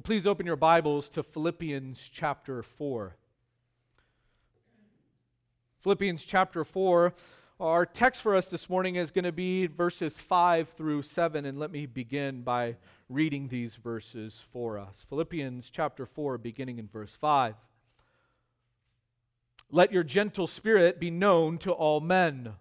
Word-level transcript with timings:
Well, 0.00 0.06
please 0.06 0.26
open 0.26 0.46
your 0.46 0.56
Bibles 0.56 1.10
to 1.10 1.22
Philippians 1.22 2.00
chapter 2.10 2.62
4. 2.62 3.16
Philippians 5.82 6.24
chapter 6.24 6.64
4. 6.64 7.12
Our 7.60 7.84
text 7.84 8.22
for 8.22 8.34
us 8.34 8.48
this 8.48 8.70
morning 8.70 8.94
is 8.96 9.10
going 9.10 9.26
to 9.26 9.30
be 9.30 9.66
verses 9.66 10.18
5 10.18 10.70
through 10.70 11.02
7, 11.02 11.44
and 11.44 11.58
let 11.58 11.70
me 11.70 11.84
begin 11.84 12.40
by 12.40 12.76
reading 13.10 13.48
these 13.48 13.76
verses 13.76 14.42
for 14.50 14.78
us. 14.78 15.04
Philippians 15.10 15.68
chapter 15.68 16.06
4, 16.06 16.38
beginning 16.38 16.78
in 16.78 16.88
verse 16.88 17.14
5. 17.14 17.56
Let 19.70 19.92
your 19.92 20.02
gentle 20.02 20.46
spirit 20.46 20.98
be 20.98 21.10
known 21.10 21.58
to 21.58 21.72
all 21.72 22.00
men. 22.00 22.54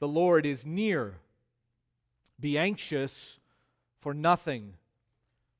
The 0.00 0.08
Lord 0.08 0.44
is 0.44 0.66
near. 0.66 1.14
Be 2.38 2.58
anxious 2.58 3.38
for 3.98 4.12
nothing, 4.12 4.74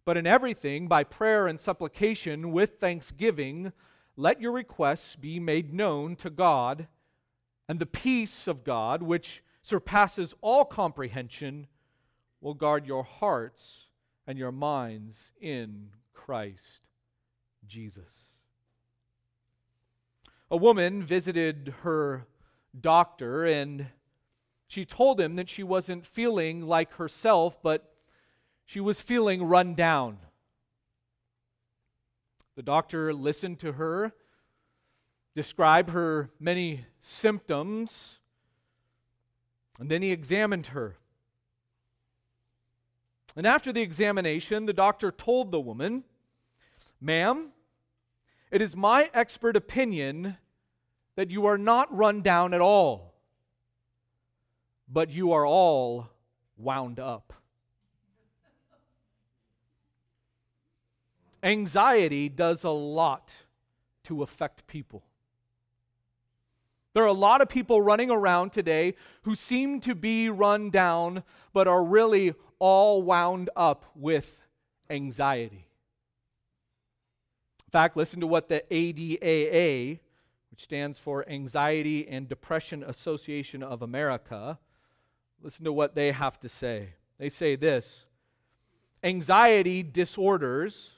but 0.05 0.17
in 0.17 0.27
everything, 0.27 0.89
by 0.89 1.05
prayer 1.05 1.47
and 1.47 1.61
supplication, 1.61 2.51
with 2.53 2.79
thanksgiving, 2.79 3.73
let 4.17 4.41
your 4.41 4.53
requests 4.53 5.17
be 5.17 5.39
made 5.39 5.73
known 5.73 6.17
to 6.17 6.31
God, 6.31 6.89
and 7.69 7.79
the 7.79 7.87
peace 7.87 8.49
of 8.49 8.65
God, 8.65 9.03
which 9.03 9.43
surpasses 9.63 10.35
all 10.41 10.65
comprehension, 10.65 11.69
will 12.41 12.55
guard 12.55 12.87
your 12.87 13.05
hearts 13.05 13.87
and 14.27 14.37
your 14.37 14.53
minds 14.53 15.31
in 15.41 15.91
Christ 16.13 16.81
Jesus. 17.67 18.33
A 20.51 20.57
woman 20.57 21.03
visited 21.03 21.75
her 21.83 22.27
doctor 22.79 23.45
and 23.45 23.87
she 24.67 24.85
told 24.85 25.21
him 25.21 25.37
that 25.37 25.49
she 25.49 25.63
wasn't 25.63 26.07
feeling 26.07 26.67
like 26.67 26.95
herself, 26.95 27.63
but 27.63 27.92
she 28.65 28.81
was 28.81 29.01
feeling 29.01 29.45
run 29.45 29.75
down. 29.75 30.19
The 32.55 32.63
doctor 32.63 33.13
listened 33.15 33.59
to 33.61 33.73
her, 33.73 34.13
described 35.35 35.91
her 35.91 36.31
many 36.39 36.87
symptoms, 37.01 38.19
and 39.81 39.91
then 39.91 40.03
he 40.03 40.13
examined 40.13 40.69
her. 40.69 40.97
And 43.35 43.47
after 43.47 43.73
the 43.73 43.81
examination, 43.81 44.67
the 44.67 44.75
doctor 44.75 45.11
told 45.11 45.51
the 45.51 45.61
woman, 45.61 46.05
Ma'am, 47.01 47.53
it 48.51 48.61
is 48.61 48.77
my 48.77 49.11
expert 49.15 49.57
opinion 49.57 50.37
that 51.17 51.31
you 51.31 51.47
are 51.47 51.59
not 51.59 51.95
run 51.95 52.21
down 52.21 52.53
at 52.53 52.61
all, 52.61 53.15
but 54.87 55.11
you 55.11 55.33
are 55.33 55.47
all 55.47 56.11
wound 56.59 57.01
up. 57.01 57.33
Anxiety 61.43 62.29
does 62.29 62.65
a 62.65 62.71
lot 62.71 63.33
to 64.05 64.23
affect 64.23 64.67
people. 64.67 65.03
There 66.95 67.03
are 67.03 67.09
a 67.09 67.13
lot 67.13 67.41
of 67.41 67.49
people 67.49 67.81
running 67.81 68.11
around 68.11 68.53
today 68.53 68.95
who 69.23 69.35
seem 69.35 69.81
to 69.81 69.95
be 69.95 70.29
run 70.29 70.71
down, 70.71 71.23
but 71.53 71.67
are 71.67 71.83
really 71.83 72.35
all 72.59 73.03
wound 73.03 73.49
up 73.57 73.87
with 73.95 74.41
anxiety. 74.91 75.67
In 77.67 77.71
fact, 77.71 77.97
listen 77.97 78.21
to 78.21 78.27
what 78.27 78.49
the 78.49 78.63
ADAA, 78.71 80.01
which 80.51 80.65
stands 80.65 80.99
for 80.99 81.27
Anxiety 81.29 82.07
and 82.07 82.29
Depression 82.29 82.83
Association 82.83 83.63
of 83.63 83.81
America, 83.81 84.59
listen 85.43 85.65
to 85.65 85.73
what 85.73 85.95
they 85.95 86.13
have 86.13 86.39
to 86.41 86.49
say. 86.51 86.91
They 87.19 87.31
say 87.31 87.57
this 87.57 88.05
Anxiety 89.03 89.83
disorders 89.83 90.97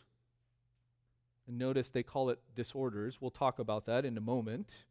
and 1.47 1.59
notice 1.59 1.91
they 1.91 2.03
call 2.03 2.31
it 2.31 2.39
disorders. 2.55 3.21
We'll 3.21 3.31
talk 3.31 3.59
about 3.59 3.87
that 3.87 4.05
in 4.05 4.17
a 4.17 4.21
moment. 4.21 4.85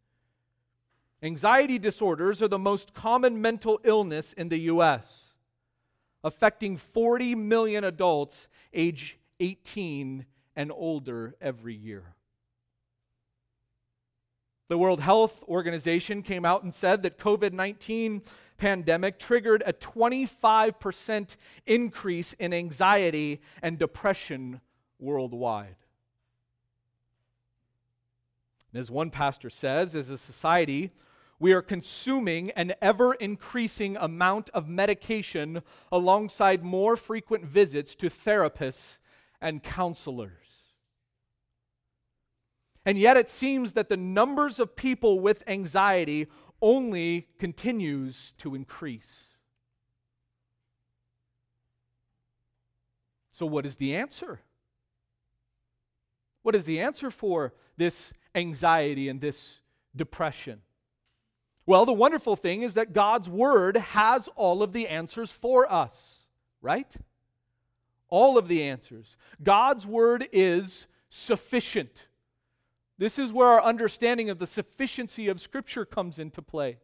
Anxiety 1.21 1.79
disorders 1.79 2.41
are 2.41 2.47
the 2.47 2.59
most 2.59 2.93
common 2.93 3.41
mental 3.41 3.79
illness 3.83 4.33
in 4.33 4.49
the 4.49 4.59
U.S., 4.59 5.33
affecting 6.23 6.77
40 6.77 7.35
million 7.35 7.83
adults 7.83 8.47
age 8.73 9.17
18 9.39 10.25
and 10.55 10.71
older 10.71 11.35
every 11.41 11.73
year. 11.73 12.15
The 14.69 14.77
World 14.77 15.01
Health 15.01 15.43
Organization 15.47 16.23
came 16.23 16.45
out 16.45 16.63
and 16.63 16.73
said 16.73 17.03
that 17.03 17.17
COVID-19 17.17 18.25
pandemic 18.57 19.19
triggered 19.19 19.61
a 19.65 19.73
25% 19.73 21.35
increase 21.65 22.33
in 22.33 22.53
anxiety 22.53 23.41
and 23.61 23.77
depression 23.77 24.61
worldwide. 24.99 25.75
And 28.73 28.79
as 28.79 28.89
one 28.89 29.11
pastor 29.11 29.51
says, 29.51 29.95
as 29.95 30.09
a 30.09 30.17
society, 30.17 30.91
we 31.39 31.53
are 31.53 31.61
consuming 31.61 32.51
an 32.51 32.73
ever 32.81 33.13
increasing 33.13 33.95
amount 33.97 34.49
of 34.49 34.67
medication 34.67 35.61
alongside 35.91 36.63
more 36.63 36.95
frequent 36.95 37.45
visits 37.45 37.95
to 37.95 38.09
therapists 38.09 38.97
and 39.39 39.61
counselors. 39.61 40.31
And 42.85 42.97
yet 42.97 43.15
it 43.15 43.29
seems 43.29 43.73
that 43.73 43.89
the 43.89 43.97
numbers 43.97 44.59
of 44.59 44.75
people 44.75 45.19
with 45.19 45.43
anxiety 45.47 46.27
only 46.61 47.27
continues 47.39 48.33
to 48.39 48.55
increase. 48.55 49.27
So 53.31 53.45
what 53.45 53.65
is 53.65 53.77
the 53.77 53.95
answer? 53.95 54.41
What 56.41 56.55
is 56.55 56.65
the 56.65 56.79
answer 56.79 57.09
for 57.09 57.53
this 57.77 58.13
anxiety 58.35 59.09
and 59.09 59.21
this 59.21 59.59
depression? 59.95 60.61
Well, 61.65 61.85
the 61.85 61.93
wonderful 61.93 62.35
thing 62.35 62.61
is 62.61 62.73
that 62.73 62.93
God's 62.93 63.29
Word 63.29 63.77
has 63.77 64.27
all 64.35 64.61
of 64.61 64.73
the 64.73 64.87
answers 64.87 65.31
for 65.31 65.71
us, 65.71 66.25
right? 66.61 66.93
All 68.09 68.37
of 68.37 68.47
the 68.47 68.63
answers. 68.63 69.15
God's 69.41 69.87
Word 69.87 70.27
is 70.33 70.87
sufficient. 71.09 72.07
This 72.97 73.17
is 73.17 73.31
where 73.31 73.47
our 73.47 73.63
understanding 73.63 74.29
of 74.29 74.39
the 74.39 74.47
sufficiency 74.47 75.29
of 75.29 75.39
Scripture 75.39 75.85
comes 75.85 76.19
into 76.19 76.41
play. 76.41 76.79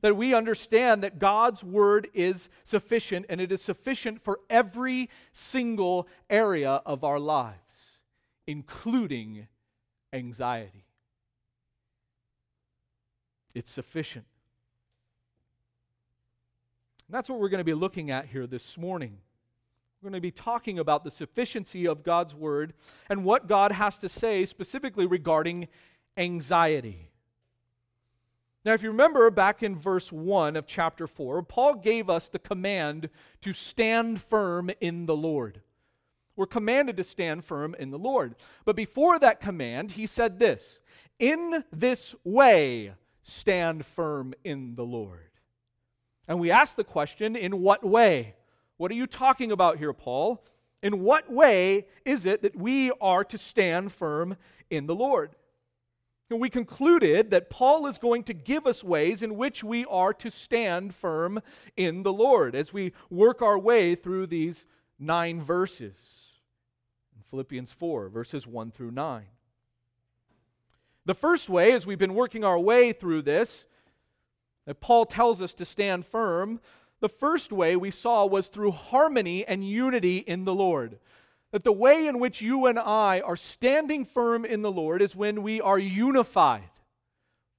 That 0.00 0.16
we 0.16 0.34
understand 0.34 1.02
that 1.02 1.18
God's 1.18 1.62
Word 1.62 2.08
is 2.14 2.48
sufficient 2.64 3.26
and 3.28 3.40
it 3.40 3.52
is 3.52 3.62
sufficient 3.62 4.22
for 4.22 4.40
every 4.48 5.10
single 5.32 6.08
area 6.30 6.82
of 6.86 7.04
our 7.04 7.18
lives, 7.18 8.00
including 8.46 9.48
anxiety. 10.16 10.84
It's 13.54 13.70
sufficient. 13.70 14.26
And 17.06 17.14
that's 17.14 17.28
what 17.28 17.38
we're 17.38 17.48
going 17.48 17.58
to 17.58 17.64
be 17.64 17.74
looking 17.74 18.10
at 18.10 18.26
here 18.26 18.46
this 18.46 18.76
morning. 18.76 19.18
We're 20.00 20.10
going 20.10 20.20
to 20.20 20.26
be 20.26 20.32
talking 20.32 20.78
about 20.78 21.04
the 21.04 21.10
sufficiency 21.10 21.86
of 21.86 22.02
God's 22.02 22.34
Word 22.34 22.74
and 23.08 23.24
what 23.24 23.46
God 23.46 23.72
has 23.72 23.96
to 23.98 24.08
say 24.08 24.44
specifically 24.44 25.06
regarding 25.06 25.68
anxiety. 26.16 27.08
Now, 28.64 28.72
if 28.72 28.82
you 28.82 28.90
remember 28.90 29.30
back 29.30 29.62
in 29.62 29.76
verse 29.76 30.10
1 30.10 30.56
of 30.56 30.66
chapter 30.66 31.06
4, 31.06 31.42
Paul 31.44 31.76
gave 31.76 32.10
us 32.10 32.28
the 32.28 32.40
command 32.40 33.08
to 33.40 33.52
stand 33.52 34.20
firm 34.20 34.70
in 34.80 35.06
the 35.06 35.16
Lord. 35.16 35.62
We're 36.36 36.46
commanded 36.46 36.98
to 36.98 37.04
stand 37.04 37.44
firm 37.44 37.74
in 37.78 37.90
the 37.90 37.98
Lord. 37.98 38.34
But 38.64 38.76
before 38.76 39.18
that 39.18 39.40
command, 39.40 39.92
he 39.92 40.06
said 40.06 40.38
this 40.38 40.80
In 41.18 41.64
this 41.72 42.14
way, 42.24 42.92
stand 43.22 43.86
firm 43.86 44.34
in 44.44 44.74
the 44.74 44.84
Lord. 44.84 45.30
And 46.28 46.38
we 46.38 46.50
ask 46.50 46.76
the 46.76 46.84
question 46.84 47.36
in 47.36 47.62
what 47.62 47.84
way? 47.84 48.34
What 48.76 48.90
are 48.90 48.94
you 48.94 49.06
talking 49.06 49.50
about 49.50 49.78
here, 49.78 49.92
Paul? 49.92 50.44
In 50.82 51.00
what 51.00 51.32
way 51.32 51.86
is 52.04 52.26
it 52.26 52.42
that 52.42 52.56
we 52.56 52.92
are 53.00 53.24
to 53.24 53.38
stand 53.38 53.92
firm 53.92 54.36
in 54.68 54.86
the 54.86 54.94
Lord? 54.94 55.34
And 56.28 56.40
we 56.40 56.50
concluded 56.50 57.30
that 57.30 57.50
Paul 57.50 57.86
is 57.86 57.98
going 57.98 58.24
to 58.24 58.34
give 58.34 58.66
us 58.66 58.82
ways 58.82 59.22
in 59.22 59.36
which 59.36 59.62
we 59.62 59.84
are 59.86 60.12
to 60.14 60.30
stand 60.30 60.94
firm 60.94 61.40
in 61.76 62.02
the 62.02 62.12
Lord 62.12 62.54
as 62.56 62.72
we 62.72 62.92
work 63.10 63.40
our 63.40 63.58
way 63.58 63.94
through 63.94 64.26
these 64.26 64.66
nine 64.98 65.40
verses. 65.40 66.15
Philippians 67.36 67.70
4, 67.70 68.08
verses 68.08 68.46
1 68.46 68.70
through 68.70 68.92
9. 68.92 69.24
The 71.04 71.12
first 71.12 71.50
way, 71.50 71.72
as 71.72 71.84
we've 71.84 71.98
been 71.98 72.14
working 72.14 72.44
our 72.44 72.58
way 72.58 72.94
through 72.94 73.20
this, 73.20 73.66
that 74.64 74.80
Paul 74.80 75.04
tells 75.04 75.42
us 75.42 75.52
to 75.52 75.66
stand 75.66 76.06
firm, 76.06 76.60
the 77.00 77.10
first 77.10 77.52
way 77.52 77.76
we 77.76 77.90
saw 77.90 78.24
was 78.24 78.48
through 78.48 78.70
harmony 78.70 79.44
and 79.44 79.68
unity 79.68 80.16
in 80.16 80.46
the 80.46 80.54
Lord. 80.54 80.98
That 81.50 81.62
the 81.62 81.72
way 81.72 82.06
in 82.06 82.20
which 82.20 82.40
you 82.40 82.64
and 82.64 82.78
I 82.78 83.20
are 83.20 83.36
standing 83.36 84.06
firm 84.06 84.46
in 84.46 84.62
the 84.62 84.72
Lord 84.72 85.02
is 85.02 85.14
when 85.14 85.42
we 85.42 85.60
are 85.60 85.78
unified, 85.78 86.70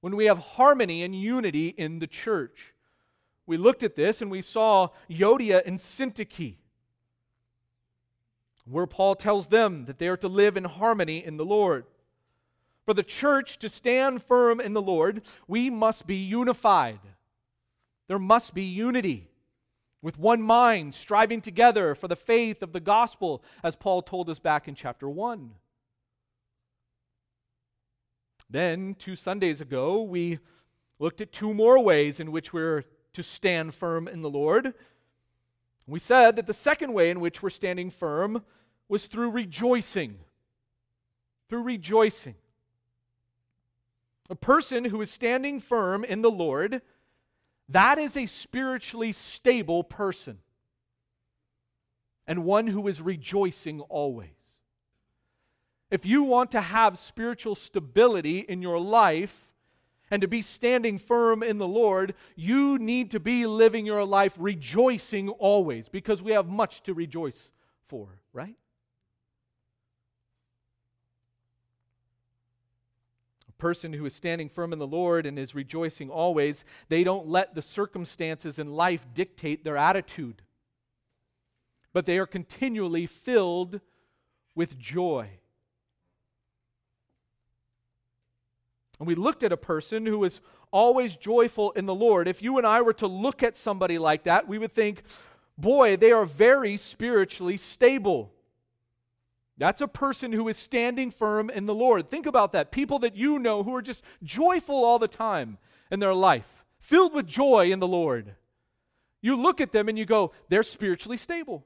when 0.00 0.16
we 0.16 0.24
have 0.24 0.40
harmony 0.40 1.04
and 1.04 1.14
unity 1.14 1.68
in 1.68 2.00
the 2.00 2.08
church. 2.08 2.74
We 3.46 3.56
looked 3.56 3.84
at 3.84 3.94
this 3.94 4.20
and 4.20 4.28
we 4.28 4.42
saw 4.42 4.88
Euodia 5.08 5.62
and 5.64 5.78
Syntyche. 5.78 6.56
Where 8.70 8.86
Paul 8.86 9.14
tells 9.14 9.48
them 9.48 9.84
that 9.86 9.98
they 9.98 10.08
are 10.08 10.16
to 10.18 10.28
live 10.28 10.56
in 10.56 10.64
harmony 10.64 11.24
in 11.24 11.36
the 11.36 11.44
Lord. 11.44 11.84
For 12.84 12.94
the 12.94 13.02
church 13.02 13.58
to 13.58 13.68
stand 13.68 14.22
firm 14.22 14.60
in 14.60 14.72
the 14.72 14.82
Lord, 14.82 15.22
we 15.46 15.70
must 15.70 16.06
be 16.06 16.16
unified. 16.16 17.00
There 18.08 18.18
must 18.18 18.54
be 18.54 18.64
unity 18.64 19.28
with 20.00 20.18
one 20.18 20.40
mind, 20.40 20.94
striving 20.94 21.40
together 21.40 21.94
for 21.94 22.08
the 22.08 22.16
faith 22.16 22.62
of 22.62 22.72
the 22.72 22.80
gospel, 22.80 23.42
as 23.62 23.76
Paul 23.76 24.02
told 24.02 24.30
us 24.30 24.38
back 24.38 24.68
in 24.68 24.74
chapter 24.74 25.08
1. 25.08 25.50
Then, 28.48 28.94
two 28.98 29.16
Sundays 29.16 29.60
ago, 29.60 30.00
we 30.00 30.38
looked 30.98 31.20
at 31.20 31.32
two 31.32 31.52
more 31.52 31.78
ways 31.82 32.20
in 32.20 32.32
which 32.32 32.52
we're 32.52 32.84
to 33.12 33.22
stand 33.22 33.74
firm 33.74 34.08
in 34.08 34.22
the 34.22 34.30
Lord. 34.30 34.72
We 35.88 35.98
said 35.98 36.36
that 36.36 36.46
the 36.46 36.54
second 36.54 36.92
way 36.92 37.08
in 37.08 37.18
which 37.18 37.42
we're 37.42 37.48
standing 37.48 37.88
firm 37.88 38.44
was 38.88 39.06
through 39.06 39.30
rejoicing. 39.30 40.18
Through 41.48 41.62
rejoicing. 41.62 42.34
A 44.28 44.34
person 44.34 44.84
who 44.84 45.00
is 45.00 45.10
standing 45.10 45.58
firm 45.58 46.04
in 46.04 46.20
the 46.20 46.30
Lord, 46.30 46.82
that 47.70 47.98
is 47.98 48.18
a 48.18 48.26
spiritually 48.26 49.12
stable 49.12 49.82
person 49.82 50.40
and 52.26 52.44
one 52.44 52.66
who 52.66 52.86
is 52.86 53.00
rejoicing 53.00 53.80
always. 53.80 54.28
If 55.90 56.04
you 56.04 56.22
want 56.22 56.50
to 56.50 56.60
have 56.60 56.98
spiritual 56.98 57.54
stability 57.54 58.40
in 58.40 58.60
your 58.60 58.78
life 58.78 59.47
and 60.10 60.22
to 60.22 60.28
be 60.28 60.42
standing 60.42 60.98
firm 60.98 61.42
in 61.42 61.58
the 61.58 61.68
Lord, 61.68 62.14
you 62.36 62.78
need 62.78 63.10
to 63.10 63.20
be 63.20 63.46
living 63.46 63.86
your 63.86 64.04
life 64.04 64.34
rejoicing 64.38 65.28
always 65.28 65.88
because 65.88 66.22
we 66.22 66.32
have 66.32 66.48
much 66.48 66.82
to 66.84 66.94
rejoice 66.94 67.50
for, 67.86 68.08
right? 68.32 68.56
A 73.48 73.52
person 73.52 73.92
who 73.92 74.06
is 74.06 74.14
standing 74.14 74.48
firm 74.48 74.72
in 74.72 74.78
the 74.78 74.86
Lord 74.86 75.26
and 75.26 75.38
is 75.38 75.54
rejoicing 75.54 76.10
always, 76.10 76.64
they 76.88 77.04
don't 77.04 77.26
let 77.26 77.54
the 77.54 77.62
circumstances 77.62 78.58
in 78.58 78.72
life 78.72 79.06
dictate 79.14 79.64
their 79.64 79.76
attitude, 79.76 80.42
but 81.92 82.06
they 82.06 82.18
are 82.18 82.26
continually 82.26 83.06
filled 83.06 83.80
with 84.54 84.78
joy. 84.78 85.37
And 88.98 89.06
we 89.06 89.14
looked 89.14 89.42
at 89.42 89.52
a 89.52 89.56
person 89.56 90.06
who 90.06 90.18
was 90.18 90.40
always 90.70 91.16
joyful 91.16 91.70
in 91.72 91.86
the 91.86 91.94
Lord. 91.94 92.28
If 92.28 92.42
you 92.42 92.58
and 92.58 92.66
I 92.66 92.80
were 92.80 92.92
to 92.94 93.06
look 93.06 93.42
at 93.42 93.56
somebody 93.56 93.98
like 93.98 94.24
that, 94.24 94.48
we 94.48 94.58
would 94.58 94.72
think, 94.72 95.02
boy, 95.56 95.96
they 95.96 96.12
are 96.12 96.26
very 96.26 96.76
spiritually 96.76 97.56
stable. 97.56 98.32
That's 99.56 99.80
a 99.80 99.88
person 99.88 100.32
who 100.32 100.48
is 100.48 100.56
standing 100.56 101.10
firm 101.10 101.50
in 101.50 101.66
the 101.66 101.74
Lord. 101.74 102.08
Think 102.08 102.26
about 102.26 102.52
that. 102.52 102.70
People 102.70 103.00
that 103.00 103.16
you 103.16 103.38
know 103.38 103.62
who 103.62 103.74
are 103.74 103.82
just 103.82 104.04
joyful 104.22 104.84
all 104.84 104.98
the 104.98 105.08
time 105.08 105.58
in 105.90 106.00
their 106.00 106.14
life, 106.14 106.64
filled 106.78 107.12
with 107.12 107.26
joy 107.26 107.70
in 107.70 107.80
the 107.80 107.88
Lord. 107.88 108.34
You 109.20 109.34
look 109.34 109.60
at 109.60 109.72
them 109.72 109.88
and 109.88 109.98
you 109.98 110.04
go, 110.04 110.32
they're 110.48 110.62
spiritually 110.62 111.18
stable. 111.18 111.64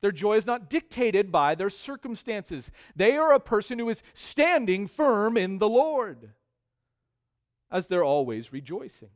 Their 0.00 0.12
joy 0.12 0.36
is 0.36 0.46
not 0.46 0.70
dictated 0.70 1.32
by 1.32 1.54
their 1.54 1.70
circumstances. 1.70 2.70
They 2.94 3.16
are 3.16 3.32
a 3.32 3.40
person 3.40 3.78
who 3.78 3.88
is 3.88 4.02
standing 4.14 4.86
firm 4.86 5.36
in 5.36 5.58
the 5.58 5.68
Lord, 5.68 6.30
as 7.70 7.88
they're 7.88 8.04
always 8.04 8.52
rejoicing. 8.52 9.10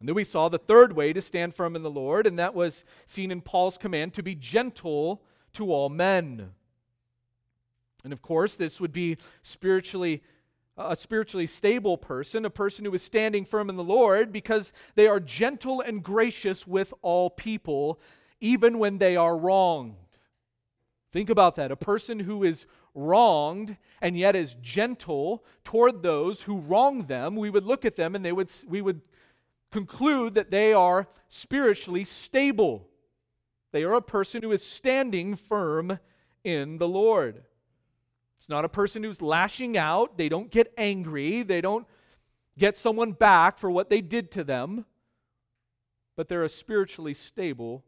And 0.00 0.08
then 0.08 0.16
we 0.16 0.24
saw 0.24 0.48
the 0.48 0.58
third 0.58 0.94
way 0.94 1.12
to 1.12 1.22
stand 1.22 1.54
firm 1.54 1.76
in 1.76 1.84
the 1.84 1.90
Lord, 1.90 2.26
and 2.26 2.36
that 2.38 2.54
was 2.54 2.84
seen 3.06 3.30
in 3.30 3.40
Paul's 3.40 3.78
command 3.78 4.14
to 4.14 4.22
be 4.22 4.34
gentle 4.34 5.22
to 5.52 5.72
all 5.72 5.88
men. 5.88 6.50
And 8.02 8.12
of 8.12 8.20
course, 8.20 8.56
this 8.56 8.80
would 8.80 8.92
be 8.92 9.16
spiritually 9.42 10.22
a 10.76 10.96
spiritually 10.96 11.46
stable 11.46 11.98
person, 11.98 12.44
a 12.44 12.50
person 12.50 12.84
who 12.84 12.94
is 12.94 13.02
standing 13.02 13.44
firm 13.44 13.68
in 13.68 13.76
the 13.76 13.84
Lord 13.84 14.32
because 14.32 14.72
they 14.94 15.06
are 15.06 15.20
gentle 15.20 15.80
and 15.82 16.02
gracious 16.02 16.66
with 16.66 16.94
all 17.02 17.28
people 17.28 18.00
even 18.42 18.78
when 18.78 18.98
they 18.98 19.16
are 19.16 19.36
wronged. 19.36 19.94
Think 21.12 21.30
about 21.30 21.56
that. 21.56 21.70
A 21.70 21.76
person 21.76 22.18
who 22.20 22.42
is 22.42 22.66
wronged 22.94 23.78
and 24.00 24.18
yet 24.18 24.36
is 24.36 24.56
gentle 24.60 25.44
toward 25.64 26.02
those 26.02 26.42
who 26.42 26.58
wrong 26.58 27.06
them, 27.06 27.36
we 27.36 27.48
would 27.48 27.64
look 27.64 27.84
at 27.84 27.96
them 27.96 28.14
and 28.14 28.24
they 28.24 28.32
would, 28.32 28.52
we 28.66 28.82
would 28.82 29.00
conclude 29.70 30.34
that 30.34 30.50
they 30.50 30.72
are 30.72 31.06
spiritually 31.28 32.04
stable. 32.04 32.88
They 33.70 33.84
are 33.84 33.94
a 33.94 34.02
person 34.02 34.42
who 34.42 34.52
is 34.52 34.64
standing 34.64 35.36
firm 35.36 35.98
in 36.44 36.78
the 36.78 36.88
Lord. 36.88 37.44
It's 38.38 38.48
not 38.48 38.64
a 38.64 38.68
person 38.68 39.04
who's 39.04 39.22
lashing 39.22 39.78
out. 39.78 40.18
They 40.18 40.28
don't 40.28 40.50
get 40.50 40.72
angry. 40.76 41.42
They 41.42 41.60
don't 41.60 41.86
get 42.58 42.76
someone 42.76 43.12
back 43.12 43.56
for 43.56 43.70
what 43.70 43.88
they 43.88 44.00
did 44.00 44.30
to 44.32 44.44
them. 44.44 44.84
But 46.16 46.28
they're 46.28 46.42
a 46.42 46.48
spiritually 46.48 47.14
stable 47.14 47.84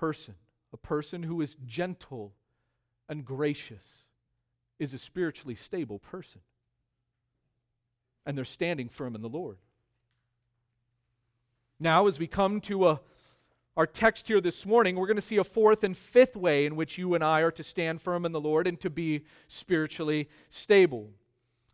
person, 0.00 0.34
a 0.72 0.78
person 0.78 1.22
who 1.24 1.42
is 1.42 1.58
gentle 1.66 2.32
and 3.06 3.22
gracious, 3.22 4.04
is 4.78 4.94
a 4.94 4.98
spiritually 4.98 5.54
stable 5.54 5.98
person. 5.98 6.40
And 8.24 8.36
they're 8.36 8.46
standing 8.46 8.88
firm 8.88 9.14
in 9.14 9.20
the 9.20 9.28
Lord. 9.28 9.58
Now, 11.78 12.06
as 12.06 12.18
we 12.18 12.26
come 12.26 12.62
to 12.62 12.88
a, 12.88 13.00
our 13.76 13.86
text 13.86 14.28
here 14.28 14.40
this 14.40 14.64
morning, 14.64 14.96
we're 14.96 15.06
going 15.06 15.16
to 15.16 15.22
see 15.22 15.36
a 15.36 15.44
fourth 15.44 15.84
and 15.84 15.94
fifth 15.94 16.34
way 16.34 16.64
in 16.64 16.76
which 16.76 16.96
you 16.96 17.14
and 17.14 17.22
I 17.22 17.42
are 17.42 17.50
to 17.50 17.62
stand 17.62 18.00
firm 18.00 18.24
in 18.24 18.32
the 18.32 18.40
Lord 18.40 18.66
and 18.66 18.80
to 18.80 18.88
be 18.88 19.24
spiritually 19.48 20.30
stable. 20.48 21.10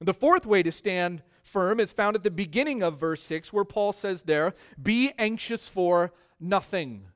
The 0.00 0.12
fourth 0.12 0.46
way 0.46 0.64
to 0.64 0.72
stand 0.72 1.22
firm 1.44 1.78
is 1.78 1.92
found 1.92 2.16
at 2.16 2.24
the 2.24 2.32
beginning 2.32 2.82
of 2.82 2.98
verse 2.98 3.22
6, 3.22 3.52
where 3.52 3.64
Paul 3.64 3.92
says 3.92 4.22
there, 4.22 4.52
Be 4.82 5.12
anxious 5.16 5.68
for 5.68 6.12
nothing. 6.40 7.06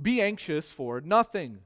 Be 0.00 0.20
anxious 0.22 0.70
for 0.70 1.00
nothing. 1.00 1.60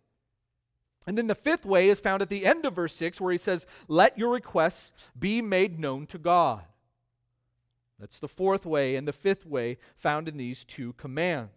And 1.06 1.18
then 1.18 1.26
the 1.26 1.34
fifth 1.34 1.66
way 1.66 1.88
is 1.88 2.00
found 2.00 2.22
at 2.22 2.28
the 2.28 2.46
end 2.46 2.64
of 2.64 2.74
verse 2.74 2.94
6, 2.94 3.20
where 3.20 3.32
he 3.32 3.38
says, 3.38 3.66
Let 3.88 4.16
your 4.16 4.32
requests 4.32 4.92
be 5.18 5.42
made 5.42 5.80
known 5.80 6.06
to 6.06 6.18
God. 6.18 6.62
That's 7.98 8.18
the 8.18 8.28
fourth 8.28 8.66
way 8.66 8.96
and 8.96 9.06
the 9.06 9.12
fifth 9.12 9.46
way 9.46 9.78
found 9.96 10.28
in 10.28 10.36
these 10.36 10.64
two 10.64 10.92
commands. 10.94 11.50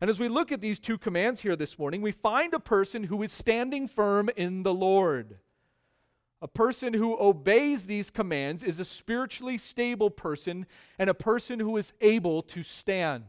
And 0.00 0.10
as 0.10 0.20
we 0.20 0.28
look 0.28 0.52
at 0.52 0.60
these 0.60 0.78
two 0.78 0.98
commands 0.98 1.40
here 1.40 1.56
this 1.56 1.78
morning, 1.78 2.02
we 2.02 2.12
find 2.12 2.52
a 2.52 2.60
person 2.60 3.04
who 3.04 3.22
is 3.22 3.32
standing 3.32 3.88
firm 3.88 4.28
in 4.36 4.62
the 4.62 4.74
Lord. 4.74 5.38
A 6.42 6.48
person 6.48 6.92
who 6.92 7.16
obeys 7.18 7.86
these 7.86 8.10
commands 8.10 8.62
is 8.62 8.78
a 8.78 8.84
spiritually 8.84 9.56
stable 9.56 10.10
person 10.10 10.66
and 10.98 11.08
a 11.08 11.14
person 11.14 11.60
who 11.60 11.76
is 11.78 11.94
able 12.02 12.42
to 12.42 12.62
stand. 12.62 13.24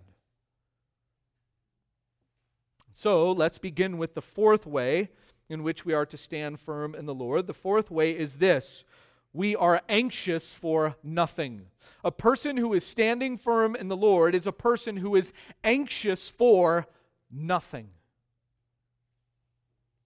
So 2.97 3.29
let's 3.29 3.57
begin 3.57 3.97
with 3.97 4.13
the 4.13 4.21
fourth 4.21 4.65
way 4.65 5.09
in 5.49 5.63
which 5.63 5.83
we 5.83 5.93
are 5.93 6.05
to 6.05 6.17
stand 6.17 6.61
firm 6.61 6.95
in 6.95 7.05
the 7.05 7.13
Lord. 7.13 7.45
The 7.45 7.53
fourth 7.53 7.91
way 7.91 8.17
is 8.17 8.37
this 8.37 8.85
we 9.33 9.53
are 9.53 9.81
anxious 9.89 10.53
for 10.53 10.95
nothing. 11.03 11.65
A 12.05 12.11
person 12.11 12.55
who 12.55 12.73
is 12.73 12.85
standing 12.85 13.37
firm 13.37 13.75
in 13.75 13.89
the 13.89 13.97
Lord 13.97 14.33
is 14.33 14.47
a 14.47 14.53
person 14.53 14.95
who 14.95 15.13
is 15.13 15.33
anxious 15.61 16.29
for 16.29 16.87
nothing. 17.29 17.89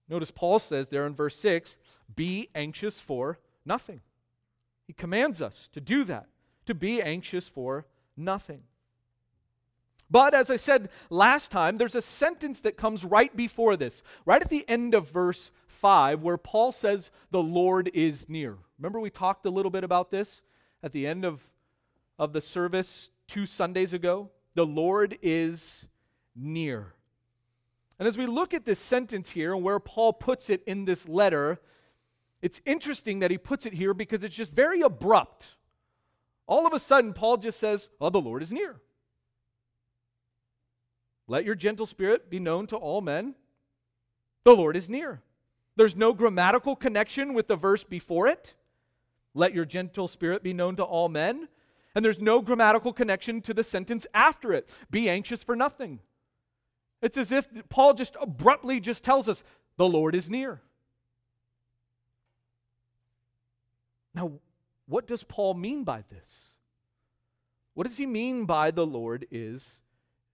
Notice 0.08 0.32
Paul 0.32 0.58
says 0.58 0.88
there 0.88 1.06
in 1.06 1.14
verse 1.14 1.36
6 1.36 1.78
be 2.16 2.48
anxious 2.56 3.00
for 3.00 3.38
nothing. 3.64 4.00
He 4.84 4.92
commands 4.94 5.40
us 5.40 5.68
to 5.74 5.80
do 5.80 6.02
that, 6.04 6.26
to 6.66 6.74
be 6.74 7.00
anxious 7.00 7.48
for 7.48 7.86
nothing. 8.16 8.64
But 10.10 10.34
as 10.34 10.50
I 10.50 10.56
said 10.56 10.88
last 11.08 11.50
time, 11.50 11.78
there's 11.78 11.94
a 11.94 12.02
sentence 12.02 12.60
that 12.62 12.76
comes 12.76 13.04
right 13.04 13.34
before 13.34 13.76
this, 13.76 14.02
right 14.26 14.42
at 14.42 14.50
the 14.50 14.68
end 14.68 14.94
of 14.94 15.10
verse 15.10 15.52
5, 15.68 16.22
where 16.22 16.36
Paul 16.36 16.72
says, 16.72 17.10
The 17.30 17.42
Lord 17.42 17.90
is 17.94 18.28
near. 18.28 18.58
Remember, 18.78 18.98
we 18.98 19.10
talked 19.10 19.46
a 19.46 19.50
little 19.50 19.70
bit 19.70 19.84
about 19.84 20.10
this 20.10 20.42
at 20.82 20.92
the 20.92 21.06
end 21.06 21.24
of, 21.24 21.42
of 22.18 22.32
the 22.32 22.40
service 22.40 23.10
two 23.28 23.46
Sundays 23.46 23.92
ago? 23.92 24.30
The 24.54 24.66
Lord 24.66 25.16
is 25.22 25.86
near. 26.34 26.94
And 27.98 28.08
as 28.08 28.18
we 28.18 28.26
look 28.26 28.52
at 28.52 28.64
this 28.64 28.80
sentence 28.80 29.30
here 29.30 29.54
and 29.54 29.62
where 29.62 29.78
Paul 29.78 30.12
puts 30.12 30.50
it 30.50 30.62
in 30.66 30.86
this 30.86 31.06
letter, 31.06 31.60
it's 32.42 32.60
interesting 32.64 33.20
that 33.20 33.30
he 33.30 33.38
puts 33.38 33.64
it 33.66 33.74
here 33.74 33.94
because 33.94 34.24
it's 34.24 34.34
just 34.34 34.52
very 34.52 34.80
abrupt. 34.80 35.56
All 36.46 36.66
of 36.66 36.72
a 36.72 36.78
sudden, 36.78 37.12
Paul 37.12 37.36
just 37.36 37.60
says, 37.60 37.90
Oh, 38.00 38.10
the 38.10 38.20
Lord 38.20 38.42
is 38.42 38.50
near. 38.50 38.80
Let 41.30 41.44
your 41.44 41.54
gentle 41.54 41.86
spirit 41.86 42.28
be 42.28 42.40
known 42.40 42.66
to 42.66 42.76
all 42.76 43.00
men. 43.00 43.36
The 44.42 44.52
Lord 44.52 44.76
is 44.76 44.90
near. 44.90 45.22
There's 45.76 45.94
no 45.94 46.12
grammatical 46.12 46.74
connection 46.74 47.34
with 47.34 47.46
the 47.46 47.54
verse 47.54 47.84
before 47.84 48.26
it. 48.26 48.54
Let 49.32 49.54
your 49.54 49.64
gentle 49.64 50.08
spirit 50.08 50.42
be 50.42 50.52
known 50.52 50.74
to 50.74 50.82
all 50.82 51.08
men. 51.08 51.46
And 51.94 52.04
there's 52.04 52.18
no 52.18 52.40
grammatical 52.40 52.92
connection 52.92 53.42
to 53.42 53.54
the 53.54 53.62
sentence 53.62 54.08
after 54.12 54.52
it. 54.52 54.68
Be 54.90 55.08
anxious 55.08 55.44
for 55.44 55.54
nothing. 55.54 56.00
It's 57.00 57.16
as 57.16 57.30
if 57.30 57.46
Paul 57.68 57.94
just 57.94 58.16
abruptly 58.20 58.80
just 58.80 59.04
tells 59.04 59.28
us, 59.28 59.44
the 59.76 59.86
Lord 59.86 60.16
is 60.16 60.28
near. 60.28 60.60
Now, 64.16 64.32
what 64.86 65.06
does 65.06 65.22
Paul 65.22 65.54
mean 65.54 65.84
by 65.84 66.02
this? 66.10 66.48
What 67.74 67.86
does 67.86 67.98
he 67.98 68.06
mean 68.06 68.46
by 68.46 68.72
the 68.72 68.84
Lord 68.84 69.28
is 69.30 69.78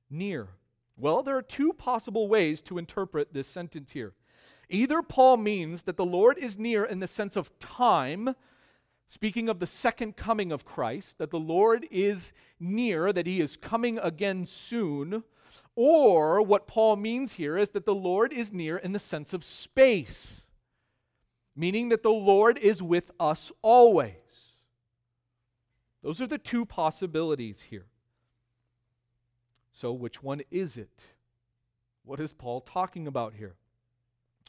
near? 0.09 0.49
Well, 0.97 1.23
there 1.23 1.37
are 1.37 1.43
two 1.43 1.73
possible 1.75 2.27
ways 2.27 2.63
to 2.63 2.79
interpret 2.79 3.35
this 3.35 3.49
sentence 3.49 3.93
here. 3.93 4.15
Either 4.69 5.03
Paul 5.03 5.37
means 5.37 5.83
that 5.83 5.97
the 5.97 6.05
Lord 6.05 6.39
is 6.39 6.59
near 6.59 6.85
in 6.85 7.01
the 7.01 7.07
sense 7.07 7.37
of 7.37 7.57
time, 7.59 8.35
speaking 9.07 9.49
of 9.49 9.61
the 9.61 9.67
second 9.67 10.17
coming 10.17 10.51
of 10.51 10.65
Christ, 10.65 11.19
that 11.19 11.31
the 11.31 11.39
Lord 11.39 11.87
is 11.91 12.33
near, 12.59 13.13
that 13.13 13.27
he 13.27 13.41
is 13.41 13.57
coming 13.57 13.99
again 13.99 14.47
soon, 14.47 15.23
or 15.77 16.41
what 16.41 16.67
Paul 16.67 16.97
means 16.97 17.35
here 17.35 17.59
is 17.59 17.71
that 17.71 17.85
the 17.85 17.95
Lord 17.95 18.33
is 18.33 18.53
near 18.53 18.77
in 18.79 18.93
the 18.93 18.99
sense 18.99 19.33
of 19.33 19.45
space, 19.45 20.47
meaning 21.55 21.91
that 21.91 22.03
the 22.03 22.09
Lord 22.09 22.59
is 22.59 22.83
with 22.83 23.11
us 23.21 23.53
always. 23.63 24.15
Those 26.03 26.21
are 26.21 26.27
the 26.27 26.39
two 26.39 26.65
possibilities 26.65 27.63
here. 27.63 27.87
So, 29.77 29.93
which 29.93 30.23
one 30.23 30.41
is 30.51 30.79
it? 30.79 31.05
What 32.03 32.19
is 32.19 32.33
Paul 32.33 32.63
talking 32.63 33.07
about 33.07 33.35
here? 33.35 33.57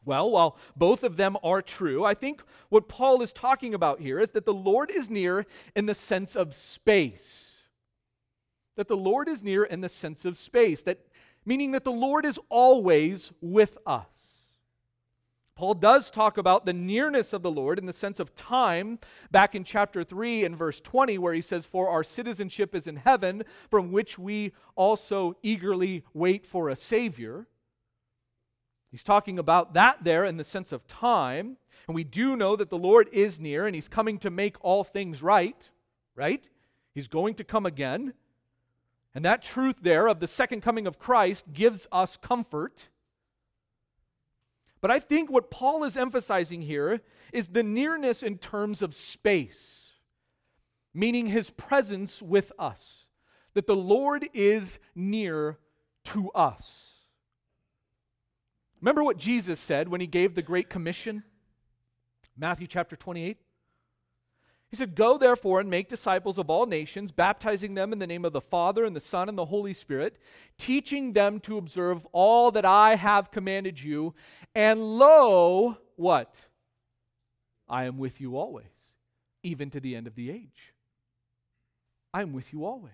Well, 0.06 0.32
while 0.32 0.58
both 0.78 1.04
of 1.04 1.18
them 1.18 1.36
are 1.44 1.62
true, 1.62 2.06
I 2.06 2.14
think 2.14 2.42
what 2.70 2.88
Paul 2.88 3.22
is 3.22 3.34
talking 3.34 3.74
about 3.74 4.00
here 4.00 4.22
is 4.22 4.30
that 4.30 4.46
the 4.46 4.54
Lord 4.54 4.90
is 4.90 5.10
near 5.10 5.46
in 5.76 5.86
the 5.86 5.94
sense 5.94 6.38
of 6.38 6.54
space. 6.54 7.64
That 8.78 8.88
the 8.88 8.96
Lord 8.96 9.28
is 9.28 9.44
near 9.44 9.66
in 9.66 9.82
the 9.82 9.90
sense 9.90 10.24
of 10.24 10.38
space, 10.38 10.82
that 10.84 11.06
meaning 11.46 11.74
that 11.74 11.84
the 11.84 11.92
Lord 11.92 12.26
is 12.26 12.40
always 12.48 13.34
with 13.42 13.78
us. 13.86 14.06
Paul 15.58 15.74
does 15.74 16.12
talk 16.12 16.38
about 16.38 16.68
the 16.68 16.74
nearness 16.74 17.34
of 17.34 17.42
the 17.42 17.50
Lord 17.50 17.80
in 17.80 17.88
the 17.88 17.94
sense 17.94 18.20
of 18.20 18.36
time 18.36 19.00
back 19.32 19.56
in 19.56 19.64
chapter 19.64 20.04
3 20.04 20.46
and 20.46 20.56
verse 20.56 20.80
20, 20.80 21.18
where 21.18 21.34
he 21.34 21.42
says, 21.42 21.66
For 21.66 21.90
our 21.90 22.04
citizenship 22.04 22.76
is 22.76 22.86
in 22.86 22.98
heaven, 22.98 23.42
from 23.72 23.92
which 23.92 24.20
we 24.20 24.54
also 24.76 25.36
eagerly 25.42 26.04
wait 26.14 26.46
for 26.46 26.70
a 26.70 26.76
Savior. 26.76 27.48
He's 28.92 29.02
talking 29.02 29.40
about 29.40 29.74
that 29.74 30.04
there 30.04 30.26
in 30.26 30.38
the 30.38 30.44
sense 30.44 30.72
of 30.72 30.86
time. 30.86 31.58
And 31.88 31.96
we 31.96 32.04
do 32.04 32.36
know 32.36 32.56
that 32.56 32.70
the 32.70 32.78
Lord 32.78 33.10
is 33.12 33.40
near 33.40 33.66
and 33.66 33.74
he's 33.74 33.88
coming 33.88 34.20
to 34.20 34.30
make 34.30 34.64
all 34.64 34.84
things 34.84 35.24
right, 35.24 35.72
right? 36.16 36.48
He's 36.94 37.08
going 37.08 37.34
to 37.34 37.44
come 37.44 37.66
again. 37.66 38.14
And 39.16 39.26
that 39.26 39.42
truth 39.42 39.78
there 39.82 40.08
of 40.08 40.20
the 40.20 40.28
second 40.28 40.62
coming 40.62 40.86
of 40.86 41.00
Christ 41.00 41.52
gives 41.52 41.88
us 41.92 42.16
comfort. 42.16 42.90
But 44.82 44.92
I 44.92 45.00
think 45.00 45.32
what 45.32 45.50
Paul 45.50 45.84
is 45.84 45.98
emphasizing 45.98 46.62
here 46.62 47.02
is 47.34 47.50
the 47.50 47.64
nearness 47.64 48.22
in 48.24 48.38
terms 48.38 48.82
of 48.82 48.94
space, 48.94 49.94
meaning 50.94 51.28
his 51.28 51.50
presence 51.50 52.22
with 52.22 52.52
us, 52.60 53.06
that 53.54 53.68
the 53.68 53.76
Lord 53.76 54.28
is 54.34 54.80
near 54.96 55.58
to 56.06 56.30
us. 56.32 56.94
Remember 58.80 59.04
what 59.04 59.18
Jesus 59.18 59.60
said 59.60 59.90
when 59.90 60.02
he 60.02 60.08
gave 60.08 60.36
the 60.36 60.44
Great 60.44 60.70
Commission? 60.70 61.24
Matthew 62.38 62.68
chapter 62.68 62.96
28. 62.96 63.38
He 64.70 64.76
said, 64.76 64.96
Go 64.96 65.18
therefore 65.18 65.60
and 65.60 65.70
make 65.70 65.88
disciples 65.88 66.38
of 66.38 66.50
all 66.50 66.66
nations, 66.66 67.12
baptizing 67.12 67.74
them 67.74 67.94
in 67.94 68.00
the 68.00 68.08
name 68.08 68.26
of 68.26 68.34
the 68.34 68.42
Father 68.42 68.84
and 68.84 68.96
the 68.96 69.02
Son 69.02 69.30
and 69.30 69.38
the 69.38 69.46
Holy 69.46 69.74
Spirit, 69.74 70.18
teaching 70.58 71.14
them 71.14 71.40
to 71.42 71.58
observe 71.58 72.06
all 72.12 72.52
that 72.52 72.66
I 72.66 72.96
have 72.96 73.32
commanded 73.32 73.82
you. 73.82 74.14
And 74.54 74.98
lo, 74.98 75.78
what? 75.96 76.48
I 77.70 77.86
am 77.86 77.98
with 77.98 78.20
you 78.20 78.38
always, 78.38 78.66
even 79.42 79.70
to 79.70 79.80
the 79.80 79.96
end 79.96 80.08
of 80.08 80.16
the 80.16 80.30
age. 80.30 80.74
I 82.14 82.22
am 82.22 82.34
with 82.34 82.52
you 82.52 82.66
always. 82.66 82.94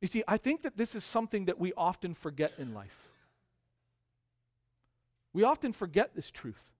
You 0.00 0.08
see, 0.08 0.24
I 0.26 0.36
think 0.36 0.62
that 0.62 0.76
this 0.76 0.96
is 0.96 1.04
something 1.04 1.44
that 1.44 1.60
we 1.60 1.72
often 1.74 2.14
forget 2.14 2.52
in 2.58 2.74
life. 2.74 3.10
We 5.32 5.44
often 5.44 5.72
forget 5.72 6.14
this 6.16 6.30
truth 6.30 6.72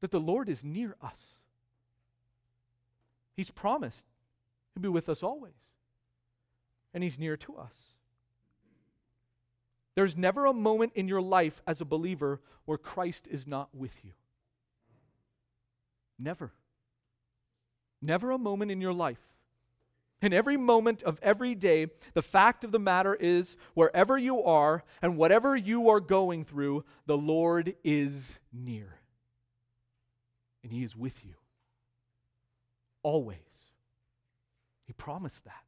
that 0.00 0.10
the 0.10 0.20
Lord 0.20 0.48
is 0.48 0.64
near 0.64 0.96
us. 1.02 1.40
He's 3.36 3.50
promised 3.50 4.04
He'll 4.74 4.82
be 4.82 4.88
with 4.88 5.08
us 5.08 5.22
always, 5.22 5.54
and 6.94 7.02
He's 7.02 7.18
near 7.18 7.36
to 7.38 7.56
us. 7.56 7.94
There's 9.94 10.16
never 10.16 10.46
a 10.46 10.52
moment 10.52 10.92
in 10.94 11.08
your 11.08 11.20
life 11.20 11.60
as 11.66 11.80
a 11.80 11.84
believer 11.84 12.40
where 12.66 12.78
Christ 12.78 13.26
is 13.28 13.46
not 13.46 13.68
with 13.74 14.04
you. 14.04 14.12
Never. 16.18 16.52
Never 18.00 18.30
a 18.30 18.38
moment 18.38 18.70
in 18.70 18.80
your 18.80 18.92
life. 18.92 19.18
In 20.20 20.32
every 20.32 20.56
moment 20.56 21.02
of 21.02 21.18
every 21.22 21.54
day, 21.54 21.88
the 22.14 22.22
fact 22.22 22.64
of 22.64 22.72
the 22.72 22.78
matter 22.78 23.14
is 23.14 23.56
wherever 23.74 24.18
you 24.18 24.42
are 24.42 24.84
and 25.00 25.16
whatever 25.16 25.56
you 25.56 25.88
are 25.88 26.00
going 26.00 26.44
through, 26.44 26.84
the 27.06 27.16
Lord 27.16 27.74
is 27.84 28.38
near. 28.52 28.97
And 30.68 30.76
He 30.76 30.84
is 30.84 30.94
with 30.94 31.24
you. 31.24 31.32
Always. 33.02 33.38
He 34.86 34.92
promised 34.92 35.46
that. 35.46 35.64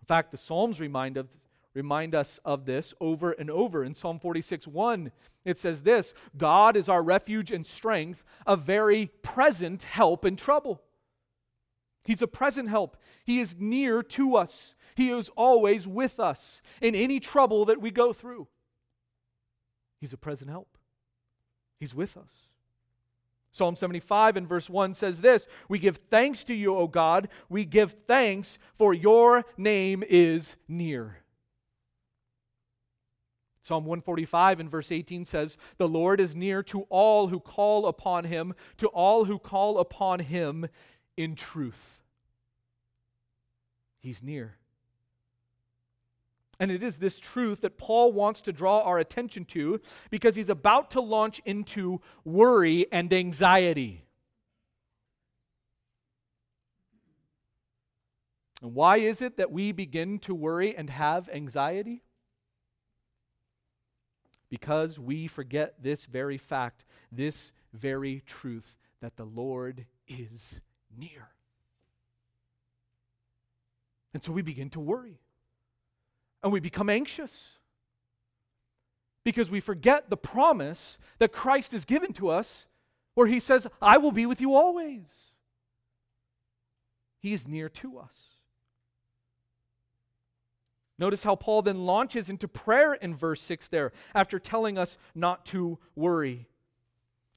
In 0.00 0.06
fact, 0.06 0.30
the 0.30 0.36
Psalms 0.36 0.78
remind, 0.78 1.16
of, 1.16 1.26
remind 1.74 2.14
us 2.14 2.38
of 2.44 2.66
this 2.66 2.94
over 3.00 3.32
and 3.32 3.50
over. 3.50 3.82
In 3.82 3.96
Psalm 3.96 4.20
46 4.20 4.68
1, 4.68 5.10
it 5.44 5.58
says 5.58 5.82
this 5.82 6.14
God 6.36 6.76
is 6.76 6.88
our 6.88 7.02
refuge 7.02 7.50
and 7.50 7.66
strength, 7.66 8.22
a 8.46 8.54
very 8.54 9.06
present 9.22 9.82
help 9.82 10.24
in 10.24 10.36
trouble. 10.36 10.80
He's 12.04 12.22
a 12.22 12.28
present 12.28 12.68
help. 12.68 12.96
He 13.24 13.40
is 13.40 13.56
near 13.58 14.04
to 14.04 14.36
us. 14.36 14.76
He 14.94 15.10
is 15.10 15.30
always 15.30 15.88
with 15.88 16.20
us 16.20 16.62
in 16.80 16.94
any 16.94 17.18
trouble 17.18 17.64
that 17.64 17.80
we 17.80 17.90
go 17.90 18.12
through. 18.12 18.46
He's 20.00 20.12
a 20.12 20.16
present 20.16 20.48
help. 20.48 20.78
He's 21.80 21.92
with 21.92 22.16
us. 22.16 22.49
Psalm 23.52 23.74
75 23.74 24.36
and 24.36 24.48
verse 24.48 24.70
1 24.70 24.94
says 24.94 25.20
this 25.20 25.46
We 25.68 25.78
give 25.78 25.96
thanks 25.96 26.44
to 26.44 26.54
you, 26.54 26.74
O 26.76 26.86
God. 26.86 27.28
We 27.48 27.64
give 27.64 27.96
thanks, 28.06 28.58
for 28.74 28.94
your 28.94 29.44
name 29.56 30.04
is 30.08 30.56
near. 30.68 31.18
Psalm 33.62 33.84
145 33.84 34.60
and 34.60 34.70
verse 34.70 34.90
18 34.90 35.24
says, 35.24 35.56
The 35.76 35.88
Lord 35.88 36.20
is 36.20 36.34
near 36.34 36.62
to 36.64 36.82
all 36.88 37.28
who 37.28 37.38
call 37.38 37.86
upon 37.86 38.24
him, 38.24 38.54
to 38.78 38.88
all 38.88 39.26
who 39.26 39.38
call 39.38 39.78
upon 39.78 40.20
him 40.20 40.66
in 41.16 41.34
truth. 41.34 42.02
He's 44.00 44.22
near. 44.22 44.56
And 46.60 46.70
it 46.70 46.82
is 46.82 46.98
this 46.98 47.18
truth 47.18 47.62
that 47.62 47.78
Paul 47.78 48.12
wants 48.12 48.42
to 48.42 48.52
draw 48.52 48.82
our 48.82 48.98
attention 48.98 49.46
to 49.46 49.80
because 50.10 50.34
he's 50.34 50.50
about 50.50 50.90
to 50.90 51.00
launch 51.00 51.40
into 51.46 52.02
worry 52.22 52.86
and 52.92 53.10
anxiety. 53.14 54.04
And 58.60 58.74
why 58.74 58.98
is 58.98 59.22
it 59.22 59.38
that 59.38 59.50
we 59.50 59.72
begin 59.72 60.18
to 60.20 60.34
worry 60.34 60.76
and 60.76 60.90
have 60.90 61.30
anxiety? 61.30 62.02
Because 64.50 64.98
we 64.98 65.28
forget 65.28 65.82
this 65.82 66.04
very 66.04 66.36
fact, 66.36 66.84
this 67.10 67.52
very 67.72 68.22
truth 68.26 68.76
that 69.00 69.16
the 69.16 69.24
Lord 69.24 69.86
is 70.06 70.60
near. 70.94 71.30
And 74.12 74.22
so 74.22 74.30
we 74.30 74.42
begin 74.42 74.68
to 74.70 74.80
worry. 74.80 75.20
And 76.42 76.52
we 76.52 76.60
become 76.60 76.88
anxious. 76.88 77.58
Because 79.24 79.50
we 79.50 79.60
forget 79.60 80.08
the 80.08 80.16
promise 80.16 80.98
that 81.18 81.32
Christ 81.32 81.72
has 81.72 81.84
given 81.84 82.12
to 82.14 82.28
us, 82.28 82.68
where 83.14 83.26
he 83.26 83.38
says, 83.38 83.66
I 83.82 83.98
will 83.98 84.12
be 84.12 84.24
with 84.24 84.40
you 84.40 84.54
always. 84.54 85.26
He 87.18 87.34
is 87.34 87.46
near 87.46 87.68
to 87.68 87.98
us. 87.98 88.30
Notice 90.98 91.22
how 91.22 91.34
Paul 91.34 91.62
then 91.62 91.86
launches 91.86 92.28
into 92.28 92.46
prayer 92.46 92.92
in 92.92 93.14
verse 93.16 93.40
6 93.42 93.68
there 93.68 93.92
after 94.14 94.38
telling 94.38 94.76
us 94.76 94.98
not 95.14 95.46
to 95.46 95.78
worry. 95.94 96.46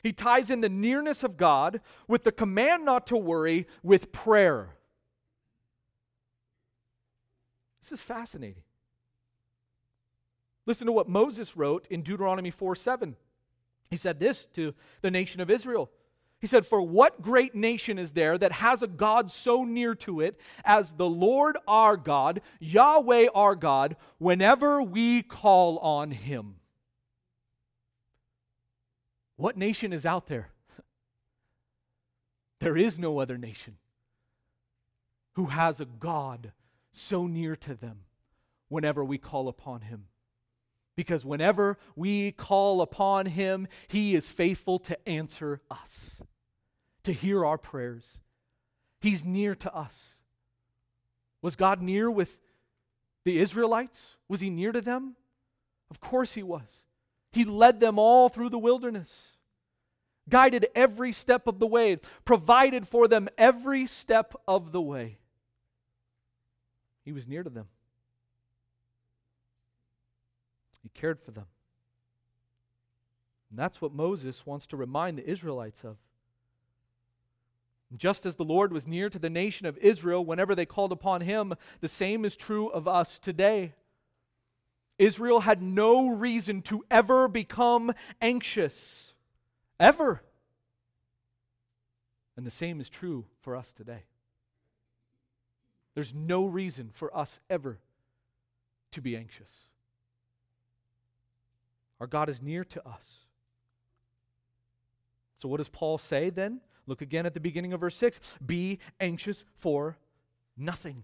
He 0.01 0.12
ties 0.12 0.50
in 0.50 0.60
the 0.60 0.67
nearness 0.67 1.24
of 1.24 1.38
God 1.38 1.79
with 2.07 2.25
the 2.25 2.31
command 2.33 2.83
not 2.83 3.07
to 3.07 3.15
worry 3.15 3.65
with 3.81 4.12
prayer. 4.12 4.72
This 7.81 7.93
is 7.93 8.01
fascinating. 8.01 8.63
Listen 10.65 10.88
to 10.88 10.93
what 10.93 11.10
Moses 11.10 11.58
wrote 11.58 11.88
in 11.89 12.01
Deuteronomy 12.01 12.51
4 12.51 12.75
7. 12.75 13.15
He 13.89 13.98
said 13.98 14.20
this 14.20 14.46
to 14.53 14.74
the 15.01 15.12
nation 15.12 15.41
of 15.41 15.51
Israel. 15.51 15.91
He 16.39 16.48
said, 16.48 16.65
For 16.65 16.82
what 16.82 17.22
great 17.22 17.55
nation 17.55 17.98
is 17.98 18.12
there 18.12 18.38
that 18.38 18.51
has 18.51 18.84
a 18.84 18.88
God 18.88 19.32
so 19.32 19.63
near 19.63 19.96
to 19.96 20.20
it 20.20 20.38
as 20.65 20.91
the 20.91 21.08
Lord 21.08 21.58
our 21.67 21.96
God, 21.96 22.41
Yahweh 22.60 23.27
our 23.34 23.55
God, 23.55 23.96
whenever 24.17 24.82
we 24.82 25.22
call 25.22 25.77
on 25.79 26.12
him? 26.12 26.55
What 29.38 29.58
nation 29.58 29.93
is 29.93 30.05
out 30.05 30.27
there? 30.27 30.50
There 32.60 32.77
is 32.77 32.98
no 32.98 33.20
other 33.20 33.38
nation 33.38 33.75
who 35.34 35.48
has 35.48 35.82
a 35.82 35.86
God 35.86 36.53
so 36.93 37.27
near 37.27 37.55
to 37.58 37.75
them 37.75 38.01
whenever 38.70 39.03
we 39.03 39.17
call 39.17 39.48
upon 39.48 39.82
him. 39.82 40.05
Because 40.95 41.25
whenever 41.25 41.77
we 41.95 42.31
call 42.31 42.81
upon 42.81 43.25
him, 43.25 43.67
he 43.88 44.15
is 44.15 44.29
faithful 44.29 44.77
to 44.79 45.09
answer 45.09 45.62
us, 45.71 46.21
to 47.03 47.12
hear 47.12 47.45
our 47.45 47.57
prayers. 47.57 48.21
He's 49.01 49.25
near 49.25 49.55
to 49.55 49.73
us. 49.75 50.19
Was 51.41 51.55
God 51.55 51.81
near 51.81 52.09
with 52.09 52.39
the 53.25 53.39
Israelites? 53.39 54.17
Was 54.27 54.39
he 54.39 54.50
near 54.50 54.71
to 54.71 54.81
them? 54.81 55.15
Of 55.89 56.00
course 56.00 56.33
he 56.33 56.43
was. 56.43 56.85
He 57.31 57.43
led 57.43 57.79
them 57.79 57.97
all 57.97 58.29
through 58.29 58.50
the 58.50 58.59
wilderness, 58.59 59.38
guided 60.29 60.67
every 60.75 61.12
step 61.12 61.47
of 61.47 61.59
the 61.59 61.67
way, 61.67 61.97
provided 62.23 62.88
for 62.88 63.07
them 63.07 63.27
every 63.38 63.88
step 63.88 64.35
of 64.47 64.71
the 64.71 64.81
way. 64.81 65.17
He 67.03 67.12
was 67.12 67.27
near 67.27 67.43
to 67.43 67.50
them. 67.50 67.67
He 70.83 70.89
cared 70.89 71.19
for 71.19 71.31
them. 71.31 71.45
And 73.49 73.57
that's 73.57 73.81
what 73.81 73.93
Moses 73.93 74.45
wants 74.45 74.67
to 74.67 74.77
remind 74.77 75.17
the 75.17 75.29
Israelites 75.29 75.83
of. 75.83 75.97
Just 77.95 78.25
as 78.25 78.35
the 78.35 78.43
Lord 78.43 78.73
was 78.73 78.87
near 78.87 79.09
to 79.09 79.19
the 79.19 79.29
nation 79.29 79.67
of 79.67 79.77
Israel 79.77 80.25
whenever 80.25 80.55
they 80.55 80.65
called 80.65 80.91
upon 80.91 81.21
him, 81.21 81.53
the 81.79 81.87
same 81.87 82.25
is 82.25 82.35
true 82.35 82.67
of 82.67 82.87
us 82.87 83.19
today. 83.19 83.73
Israel 84.97 85.41
had 85.41 85.61
no 85.61 86.09
reason 86.09 86.61
to 86.63 86.83
ever 86.89 87.27
become 87.27 87.93
anxious. 88.21 89.13
Ever. 89.79 90.23
And 92.35 92.45
the 92.45 92.51
same 92.51 92.81
is 92.81 92.89
true 92.89 93.25
for 93.41 93.55
us 93.55 93.71
today. 93.71 94.05
There's 95.93 96.13
no 96.13 96.47
reason 96.47 96.89
for 96.91 97.15
us 97.15 97.39
ever 97.49 97.79
to 98.91 99.01
be 99.01 99.15
anxious. 99.15 99.67
Our 102.03 102.07
God 102.07 102.27
is 102.27 102.41
near 102.41 102.65
to 102.65 102.86
us. 102.86 103.19
So, 105.41 105.48
what 105.48 105.60
does 105.60 105.69
Paul 105.69 105.98
say 105.98 106.29
then? 106.29 106.60
Look 106.86 107.01
again 107.01 107.25
at 107.25 107.33
the 107.33 107.39
beginning 107.39 107.72
of 107.72 107.79
verse 107.79 107.95
6 107.95 108.19
Be 108.45 108.79
anxious 109.00 109.45
for 109.55 109.98
nothing. 110.57 111.03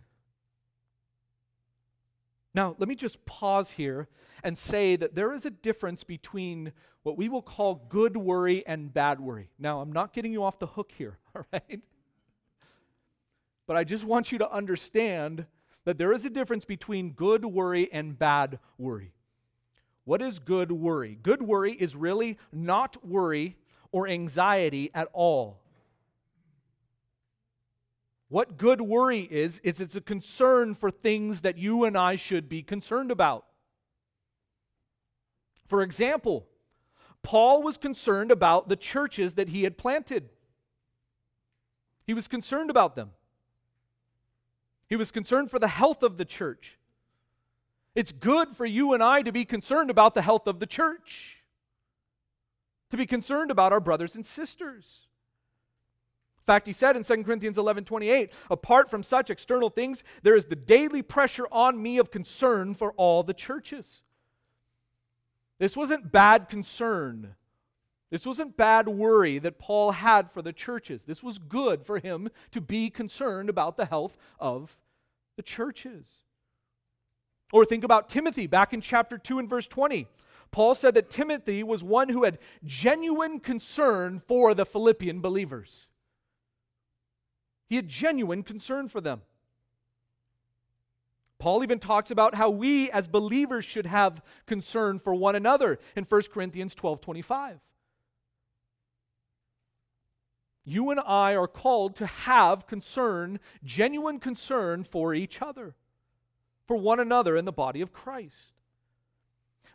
Now, 2.54 2.76
let 2.80 2.90
me 2.90 2.96
just 2.96 3.26
pause 3.26 3.72
here 3.72 4.10
and 4.44 4.58
say 4.58 4.98
that 4.98 5.16
there 5.16 5.32
is 5.32 5.46
a 5.46 5.50
difference 5.50 6.04
between 6.04 6.74
what 7.04 7.18
we 7.18 7.30
will 7.30 7.44
call 7.44 7.76
good 7.88 8.18
worry 8.18 8.68
and 8.68 8.94
bad 8.94 9.22
worry. 9.22 9.52
Now, 9.58 9.80
I'm 9.80 9.94
not 9.94 10.12
getting 10.12 10.34
you 10.34 10.44
off 10.44 10.60
the 10.60 10.68
hook 10.68 10.92
here, 10.98 11.18
all 11.34 11.46
right? 11.54 11.80
But 13.68 13.78
I 13.78 13.86
just 13.86 14.04
want 14.04 14.34
you 14.34 14.38
to 14.40 14.52
understand 14.52 15.46
that 15.86 15.98
there 15.98 16.12
is 16.12 16.26
a 16.26 16.30
difference 16.30 16.66
between 16.66 17.12
good 17.12 17.46
worry 17.46 17.90
and 17.90 18.20
bad 18.20 18.60
worry. 18.78 19.14
What 20.06 20.22
is 20.22 20.40
good 20.40 20.72
worry? 20.72 21.20
Good 21.22 21.42
worry 21.42 21.74
is 21.74 21.96
really 21.96 22.38
not 22.52 23.06
worry 23.06 23.58
or 23.92 24.08
anxiety 24.08 24.90
at 24.94 25.08
all. 25.14 25.62
What 28.30 28.58
good 28.58 28.82
worry 28.82 29.22
is, 29.22 29.60
is 29.60 29.82
it's 29.82 29.96
a 29.96 30.02
concern 30.02 30.76
for 30.76 30.92
things 30.92 31.42
that 31.42 31.58
you 31.58 31.84
and 31.84 31.98
I 31.98 32.16
should 32.16 32.48
be 32.48 32.62
concerned 32.62 33.12
about. 33.12 33.46
For 35.66 35.82
example, 35.82 36.48
Paul 37.22 37.62
was 37.62 37.78
concerned 37.78 38.32
about 38.32 38.70
the 38.70 38.76
churches 38.76 39.34
that 39.36 39.50
he 39.50 39.64
had 39.64 39.78
planted. 39.78 40.30
He 42.06 42.14
was 42.16 42.28
concerned 42.28 42.72
about 42.72 42.96
them. 42.96 43.12
He 44.88 44.96
was 44.96 45.12
concerned 45.12 45.52
for 45.52 45.60
the 45.60 45.68
health 45.68 46.02
of 46.02 46.18
the 46.18 46.26
church. 46.26 46.79
It's 47.96 48.12
good 48.12 48.56
for 48.56 48.66
you 48.66 48.94
and 48.94 49.04
I 49.04 49.22
to 49.24 49.32
be 49.32 49.46
concerned 49.46 49.90
about 49.90 50.14
the 50.14 50.22
health 50.22 50.48
of 50.48 50.60
the 50.60 50.66
church, 50.66 51.44
to 52.92 52.98
be 52.98 53.06
concerned 53.06 53.52
about 53.52 53.74
our 53.74 53.80
brothers 53.80 54.16
and 54.16 54.26
sisters. 54.26 55.08
In 56.40 56.46
fact, 56.46 56.68
he 56.68 56.74
said 56.74 56.96
in 56.96 57.04
2 57.04 57.24
Corinthians 57.24 57.58
11 57.58 57.86
28, 57.86 58.32
apart 58.50 58.90
from 58.90 59.04
such 59.04 59.30
external 59.30 59.70
things, 59.70 60.04
there 60.24 60.36
is 60.36 60.46
the 60.46 60.56
daily 60.56 61.02
pressure 61.02 61.48
on 61.52 61.82
me 61.82 61.98
of 61.98 62.12
concern 62.12 62.74
for 62.74 62.94
all 62.94 63.24
the 63.24 63.34
churches. 63.34 64.02
This 65.60 65.76
wasn't 65.76 66.12
bad 66.12 66.50
concern. 66.50 67.36
This 68.10 68.26
wasn't 68.26 68.58
bad 68.58 68.88
worry 68.88 69.38
that 69.40 69.60
Paul 69.60 69.92
had 69.92 70.32
for 70.32 70.42
the 70.42 70.54
churches. 70.54 71.06
This 71.06 71.22
was 71.22 71.38
good 71.38 71.86
for 71.86 72.00
him 72.00 72.30
to 72.52 72.62
be 72.62 72.90
concerned 72.90 73.50
about 73.50 73.78
the 73.78 73.86
health 73.86 74.18
of 74.40 74.78
the 75.36 75.44
churches. 75.44 76.24
Or 77.52 77.66
think 77.66 77.84
about 77.84 78.10
Timothy 78.10 78.48
back 78.48 78.74
in 78.74 78.82
chapter 78.82 79.18
2 79.18 79.40
and 79.40 79.50
verse 79.50 79.68
20. 79.68 80.08
Paul 80.52 80.76
said 80.76 80.94
that 80.96 81.10
Timothy 81.10 81.64
was 81.64 81.84
one 81.84 82.10
who 82.10 82.24
had 82.24 82.40
genuine 82.64 83.40
concern 83.40 84.22
for 84.28 84.54
the 84.54 84.66
Philippian 84.66 85.22
believers. 85.22 85.88
He 87.68 87.76
had 87.76 87.88
genuine 87.88 88.44
concern 88.44 88.88
for 88.88 89.00
them. 89.00 89.22
Paul 91.38 91.64
even 91.64 91.80
talks 91.80 92.12
about 92.12 92.36
how 92.36 92.50
we 92.50 92.92
as 92.92 93.08
believers 93.08 93.64
should 93.64 93.86
have 93.86 94.22
concern 94.46 95.00
for 95.00 95.14
one 95.14 95.36
another 95.36 95.80
in 95.96 96.04
1 96.04 96.22
Corinthians 96.34 96.76
12 96.76 97.00
25. 97.00 97.60
You 100.66 100.90
and 100.92 101.00
I 101.00 101.36
are 101.36 101.48
called 101.48 101.96
to 101.96 102.06
have 102.06 102.68
concern, 102.68 103.40
genuine 103.64 104.20
concern 104.20 104.84
for 104.84 105.14
each 105.14 105.42
other 105.42 105.76
for 106.70 106.76
one 106.76 107.00
another 107.00 107.36
in 107.36 107.46
the 107.46 107.52
body 107.52 107.82
of 107.82 107.92
Christ. 107.92 108.54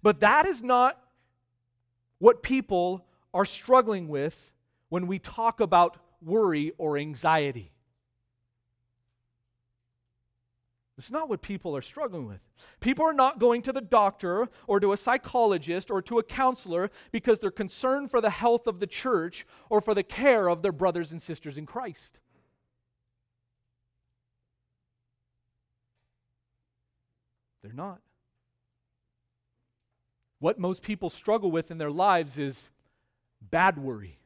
But 0.01 0.21
that 0.21 0.47
is 0.47 0.63
not 0.63 0.97
what 2.19 2.41
people 2.41 3.05
are 3.35 3.45
struggling 3.45 4.07
with 4.07 4.53
when 4.91 5.09
we 5.09 5.19
talk 5.19 5.59
about 5.59 5.97
worry 6.23 6.71
or 6.79 6.97
anxiety. 6.97 7.73
It's 10.97 11.11
not 11.11 11.29
what 11.29 11.43
people 11.43 11.77
are 11.77 11.83
struggling 11.83 12.29
with. 12.29 12.39
People 12.79 13.05
are 13.05 13.13
not 13.13 13.41
going 13.41 13.63
to 13.63 13.73
the 13.73 13.81
doctor 13.81 14.49
or 14.69 14.79
to 14.79 14.93
a 14.93 14.97
psychologist 14.97 15.91
or 15.91 16.01
to 16.03 16.21
a 16.21 16.23
counselor 16.23 16.93
because 17.11 17.41
they're 17.41 17.51
concerned 17.51 18.09
for 18.09 18.21
the 18.21 18.31
health 18.31 18.69
of 18.69 18.79
the 18.79 18.87
church 18.87 19.45
or 19.69 19.81
for 19.81 19.95
the 19.95 20.05
care 20.05 20.49
of 20.49 20.63
their 20.63 20.71
brothers 20.71 21.11
and 21.11 21.21
sisters 21.21 21.59
in 21.59 21.67
Christ. 21.67 22.21
They're 27.65 27.73
not. 27.73 28.01
What 30.39 30.59
most 30.59 30.83
people 30.83 31.09
struggle 31.09 31.51
with 31.51 31.71
in 31.71 31.79
their 31.79 31.91
lives 31.91 32.37
is 32.37 32.69
bad 33.41 33.79
worry. 33.79 34.19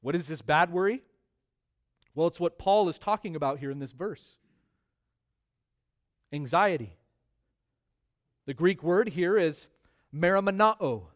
What 0.00 0.16
is 0.16 0.26
this 0.26 0.40
bad 0.40 0.72
worry? 0.72 1.02
Well, 2.14 2.28
it's 2.28 2.40
what 2.40 2.58
Paul 2.58 2.88
is 2.88 2.96
talking 2.96 3.36
about 3.36 3.58
here 3.58 3.70
in 3.70 3.78
this 3.78 3.92
verse 3.92 4.36
anxiety. 6.32 6.96
The 8.46 8.54
Greek 8.54 8.82
word 8.82 9.10
here 9.10 9.38
is 9.38 9.68
marimonao, 10.14 11.08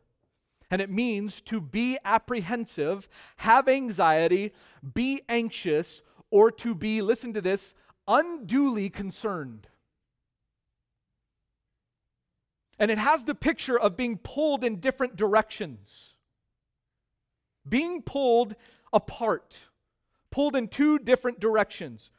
and 0.71 0.83
it 0.83 0.91
means 0.91 1.41
to 1.43 1.61
be 1.61 1.97
apprehensive, 2.05 3.09
have 3.39 3.67
anxiety, 3.67 4.53
be 4.95 5.23
anxious, 5.29 6.03
or 6.31 6.51
to 6.53 6.75
be, 6.75 7.01
listen 7.01 7.33
to 7.33 7.41
this, 7.41 7.75
unduly 8.07 8.91
concerned. 8.91 9.69
And 12.79 12.91
it 12.91 12.99
has 12.99 13.25
the 13.25 13.35
picture 13.35 13.79
of 13.79 13.97
being 13.97 14.17
pulled 14.17 14.65
in 14.65 14.81
different 14.81 15.17
directions, 15.17 16.15
being 17.69 18.01
pulled 18.03 18.57
apart, 18.93 19.59
pulled 20.31 20.57
in 20.57 20.69
two 20.69 20.99
different 20.99 21.41
directions. 21.41 22.11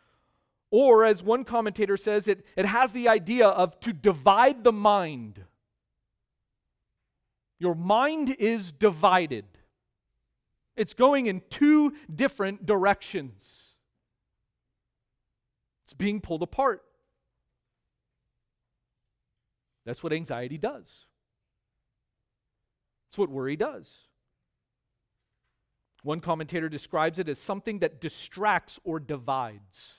Or, 0.70 1.04
as 1.04 1.22
one 1.22 1.44
commentator 1.44 1.98
says, 1.98 2.28
it, 2.28 2.46
it 2.56 2.66
has 2.66 2.94
the 2.94 3.10
idea 3.10 3.48
of 3.48 3.80
to 3.82 3.92
divide 3.92 4.64
the 4.64 4.72
mind. 4.72 5.44
Your 7.60 7.76
mind 7.76 8.36
is 8.40 8.72
divided, 8.72 9.46
it's 10.76 10.94
going 10.94 11.26
in 11.26 11.42
two 11.50 11.94
different 12.14 12.66
directions. 12.66 13.61
It's 15.92 15.98
being 15.98 16.22
pulled 16.22 16.42
apart. 16.42 16.86
That's 19.84 20.02
what 20.02 20.14
anxiety 20.14 20.58
does. 20.58 21.06
That's 23.10 23.18
what 23.18 23.30
worry 23.30 23.58
does. 23.58 23.92
One 26.04 26.22
commentator 26.22 26.70
describes 26.70 27.20
it 27.20 27.28
as 27.28 27.40
something 27.40 27.80
that 27.80 28.00
distracts 28.00 28.80
or 28.86 29.02
divides. 29.02 29.96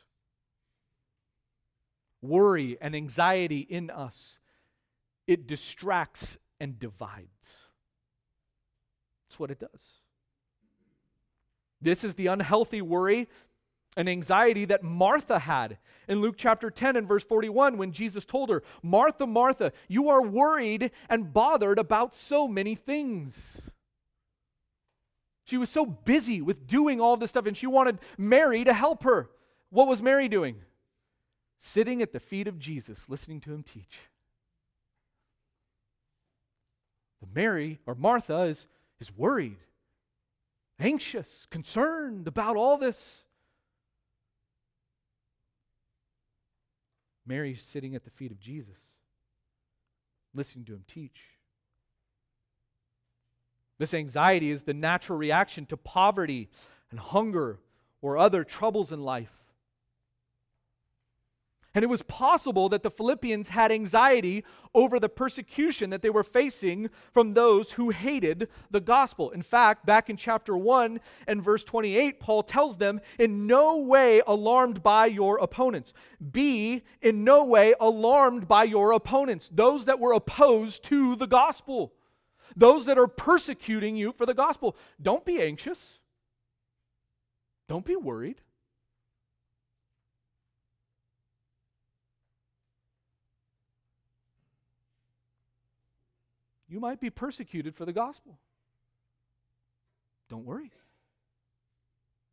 Worry 2.23 2.79
and 2.81 2.97
anxiety 2.97 3.61
in 3.61 3.91
us, 3.91 4.39
it 5.27 5.47
distracts 5.47 6.39
and 6.59 6.79
divides. 6.79 7.67
That's 9.27 9.39
what 9.39 9.51
it 9.51 9.61
does. 9.61 9.99
This 11.83 12.03
is 12.03 12.15
the 12.15 12.29
unhealthy 12.29 12.81
worry 12.81 13.29
and 13.97 14.09
anxiety 14.09 14.65
that 14.65 14.83
Martha 14.83 15.39
had 15.39 15.79
in 16.09 16.21
Luke 16.21 16.37
chapter 16.39 16.71
10 16.71 16.97
and 16.97 17.07
verse 17.07 17.25
41 17.25 17.77
when 17.77 17.93
Jesus 17.93 18.25
told 18.25 18.49
her, 18.49 18.63
Martha, 18.83 19.27
Martha, 19.27 19.73
you 19.89 20.09
are 20.09 20.23
worried 20.23 20.91
and 21.09 21.33
bothered 21.33 21.79
about 21.79 22.15
so 22.15 22.49
many 22.49 22.75
things. 22.75 23.71
She 25.45 25.59
was 25.59 25.71
so 25.71 25.85
busy 25.85 26.41
with 26.41 26.67
doing 26.67 27.01
all 27.01 27.17
this 27.17 27.31
stuff 27.31 27.47
and 27.47 27.57
she 27.57 27.67
wanted 27.67 27.99
Mary 28.17 28.65
to 28.65 28.73
help 28.73 29.03
her. 29.05 29.29
What 29.71 29.89
was 29.89 30.03
Mary 30.03 30.29
doing? 30.29 30.57
Sitting 31.59 32.03
at 32.03 32.13
the 32.13 32.21
feet 32.21 32.49
of 32.49 32.59
Jesus, 32.59 33.09
listening 33.09 33.41
to 33.41 33.53
him 33.53 33.63
teach. 33.63 34.01
But 37.21 37.35
Mary 37.35 37.81
or 37.87 37.95
Martha 37.95 38.43
is, 38.43 38.67
is 39.01 39.17
worried, 39.17 39.59
anxious, 40.81 41.47
concerned 41.51 42.27
about 42.27 42.57
all 42.57 42.77
this. 42.77 43.27
Mary's 47.27 47.63
sitting 47.63 47.95
at 47.95 48.05
the 48.05 48.11
feet 48.11 48.31
of 48.31 48.41
Jesus, 48.41 48.79
listening 50.35 50.65
to 50.67 50.75
him 50.75 50.85
teach. 50.87 51.21
This 53.79 53.95
anxiety 53.95 54.51
is 54.51 54.63
the 54.63 54.75
natural 54.75 55.19
reaction 55.19 55.67
to 55.67 55.77
poverty 55.77 56.49
and 56.91 57.01
hunger 57.01 57.59
or 58.01 58.19
other 58.19 58.45
troubles 58.45 58.93
in 58.93 59.01
life. 59.01 59.42
And 61.75 61.83
it 61.83 61.89
was 61.89 62.03
possible 62.03 62.69
that 62.69 62.83
the 62.83 62.91
Philippians 62.91 63.49
had 63.49 63.73
anxiety 63.73 64.45
over 64.75 65.01
the 65.01 65.09
persecution 65.09 65.89
that 65.89 66.03
they 66.03 66.11
were 66.11 66.23
facing 66.23 66.91
from 67.13 67.33
those 67.33 67.73
who 67.73 67.91
hated 67.91 68.49
the 68.71 68.81
gospel. 68.81 69.31
In 69.31 69.41
fact, 69.41 69.87
back 69.87 70.11
in 70.11 70.17
chapter 70.17 70.55
1 70.55 71.01
and 71.27 71.43
verse 71.43 71.65
28, 71.65 72.21
Paul 72.21 72.43
tells 72.43 72.77
them, 72.77 73.01
In 73.19 73.47
no 73.47 73.79
way 73.79 74.21
alarmed 74.27 74.83
by 74.83 75.07
your 75.07 75.39
opponents. 75.39 75.95
Be 76.31 76.83
in 77.01 77.25
no 77.25 77.45
way 77.45 77.75
alarmed 77.81 78.47
by 78.47 78.65
your 78.65 78.93
opponents, 78.93 79.49
those 79.51 79.87
that 79.87 79.99
were 79.99 80.13
opposed 80.13 80.85
to 80.85 81.17
the 81.17 81.27
gospel, 81.27 81.95
those 82.55 82.85
that 82.85 82.99
are 82.99 83.09
persecuting 83.09 83.97
you 83.97 84.13
for 84.13 84.27
the 84.27 84.35
gospel. 84.35 84.77
Don't 85.01 85.25
be 85.25 85.41
anxious, 85.41 86.01
don't 87.67 87.87
be 87.87 87.97
worried. 87.97 88.43
You 96.73 96.81
might 96.81 97.01
be 97.01 97.11
persecuted 97.11 97.77
for 97.77 97.85
the 97.85 97.93
gospel. 97.93 98.39
Don't 100.31 100.47
worry. 100.47 100.73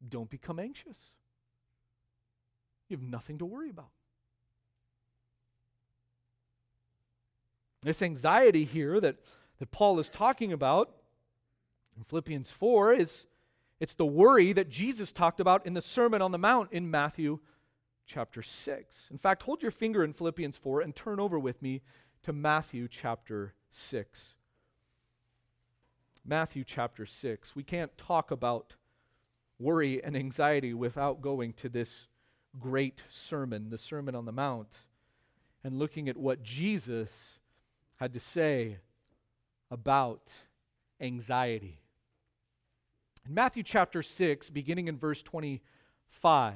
Don't 0.07 0.29
become 0.29 0.59
anxious. 0.59 0.97
You 2.87 2.95
have 2.95 3.05
nothing 3.05 3.37
to 3.39 3.45
worry 3.45 3.69
about. 3.69 3.89
This 7.81 8.01
anxiety 8.01 8.63
here 8.63 9.01
that, 9.01 9.17
that 9.59 9.71
Paul 9.71 9.99
is 9.99 10.07
talking 10.07 10.53
about 10.53 10.89
in 11.97 12.03
Philippians 12.03 12.49
4 12.49 12.93
is 12.93 13.25
it's 13.81 13.95
the 13.95 14.05
worry 14.05 14.53
that 14.53 14.69
Jesus 14.69 15.11
talked 15.11 15.41
about 15.41 15.65
in 15.65 15.73
the 15.73 15.81
Sermon 15.81 16.21
on 16.21 16.31
the 16.31 16.37
Mount 16.37 16.71
in 16.71 16.89
Matthew 16.89 17.39
chapter 18.05 18.41
6. 18.41 19.07
In 19.11 19.17
fact, 19.17 19.43
hold 19.43 19.61
your 19.61 19.71
finger 19.71 20.01
in 20.01 20.13
Philippians 20.13 20.55
4 20.55 20.79
and 20.79 20.95
turn 20.95 21.19
over 21.19 21.37
with 21.37 21.61
me 21.61 21.81
to 22.23 22.31
Matthew 22.31 22.87
chapter 22.89 23.53
6. 23.69 24.33
Matthew 26.25 26.63
chapter 26.63 27.05
6. 27.05 27.55
We 27.55 27.63
can't 27.63 27.97
talk 27.97 28.31
about 28.31 28.75
worry 29.57 30.03
and 30.03 30.15
anxiety 30.15 30.73
without 30.73 31.21
going 31.21 31.53
to 31.53 31.69
this 31.69 32.07
great 32.59 33.03
sermon, 33.09 33.69
the 33.69 33.77
Sermon 33.77 34.15
on 34.15 34.25
the 34.25 34.31
Mount, 34.31 34.79
and 35.63 35.77
looking 35.77 36.07
at 36.09 36.17
what 36.17 36.43
Jesus 36.43 37.39
had 37.97 38.13
to 38.13 38.19
say 38.19 38.77
about 39.69 40.31
anxiety. 41.01 41.81
In 43.27 43.33
Matthew 43.33 43.63
chapter 43.63 44.01
6, 44.01 44.49
beginning 44.49 44.87
in 44.87 44.97
verse 44.97 45.21
25, 45.21 46.55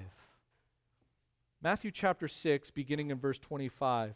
Matthew 1.62 1.91
chapter 1.91 2.28
6, 2.28 2.71
beginning 2.71 3.12
in 3.12 3.19
verse 3.19 3.38
25 3.39 4.15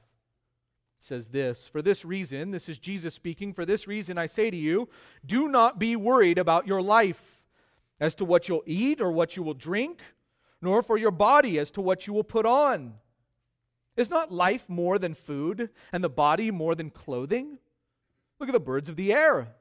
says 0.99 1.29
this 1.29 1.67
For 1.67 1.81
this 1.81 2.03
reason, 2.03 2.51
this 2.51 2.69
is 2.69 2.77
Jesus 2.77 3.13
speaking, 3.13 3.53
for 3.53 3.65
this 3.65 3.87
reason 3.87 4.17
I 4.17 4.25
say 4.25 4.49
to 4.49 4.57
you, 4.57 4.89
do 5.25 5.47
not 5.47 5.79
be 5.79 5.95
worried 5.95 6.37
about 6.37 6.67
your 6.67 6.81
life 6.81 7.41
as 7.99 8.15
to 8.15 8.25
what 8.25 8.47
you'll 8.47 8.63
eat 8.65 9.01
or 9.01 9.11
what 9.11 9.35
you 9.35 9.43
will 9.43 9.53
drink, 9.53 10.01
nor 10.61 10.81
for 10.81 10.97
your 10.97 11.11
body 11.11 11.59
as 11.59 11.71
to 11.71 11.81
what 11.81 12.07
you 12.07 12.13
will 12.13 12.23
put 12.23 12.45
on. 12.45 12.95
Is 13.95 14.09
not 14.09 14.31
life 14.31 14.69
more 14.69 14.99
than 14.99 15.15
food, 15.15 15.69
and 15.91 16.03
the 16.03 16.09
body 16.09 16.51
more 16.51 16.75
than 16.75 16.91
clothing? 16.91 17.57
Look 18.39 18.49
at 18.49 18.53
the 18.53 18.59
birds 18.59 18.89
of 18.89 18.95
the 18.95 19.11
air, 19.11 19.55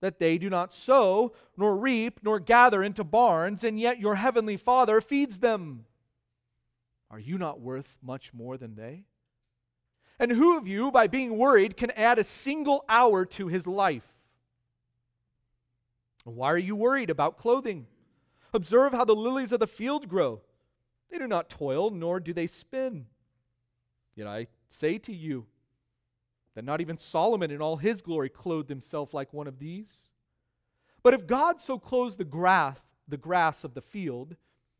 that 0.00 0.20
they 0.20 0.38
do 0.38 0.48
not 0.48 0.72
sow, 0.72 1.32
nor 1.56 1.76
reap, 1.76 2.20
nor 2.22 2.38
gather 2.38 2.82
into 2.82 3.02
barns, 3.02 3.64
and 3.64 3.80
yet 3.80 3.98
your 3.98 4.14
heavenly 4.14 4.56
Father 4.56 5.00
feeds 5.00 5.40
them. 5.40 5.86
Are 7.10 7.18
you 7.18 7.38
not 7.38 7.60
worth 7.60 7.98
much 8.00 8.32
more 8.32 8.56
than 8.56 8.76
they? 8.76 9.04
And 10.22 10.30
who 10.30 10.56
of 10.56 10.68
you, 10.68 10.92
by 10.92 11.08
being 11.08 11.36
worried, 11.36 11.76
can 11.76 11.90
add 11.90 12.16
a 12.16 12.22
single 12.22 12.84
hour 12.88 13.24
to 13.24 13.48
his 13.48 13.66
life? 13.66 14.06
Why 16.22 16.52
are 16.52 16.56
you 16.56 16.76
worried 16.76 17.10
about 17.10 17.36
clothing? 17.36 17.88
Observe 18.54 18.92
how 18.92 19.04
the 19.04 19.16
lilies 19.16 19.50
of 19.50 19.58
the 19.58 19.66
field 19.66 20.08
grow. 20.08 20.40
They 21.10 21.18
do 21.18 21.26
not 21.26 21.50
toil, 21.50 21.90
nor 21.90 22.20
do 22.20 22.32
they 22.32 22.46
spin. 22.46 23.06
Yet 24.14 24.28
I 24.28 24.46
say 24.68 24.96
to 24.98 25.12
you 25.12 25.46
that 26.54 26.64
not 26.64 26.80
even 26.80 26.98
Solomon 26.98 27.50
in 27.50 27.60
all 27.60 27.78
his 27.78 28.00
glory 28.00 28.28
clothed 28.28 28.68
himself 28.68 29.12
like 29.12 29.32
one 29.32 29.48
of 29.48 29.58
these. 29.58 30.08
But 31.02 31.14
if 31.14 31.26
God 31.26 31.60
so 31.60 31.80
clothes 31.80 32.14
the 32.14 32.24
grass, 32.24 32.84
the 33.08 33.16
grass 33.16 33.64
of 33.64 33.74
the 33.74 33.82
field, 33.82 34.36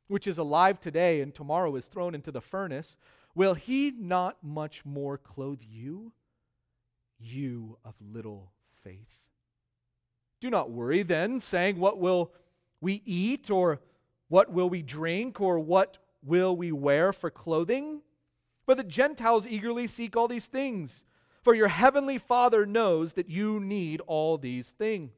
which 0.07 0.29
is 0.29 0.39
alive 0.39 0.79
today 0.79 1.21
and 1.21 1.35
tomorrow 1.35 1.75
is 1.75 1.89
thrown 1.89 2.15
into 2.15 2.31
the 2.31 2.41
furnace, 2.41 2.97
Will 3.35 3.55
he 3.55 3.93
not 3.97 4.43
much 4.43 4.85
more 4.85 5.17
clothe 5.17 5.63
you, 5.63 6.13
you 7.19 7.79
of 7.85 7.95
little 8.01 8.53
faith? 8.83 9.19
Do 10.41 10.51
not 10.51 10.71
worry 10.71 11.03
then, 11.03 11.41
saying, 11.41 11.79
What 11.79 11.99
will 11.99 12.33
we 12.81 13.03
eat, 13.07 13.51
or 13.51 13.81
what 14.29 14.53
will 14.53 14.69
we 14.69 14.83
drink, 14.83 15.41
or 15.41 15.59
what 15.59 15.99
will 16.23 16.57
we 16.57 16.73
wear 16.73 17.13
for 17.13 17.31
clothing? 17.31 18.03
For 18.67 18.75
the 18.75 18.85
Gentiles 18.85 19.47
eagerly 19.47 19.87
seek 19.87 20.17
all 20.17 20.29
these 20.29 20.47
things, 20.47 21.05
for 21.43 21.55
your 21.55 21.69
heavenly 21.69 22.19
Father 22.19 22.67
knows 22.67 23.15
that 23.15 23.29
you 23.29 23.61
need 23.61 24.01
all 24.07 24.37
these 24.37 24.71
things. 24.71 25.13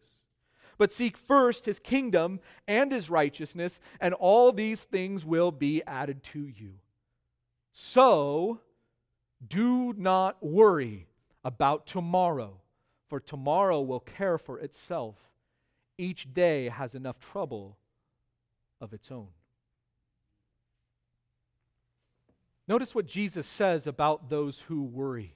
But 0.78 0.92
seek 0.92 1.16
first 1.16 1.66
his 1.66 1.78
kingdom 1.78 2.40
and 2.66 2.90
his 2.90 3.10
righteousness, 3.10 3.80
and 4.00 4.14
all 4.14 4.52
these 4.52 4.84
things 4.84 5.24
will 5.24 5.52
be 5.52 5.82
added 5.84 6.22
to 6.24 6.46
you. 6.46 6.74
So 7.74 8.60
do 9.46 9.92
not 9.94 10.42
worry 10.42 11.08
about 11.44 11.86
tomorrow, 11.86 12.60
for 13.08 13.18
tomorrow 13.18 13.80
will 13.80 14.00
care 14.00 14.38
for 14.38 14.60
itself. 14.60 15.16
Each 15.98 16.32
day 16.32 16.68
has 16.68 16.94
enough 16.94 17.18
trouble 17.18 17.76
of 18.80 18.92
its 18.92 19.10
own. 19.10 19.28
Notice 22.68 22.94
what 22.94 23.06
Jesus 23.06 23.46
says 23.46 23.88
about 23.88 24.30
those 24.30 24.60
who 24.60 24.84
worry. 24.84 25.34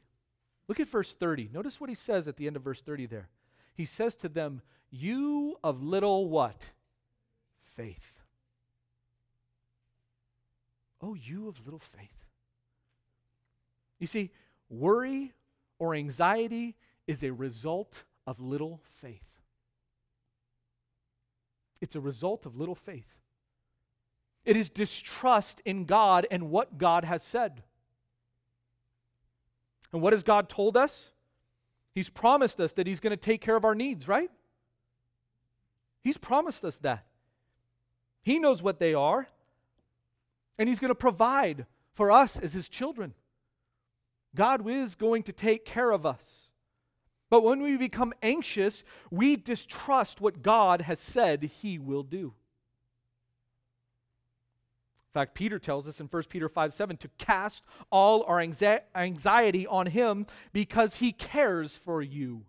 Look 0.68 0.78
at 0.78 0.88
verse 0.88 1.12
30. 1.12 1.50
Notice 1.52 1.80
what 1.80 1.90
he 1.90 1.94
says 1.94 2.28
at 2.28 2.36
the 2.36 2.46
end 2.46 2.56
of 2.56 2.62
verse 2.62 2.80
30 2.80 3.06
there. 3.06 3.28
He 3.74 3.84
says 3.84 4.14
to 4.16 4.28
them, 4.28 4.62
You 4.90 5.56
of 5.64 5.82
little 5.82 6.28
what? 6.28 6.70
Faith. 7.74 8.22
Oh, 11.02 11.14
you 11.14 11.48
of 11.48 11.64
little 11.64 11.80
faith. 11.80 12.27
You 13.98 14.06
see, 14.06 14.30
worry 14.68 15.32
or 15.78 15.94
anxiety 15.94 16.76
is 17.06 17.22
a 17.22 17.32
result 17.32 18.04
of 18.26 18.40
little 18.40 18.80
faith. 19.00 19.40
It's 21.80 21.94
a 21.94 22.00
result 22.00 22.46
of 22.46 22.56
little 22.56 22.74
faith. 22.74 23.16
It 24.44 24.56
is 24.56 24.70
distrust 24.70 25.60
in 25.64 25.84
God 25.84 26.26
and 26.30 26.50
what 26.50 26.78
God 26.78 27.04
has 27.04 27.22
said. 27.22 27.62
And 29.92 30.02
what 30.02 30.12
has 30.12 30.22
God 30.22 30.48
told 30.48 30.76
us? 30.76 31.12
He's 31.94 32.08
promised 32.08 32.60
us 32.60 32.72
that 32.74 32.86
He's 32.86 33.00
going 33.00 33.10
to 33.10 33.16
take 33.16 33.40
care 33.40 33.56
of 33.56 33.64
our 33.64 33.74
needs, 33.74 34.06
right? 34.06 34.30
He's 36.02 36.18
promised 36.18 36.64
us 36.64 36.78
that. 36.78 37.06
He 38.22 38.38
knows 38.38 38.62
what 38.62 38.78
they 38.78 38.94
are, 38.94 39.28
and 40.58 40.68
He's 40.68 40.78
going 40.78 40.90
to 40.90 40.94
provide 40.94 41.66
for 41.94 42.10
us 42.10 42.38
as 42.38 42.52
His 42.52 42.68
children. 42.68 43.14
God 44.38 44.68
is 44.68 44.94
going 44.94 45.24
to 45.24 45.32
take 45.32 45.64
care 45.64 45.90
of 45.90 46.06
us. 46.06 46.48
But 47.28 47.42
when 47.42 47.60
we 47.60 47.76
become 47.76 48.14
anxious, 48.22 48.84
we 49.10 49.34
distrust 49.34 50.20
what 50.20 50.42
God 50.42 50.82
has 50.82 51.00
said 51.00 51.50
He 51.60 51.76
will 51.76 52.04
do. 52.04 52.34
In 55.08 55.12
fact, 55.20 55.34
Peter 55.34 55.58
tells 55.58 55.88
us 55.88 55.98
in 55.98 56.06
1 56.06 56.22
Peter 56.28 56.48
5 56.48 56.72
7 56.72 56.96
to 56.98 57.08
cast 57.18 57.64
all 57.90 58.22
our 58.28 58.40
anxiety 58.40 59.66
on 59.66 59.86
him 59.86 60.26
because 60.52 60.96
he 60.96 61.12
cares 61.12 61.76
for 61.76 62.00
you. 62.00 62.44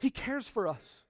He 0.00 0.10
cares 0.10 0.48
for 0.48 0.66
us. 0.66 1.02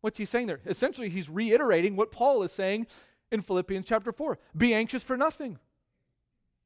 What's 0.00 0.16
he 0.16 0.24
saying 0.24 0.46
there? 0.46 0.60
Essentially, 0.64 1.10
he's 1.10 1.28
reiterating 1.28 1.96
what 1.96 2.12
Paul 2.12 2.42
is 2.42 2.52
saying 2.52 2.86
in 3.30 3.42
Philippians 3.42 3.84
chapter 3.84 4.10
4 4.10 4.38
Be 4.56 4.72
anxious 4.72 5.02
for 5.02 5.18
nothing. 5.18 5.58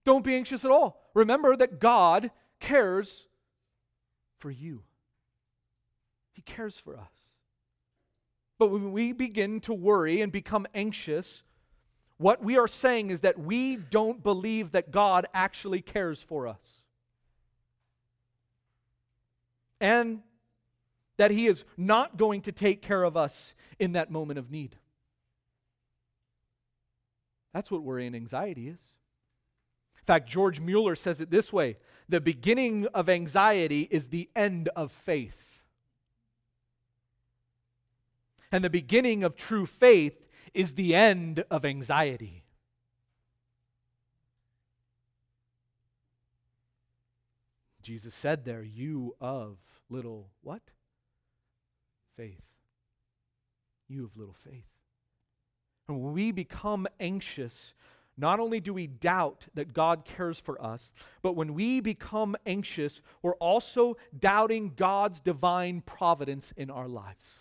Don't 0.04 0.24
be 0.24 0.34
anxious 0.34 0.64
at 0.64 0.70
all. 0.70 1.00
Remember 1.14 1.56
that 1.56 1.80
God 1.80 2.30
cares 2.60 3.26
for 4.38 4.50
you, 4.50 4.82
He 6.32 6.42
cares 6.42 6.78
for 6.78 6.96
us. 6.96 7.08
But 8.58 8.68
when 8.68 8.92
we 8.92 9.12
begin 9.12 9.60
to 9.62 9.74
worry 9.74 10.20
and 10.20 10.30
become 10.30 10.66
anxious, 10.74 11.42
what 12.18 12.42
we 12.44 12.56
are 12.56 12.68
saying 12.68 13.10
is 13.10 13.22
that 13.22 13.38
we 13.38 13.76
don't 13.76 14.22
believe 14.22 14.72
that 14.72 14.90
God 14.90 15.26
actually 15.34 15.82
cares 15.82 16.22
for 16.22 16.46
us. 16.46 16.82
And 19.80 20.22
that 21.16 21.30
He 21.30 21.46
is 21.46 21.64
not 21.76 22.16
going 22.16 22.42
to 22.42 22.52
take 22.52 22.80
care 22.80 23.02
of 23.02 23.16
us 23.16 23.54
in 23.78 23.92
that 23.92 24.10
moment 24.10 24.38
of 24.38 24.50
need. 24.50 24.76
That's 27.52 27.70
what 27.70 27.82
worry 27.82 28.06
and 28.06 28.16
anxiety 28.16 28.68
is. 28.68 28.93
In 30.04 30.06
fact, 30.06 30.28
George 30.28 30.60
Mueller 30.60 30.96
says 30.96 31.22
it 31.22 31.30
this 31.30 31.50
way 31.50 31.78
the 32.10 32.20
beginning 32.20 32.86
of 32.92 33.08
anxiety 33.08 33.88
is 33.90 34.08
the 34.08 34.28
end 34.36 34.68
of 34.76 34.92
faith. 34.92 35.62
And 38.52 38.62
the 38.62 38.68
beginning 38.68 39.24
of 39.24 39.34
true 39.34 39.64
faith 39.64 40.28
is 40.52 40.74
the 40.74 40.94
end 40.94 41.42
of 41.50 41.64
anxiety. 41.64 42.44
Jesus 47.80 48.14
said 48.14 48.44
there, 48.44 48.62
You 48.62 49.16
of 49.22 49.56
little 49.88 50.28
what? 50.42 50.62
Faith. 52.14 52.52
You 53.88 54.04
of 54.04 54.18
little 54.18 54.36
faith. 54.44 54.68
And 55.88 56.02
when 56.02 56.12
we 56.12 56.30
become 56.30 56.86
anxious, 57.00 57.74
not 58.16 58.38
only 58.38 58.60
do 58.60 58.72
we 58.72 58.86
doubt 58.86 59.46
that 59.54 59.72
God 59.72 60.04
cares 60.04 60.38
for 60.38 60.60
us, 60.62 60.92
but 61.22 61.34
when 61.34 61.54
we 61.54 61.80
become 61.80 62.36
anxious, 62.46 63.02
we're 63.22 63.34
also 63.36 63.96
doubting 64.16 64.72
God's 64.76 65.18
divine 65.20 65.80
providence 65.80 66.52
in 66.52 66.70
our 66.70 66.86
lives. 66.86 67.40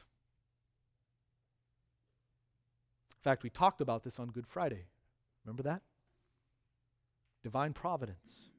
In 3.12 3.24
fact, 3.24 3.44
we 3.44 3.50
talked 3.50 3.82
about 3.82 4.04
this 4.04 4.20
on 4.20 4.30
Good 4.30 4.48
Friday. 4.48 4.88
Remember 5.46 5.64
that? 5.64 5.82
Divine 7.44 7.74
providence. 7.74 8.50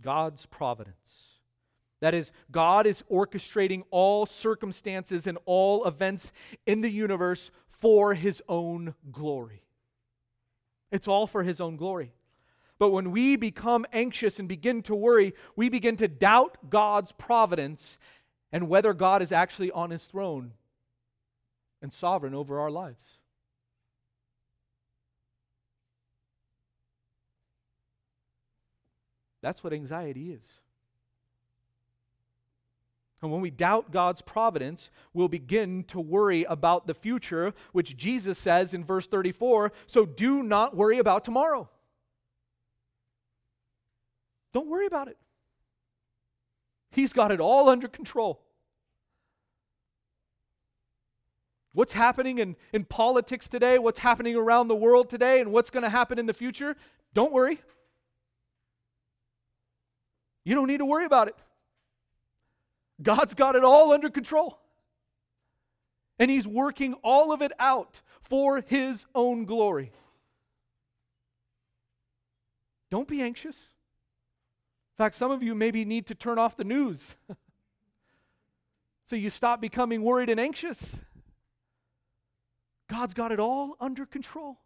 God's 0.00 0.46
providence. 0.46 1.38
That 2.00 2.14
is, 2.14 2.32
God 2.50 2.86
is 2.86 3.04
orchestrating 3.10 3.82
all 3.90 4.26
circumstances 4.26 5.26
and 5.26 5.38
all 5.44 5.86
events 5.86 6.32
in 6.66 6.80
the 6.80 6.90
universe 6.90 7.50
for 7.68 8.14
His 8.14 8.42
own 8.48 8.94
glory. 9.12 9.62
It's 10.90 11.08
all 11.08 11.26
for 11.26 11.42
His 11.42 11.60
own 11.60 11.76
glory. 11.76 12.12
But 12.78 12.90
when 12.90 13.10
we 13.10 13.36
become 13.36 13.84
anxious 13.92 14.38
and 14.38 14.48
begin 14.48 14.82
to 14.84 14.94
worry, 14.94 15.34
we 15.54 15.68
begin 15.68 15.96
to 15.96 16.08
doubt 16.08 16.70
God's 16.70 17.12
providence 17.12 17.98
and 18.52 18.68
whether 18.68 18.94
God 18.94 19.22
is 19.22 19.32
actually 19.32 19.70
on 19.70 19.90
His 19.90 20.04
throne 20.04 20.52
and 21.82 21.92
sovereign 21.92 22.34
over 22.34 22.58
our 22.58 22.70
lives. 22.70 23.18
That's 29.42 29.64
what 29.64 29.72
anxiety 29.72 30.32
is. 30.32 30.58
And 33.22 33.30
when 33.30 33.40
we 33.42 33.50
doubt 33.50 33.90
God's 33.90 34.22
providence, 34.22 34.90
we'll 35.12 35.28
begin 35.28 35.84
to 35.84 36.00
worry 36.00 36.44
about 36.44 36.86
the 36.86 36.94
future, 36.94 37.52
which 37.72 37.96
Jesus 37.96 38.38
says 38.38 38.72
in 38.72 38.82
verse 38.82 39.06
34 39.06 39.72
so 39.86 40.06
do 40.06 40.42
not 40.42 40.74
worry 40.74 40.98
about 40.98 41.24
tomorrow. 41.24 41.68
Don't 44.52 44.68
worry 44.68 44.86
about 44.86 45.08
it. 45.08 45.18
He's 46.90 47.12
got 47.12 47.30
it 47.30 47.40
all 47.40 47.68
under 47.68 47.88
control. 47.88 48.42
What's 51.72 51.92
happening 51.92 52.38
in, 52.38 52.56
in 52.72 52.84
politics 52.84 53.46
today, 53.46 53.78
what's 53.78 54.00
happening 54.00 54.34
around 54.34 54.66
the 54.66 54.74
world 54.74 55.08
today, 55.08 55.40
and 55.40 55.52
what's 55.52 55.70
going 55.70 55.84
to 55.84 55.88
happen 55.88 56.18
in 56.18 56.26
the 56.26 56.34
future, 56.34 56.74
don't 57.14 57.32
worry. 57.32 57.60
You 60.44 60.56
don't 60.56 60.66
need 60.66 60.78
to 60.78 60.84
worry 60.84 61.04
about 61.04 61.28
it. 61.28 61.36
God's 63.02 63.34
got 63.34 63.56
it 63.56 63.64
all 63.64 63.92
under 63.92 64.10
control. 64.10 64.58
And 66.18 66.30
He's 66.30 66.46
working 66.46 66.94
all 67.02 67.32
of 67.32 67.42
it 67.42 67.52
out 67.58 68.02
for 68.20 68.60
His 68.60 69.06
own 69.14 69.44
glory. 69.44 69.92
Don't 72.90 73.08
be 73.08 73.22
anxious. 73.22 73.72
In 74.94 75.04
fact, 75.04 75.14
some 75.14 75.30
of 75.30 75.42
you 75.42 75.54
maybe 75.54 75.84
need 75.84 76.06
to 76.06 76.14
turn 76.14 76.38
off 76.38 76.56
the 76.56 76.64
news 76.64 77.16
so 79.06 79.16
you 79.16 79.30
stop 79.30 79.60
becoming 79.60 80.02
worried 80.02 80.28
and 80.28 80.38
anxious. 80.38 81.00
God's 82.90 83.14
got 83.14 83.32
it 83.32 83.40
all 83.40 83.76
under 83.80 84.04
control. 84.04 84.58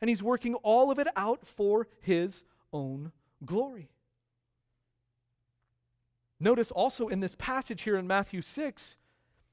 And 0.00 0.08
He's 0.08 0.22
working 0.22 0.54
all 0.56 0.90
of 0.90 0.98
it 0.98 1.08
out 1.16 1.46
for 1.46 1.88
His 2.00 2.44
own 2.72 3.12
glory. 3.44 3.88
Notice 6.42 6.72
also 6.72 7.06
in 7.06 7.20
this 7.20 7.36
passage 7.38 7.82
here 7.82 7.96
in 7.96 8.08
Matthew 8.08 8.42
6 8.42 8.96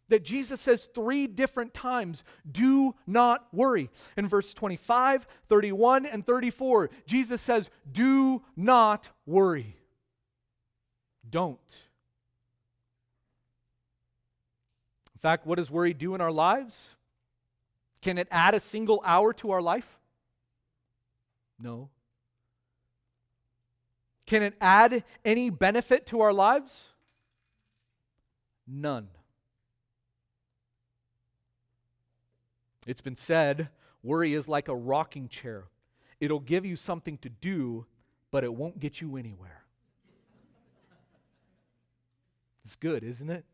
that 0.08 0.26
Jesus 0.26 0.60
says 0.60 0.90
three 0.96 1.28
different 1.28 1.72
times, 1.72 2.24
do 2.52 2.96
not 3.06 3.48
worry. 3.54 3.92
In 4.18 4.28
verse 4.28 4.56
25, 4.56 5.28
31, 5.48 6.08
and 6.08 6.26
34, 6.26 6.90
Jesus 7.06 7.44
says, 7.44 7.70
do 7.92 8.42
not 8.56 9.10
worry. 9.28 9.78
Don't. 11.30 11.60
In 15.14 15.20
fact, 15.20 15.46
what 15.46 15.58
does 15.58 15.70
worry 15.70 15.94
do 15.94 16.16
in 16.16 16.22
our 16.22 16.32
lives? 16.32 16.96
Can 18.02 18.18
it 18.18 18.28
add 18.32 18.56
a 18.56 18.60
single 18.60 19.00
hour 19.06 19.32
to 19.34 19.52
our 19.52 19.62
life? 19.62 20.00
No. 21.60 21.90
Can 24.30 24.44
it 24.44 24.54
add 24.62 25.04
any 25.26 25.50
benefit 25.50 26.06
to 26.06 26.22
our 26.22 26.32
lives? 26.32 26.90
None. 28.68 29.08
It's 32.86 33.02
been 33.02 33.16
said 33.16 33.70
worry 34.04 34.36
is 34.36 34.48
like 34.48 34.68
a 34.68 34.76
rocking 34.76 35.30
chair. 35.30 35.66
It'll 36.20 36.40
give 36.40 36.64
you 36.64 36.76
something 36.76 37.18
to 37.18 37.30
do, 37.30 37.88
but 38.30 38.44
it 38.44 38.54
won't 38.54 38.80
get 38.80 39.02
you 39.02 39.18
anywhere. 39.18 39.64
It's 42.64 42.76
good, 42.76 43.04
isn't 43.04 43.32
it? 43.32 43.46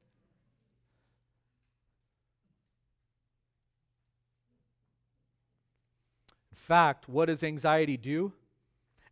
In 6.52 6.58
fact, 6.58 7.08
what 7.08 7.28
does 7.28 7.44
anxiety 7.44 7.96
do? 7.96 8.34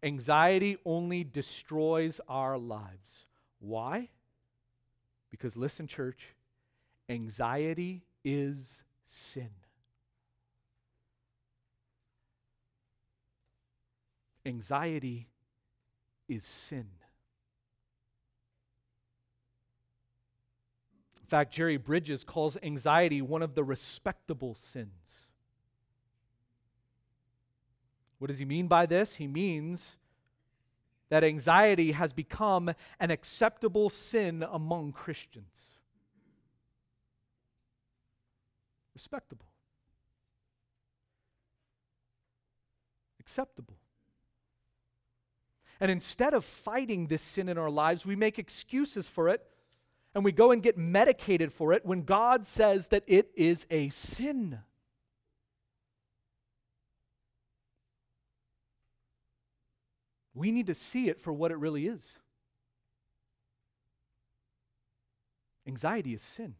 Anxiety 0.03 0.77
only 0.85 1.23
destroys 1.23 2.19
our 2.27 2.57
lives. 2.57 3.25
Why? 3.59 4.09
Because 5.31 5.55
listen, 5.55 5.87
church, 5.87 6.35
anxiety 7.07 8.03
is 8.25 8.83
sin. 9.05 9.49
Anxiety 14.45 15.29
is 16.27 16.43
sin. 16.43 16.87
In 21.21 21.27
fact, 21.27 21.53
Jerry 21.53 21.77
Bridges 21.77 22.25
calls 22.25 22.57
anxiety 22.61 23.21
one 23.21 23.41
of 23.41 23.55
the 23.55 23.63
respectable 23.63 24.53
sins. 24.53 25.27
What 28.23 28.29
does 28.29 28.39
he 28.39 28.45
mean 28.45 28.67
by 28.67 28.85
this? 28.85 29.15
He 29.15 29.27
means 29.27 29.97
that 31.09 31.25
anxiety 31.25 31.91
has 31.91 32.13
become 32.13 32.73
an 32.97 33.11
acceptable 33.11 33.89
sin 33.89 34.45
among 34.49 34.93
Christians. 34.93 35.71
respectable, 38.93 39.47
acceptable. 43.19 43.75
And 45.81 45.91
instead 45.91 46.33
of 46.33 46.45
fighting 46.45 47.07
this 47.07 47.21
sin 47.21 47.49
in 47.49 47.57
our 47.57 47.69
lives, 47.69 48.05
we 48.05 48.15
make 48.15 48.39
excuses 48.39 49.09
for 49.09 49.27
it 49.27 49.43
and 50.15 50.23
we 50.23 50.31
go 50.31 50.51
and 50.51 50.63
get 50.63 50.77
medicated 50.77 51.51
for 51.51 51.73
it 51.73 51.85
when 51.85 52.03
God 52.03 52.45
says 52.45 52.87
that 52.87 53.03
it 53.05 53.31
is 53.35 53.65
a 53.69 53.89
sin. 53.89 54.59
We 60.33 60.51
need 60.51 60.67
to 60.67 60.73
see 60.73 61.09
it 61.09 61.21
for 61.21 61.31
what 61.31 61.51
it 61.51 61.57
really 61.57 61.87
is. 61.87 62.19
Anxiety 65.67 66.13
is 66.13 66.21
sin. 66.21 66.55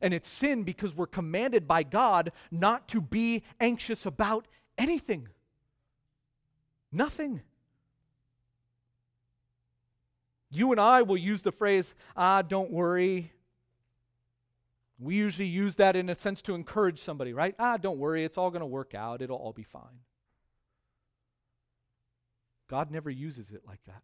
And 0.00 0.12
it's 0.12 0.28
sin 0.28 0.64
because 0.64 0.94
we're 0.94 1.06
commanded 1.06 1.68
by 1.68 1.82
God 1.82 2.32
not 2.50 2.88
to 2.88 3.00
be 3.00 3.42
anxious 3.60 4.04
about 4.06 4.48
anything. 4.76 5.28
Nothing. 6.90 7.42
You 10.50 10.70
and 10.72 10.80
I 10.80 11.02
will 11.02 11.16
use 11.16 11.42
the 11.42 11.52
phrase, 11.52 11.94
ah, 12.16 12.42
don't 12.42 12.70
worry. 12.70 13.32
We 14.98 15.16
usually 15.16 15.48
use 15.48 15.76
that 15.76 15.96
in 15.96 16.08
a 16.08 16.14
sense 16.14 16.40
to 16.42 16.54
encourage 16.54 17.00
somebody, 17.00 17.32
right? 17.32 17.54
Ah, 17.58 17.76
don't 17.76 17.98
worry, 17.98 18.24
it's 18.24 18.38
all 18.38 18.50
going 18.50 18.60
to 18.60 18.66
work 18.66 18.94
out, 18.94 19.22
it'll 19.22 19.36
all 19.36 19.52
be 19.52 19.64
fine. 19.64 20.00
God 22.68 22.90
never 22.90 23.10
uses 23.10 23.50
it 23.50 23.62
like 23.66 23.84
that. 23.86 24.02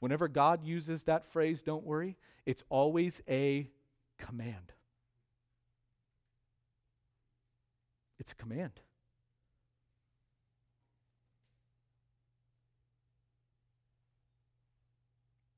Whenever 0.00 0.26
God 0.28 0.64
uses 0.64 1.04
that 1.04 1.30
phrase, 1.30 1.62
don't 1.62 1.84
worry, 1.84 2.16
it's 2.44 2.64
always 2.68 3.20
a 3.28 3.70
command. 4.18 4.72
It's 8.18 8.32
a 8.32 8.36
command. 8.36 8.80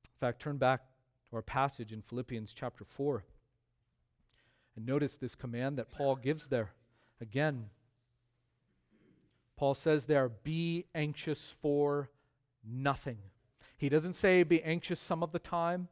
In 0.03 0.19
fact, 0.19 0.41
turn 0.41 0.57
back 0.57 0.81
to 1.29 1.35
our 1.35 1.41
passage 1.41 1.91
in 1.91 2.01
Philippians 2.01 2.53
chapter 2.53 2.85
4 2.85 3.23
and 4.75 4.85
notice 4.85 5.17
this 5.17 5.35
command 5.35 5.77
that 5.77 5.91
Paul 5.91 6.15
gives 6.15 6.47
there. 6.47 6.73
Again, 7.21 7.69
Paul 9.57 9.73
says 9.73 10.05
there, 10.05 10.29
be 10.29 10.85
anxious 10.93 11.55
for 11.61 12.09
nothing. 12.63 13.17
He 13.77 13.89
doesn't 13.89 14.13
say 14.13 14.43
be 14.43 14.61
anxious 14.63 14.99
some 14.99 15.23
of 15.23 15.31
the 15.31 15.39
time, 15.39 15.87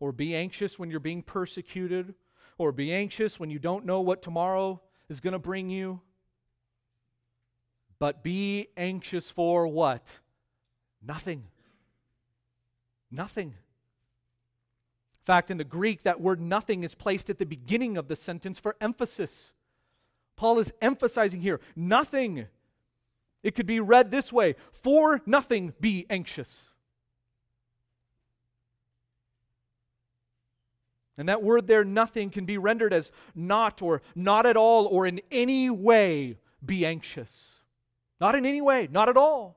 or 0.00 0.12
be 0.12 0.34
anxious 0.34 0.78
when 0.78 0.90
you're 0.90 1.00
being 1.00 1.22
persecuted, 1.22 2.14
or 2.58 2.72
be 2.72 2.92
anxious 2.92 3.38
when 3.38 3.50
you 3.50 3.58
don't 3.58 3.84
know 3.84 4.00
what 4.00 4.22
tomorrow 4.22 4.80
is 5.08 5.20
going 5.20 5.32
to 5.32 5.38
bring 5.38 5.70
you. 5.70 6.00
But 7.98 8.22
be 8.22 8.68
anxious 8.76 9.30
for 9.30 9.66
what? 9.66 10.18
Nothing. 11.02 11.44
Nothing. 13.10 13.48
In 13.48 15.24
fact, 15.24 15.50
in 15.50 15.56
the 15.56 15.64
Greek, 15.64 16.02
that 16.02 16.20
word 16.20 16.40
nothing 16.40 16.84
is 16.84 16.94
placed 16.94 17.30
at 17.30 17.38
the 17.38 17.46
beginning 17.46 17.96
of 17.96 18.08
the 18.08 18.16
sentence 18.16 18.58
for 18.58 18.76
emphasis. 18.80 19.52
Paul 20.36 20.58
is 20.58 20.72
emphasizing 20.82 21.40
here 21.40 21.60
nothing. 21.76 22.46
It 23.44 23.54
could 23.54 23.66
be 23.66 23.78
read 23.78 24.10
this 24.10 24.32
way 24.32 24.56
For 24.72 25.20
nothing 25.26 25.74
be 25.80 26.06
anxious. 26.10 26.70
And 31.16 31.28
that 31.28 31.44
word 31.44 31.68
there, 31.68 31.84
nothing, 31.84 32.30
can 32.30 32.44
be 32.44 32.58
rendered 32.58 32.92
as 32.92 33.12
not 33.36 33.80
or 33.80 34.02
not 34.16 34.46
at 34.46 34.56
all 34.56 34.86
or 34.86 35.06
in 35.06 35.20
any 35.30 35.70
way 35.70 36.38
be 36.64 36.84
anxious. 36.84 37.60
Not 38.20 38.34
in 38.34 38.44
any 38.44 38.60
way, 38.60 38.88
not 38.90 39.08
at 39.08 39.16
all. 39.16 39.56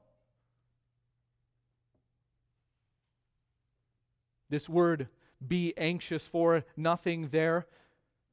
This 4.50 4.70
word, 4.70 5.08
be 5.46 5.74
anxious 5.78 6.28
for 6.28 6.64
nothing 6.76 7.30
there. 7.30 7.66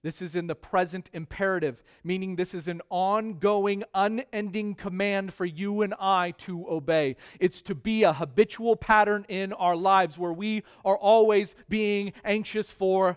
This 0.05 0.21
is 0.21 0.37
in 0.37 0.49
the 0.49 0.55
present 0.55 1.09
imperative, 1.15 1.83
meaning 2.05 2.37
this 2.37 2.53
is 2.53 2.69
an 2.69 2.83
ongoing, 2.91 3.85
unending 3.95 4.75
command 4.75 5.33
for 5.33 5.47
you 5.47 5.81
and 5.81 5.95
I 5.99 6.33
to 6.41 6.69
obey. 6.69 7.17
It's 7.41 7.63
to 7.63 7.75
be 7.75 8.03
a 8.03 8.13
habitual 8.13 8.77
pattern 8.77 9.25
in 9.31 9.55
our 9.55 9.75
lives 9.75 10.19
where 10.19 10.35
we 10.35 10.63
are 10.85 10.99
always 10.99 11.55
being 11.71 12.13
anxious 12.23 12.71
for 12.71 13.17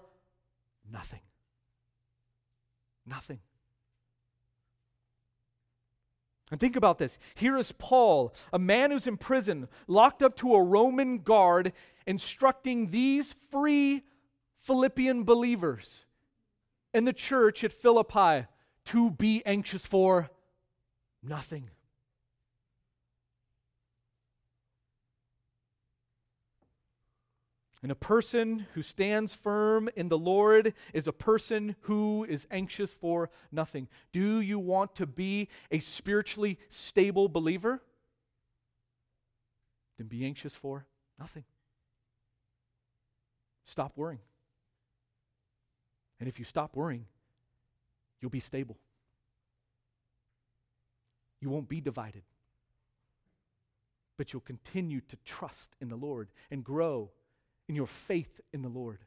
nothing. 0.90 1.20
Nothing. 3.06 3.42
And 6.52 6.58
think 6.58 6.78
about 6.78 7.00
this. 7.00 7.20
Here 7.36 7.58
is 7.58 7.74
Paul, 7.74 8.34
a 8.54 8.60
man 8.60 8.92
who's 8.92 9.08
in 9.08 9.18
prison, 9.18 9.68
locked 9.88 10.24
up 10.24 10.38
to 10.38 10.56
a 10.56 10.64
Roman 10.64 11.18
guard, 11.18 11.74
instructing 12.06 12.92
these 12.92 13.36
free 13.52 14.04
Philippian 14.62 15.26
believers 15.26 16.06
in 16.98 17.06
the 17.06 17.14
church 17.14 17.64
at 17.64 17.72
Philippi 17.72 18.48
to 18.84 19.12
be 19.12 19.44
anxious 19.46 19.86
for 19.86 20.32
nothing. 21.22 21.70
And 27.84 27.92
a 27.92 27.96
person 27.96 28.66
who 28.74 28.82
stands 28.82 29.36
firm 29.36 29.90
in 29.96 30.10
the 30.10 30.18
Lord 30.18 30.74
is 30.92 31.08
a 31.08 31.14
person 31.14 31.76
who 31.82 32.26
is 32.28 32.48
anxious 32.50 32.96
for 32.96 33.30
nothing. 33.52 33.88
Do 34.12 34.42
you 34.42 34.58
want 34.58 34.96
to 34.96 35.06
be 35.06 35.50
a 35.70 35.78
spiritually 35.78 36.58
stable 36.68 37.30
believer? 37.30 37.84
Then 40.00 40.08
be 40.08 40.26
anxious 40.26 40.56
for 40.56 40.88
nothing. 41.20 41.44
Stop 43.66 43.94
worrying. 43.96 44.22
And 46.20 46.28
if 46.28 46.40
you 46.40 46.46
stop 46.46 46.76
worrying, 46.76 47.06
you'll 48.22 48.32
be 48.32 48.40
stable. 48.40 48.78
You 51.40 51.50
won't 51.50 51.70
be 51.70 51.82
divided. 51.82 52.24
But 54.18 54.34
you'll 54.34 54.42
continue 54.42 55.02
to 55.02 55.18
trust 55.26 55.76
in 55.80 55.90
the 55.90 55.96
Lord 55.96 56.30
and 56.50 56.64
grow 56.64 57.12
in 57.68 57.76
your 57.76 57.86
faith 57.86 58.42
in 58.52 58.64
the 58.64 58.70
Lord. 58.70 59.00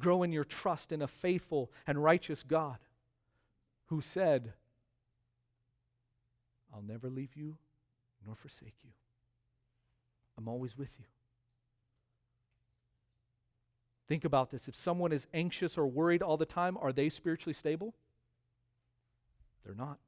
Grow 0.00 0.22
in 0.22 0.32
your 0.32 0.44
trust 0.44 0.92
in 0.92 1.02
a 1.02 1.08
faithful 1.08 1.70
and 1.86 2.02
righteous 2.02 2.42
God 2.42 2.78
who 3.86 4.00
said, 4.00 4.52
I'll 6.72 6.82
never 6.82 7.10
leave 7.10 7.34
you 7.34 7.56
nor 8.24 8.34
forsake 8.34 8.76
you. 8.82 8.90
I'm 10.38 10.48
always 10.48 10.78
with 10.78 10.94
you. 10.98 11.04
Think 14.08 14.24
about 14.24 14.50
this. 14.50 14.68
If 14.68 14.74
someone 14.74 15.12
is 15.12 15.26
anxious 15.34 15.76
or 15.76 15.86
worried 15.86 16.22
all 16.22 16.38
the 16.38 16.46
time, 16.46 16.78
are 16.80 16.92
they 16.92 17.10
spiritually 17.10 17.52
stable? 17.52 17.94
They're 19.64 19.74
not. 19.74 19.98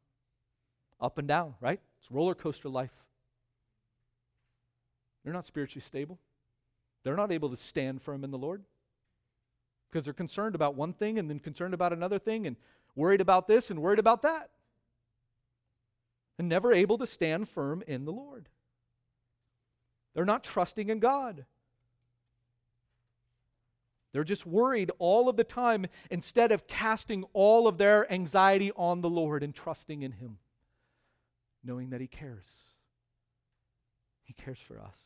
Up 1.01 1.19
and 1.19 1.29
down, 1.29 1.55
right? 1.61 1.81
It's 2.01 2.11
roller 2.11 2.35
coaster 2.35 2.71
life. 2.71 2.93
They're 5.23 5.35
not 5.35 5.45
spiritually 5.45 5.83
stable. 5.83 6.19
They're 7.05 7.17
not 7.17 7.31
able 7.31 7.51
to 7.51 7.57
stand 7.57 8.01
firm 8.01 8.25
in 8.25 8.31
the 8.31 8.39
Lord 8.39 8.63
because 9.91 10.05
they're 10.05 10.15
concerned 10.15 10.55
about 10.55 10.75
one 10.75 10.95
thing 10.95 11.19
and 11.19 11.29
then 11.29 11.39
concerned 11.39 11.75
about 11.75 11.93
another 11.93 12.19
thing 12.19 12.47
and 12.47 12.57
worried 12.95 13.21
about 13.21 13.49
this 13.49 13.71
and 13.71 13.83
worried 13.83 13.99
about 13.99 14.23
that. 14.23 14.51
And 16.39 16.49
never 16.49 16.73
able 16.73 16.97
to 16.97 17.07
stand 17.07 17.51
firm 17.51 17.83
in 17.87 18.07
the 18.07 18.13
Lord. 18.13 18.49
They're 20.15 20.25
not 20.25 20.43
trusting 20.43 20.89
in 20.89 21.01
God. 21.01 21.45
They're 24.13 24.25
just 24.25 24.45
worried 24.45 24.91
all 24.99 25.29
of 25.29 25.37
the 25.37 25.45
time 25.45 25.87
instead 26.11 26.51
of 26.51 26.67
casting 26.67 27.25
all 27.33 27.69
of 27.69 27.79
their 27.79 28.11
anxiety 28.13 28.73
on 28.77 29.03
the 29.03 29.11
Lord 29.11 29.43
and 29.43 29.55
trusting 29.55 30.03
in 30.03 30.13
Him, 30.13 30.39
knowing 31.63 31.91
that 31.91 32.01
He 32.01 32.09
cares. 32.09 32.47
He 34.25 34.33
cares 34.33 34.59
for 34.59 34.81
us. 34.81 34.99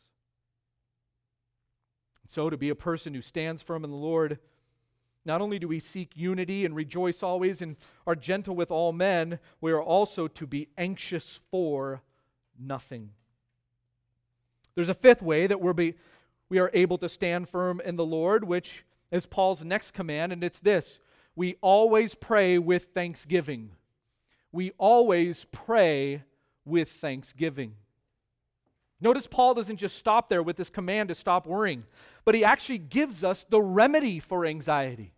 And 2.22 2.30
So, 2.30 2.48
to 2.48 2.56
be 2.56 2.70
a 2.70 2.74
person 2.74 3.14
who 3.14 3.22
stands 3.22 3.62
firm 3.62 3.84
in 3.84 3.90
the 3.90 3.96
Lord, 3.96 4.38
not 5.26 5.40
only 5.40 5.58
do 5.58 5.68
we 5.68 5.80
seek 5.80 6.12
unity 6.14 6.64
and 6.64 6.74
rejoice 6.74 7.22
always 7.22 7.60
and 7.60 7.76
are 8.06 8.14
gentle 8.14 8.56
with 8.56 8.70
all 8.70 8.92
men, 8.92 9.38
we 9.60 9.72
are 9.72 9.82
also 9.82 10.28
to 10.28 10.46
be 10.46 10.68
anxious 10.76 11.40
for 11.50 12.02
nothing. 12.58 13.10
There's 14.74 14.88
a 14.88 14.94
fifth 14.94 15.22
way 15.22 15.46
that 15.46 15.60
we're 15.60 15.72
be, 15.72 15.94
we 16.48 16.58
are 16.58 16.70
able 16.74 16.98
to 16.98 17.08
stand 17.08 17.48
firm 17.48 17.80
in 17.80 17.96
the 17.96 18.04
Lord, 18.04 18.44
which 18.44 18.84
is 19.14 19.26
Paul's 19.26 19.64
next 19.64 19.92
command, 19.92 20.32
and 20.32 20.42
it's 20.42 20.60
this 20.60 20.98
we 21.36 21.56
always 21.60 22.14
pray 22.14 22.58
with 22.58 22.88
thanksgiving. 22.94 23.70
We 24.52 24.72
always 24.76 25.46
pray 25.52 26.24
with 26.64 26.90
thanksgiving. 26.90 27.74
Notice 29.00 29.26
Paul 29.26 29.54
doesn't 29.54 29.76
just 29.76 29.96
stop 29.96 30.28
there 30.28 30.42
with 30.42 30.56
this 30.56 30.70
command 30.70 31.08
to 31.08 31.14
stop 31.14 31.46
worrying, 31.46 31.84
but 32.24 32.34
he 32.34 32.44
actually 32.44 32.78
gives 32.78 33.22
us 33.22 33.44
the 33.48 33.60
remedy 33.60 34.18
for 34.18 34.46
anxiety. 34.46 35.12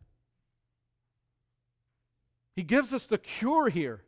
He 2.55 2.62
gives 2.62 2.92
us 2.92 3.07
the 3.07 3.18
cure 3.18 3.68
here. 3.68 4.03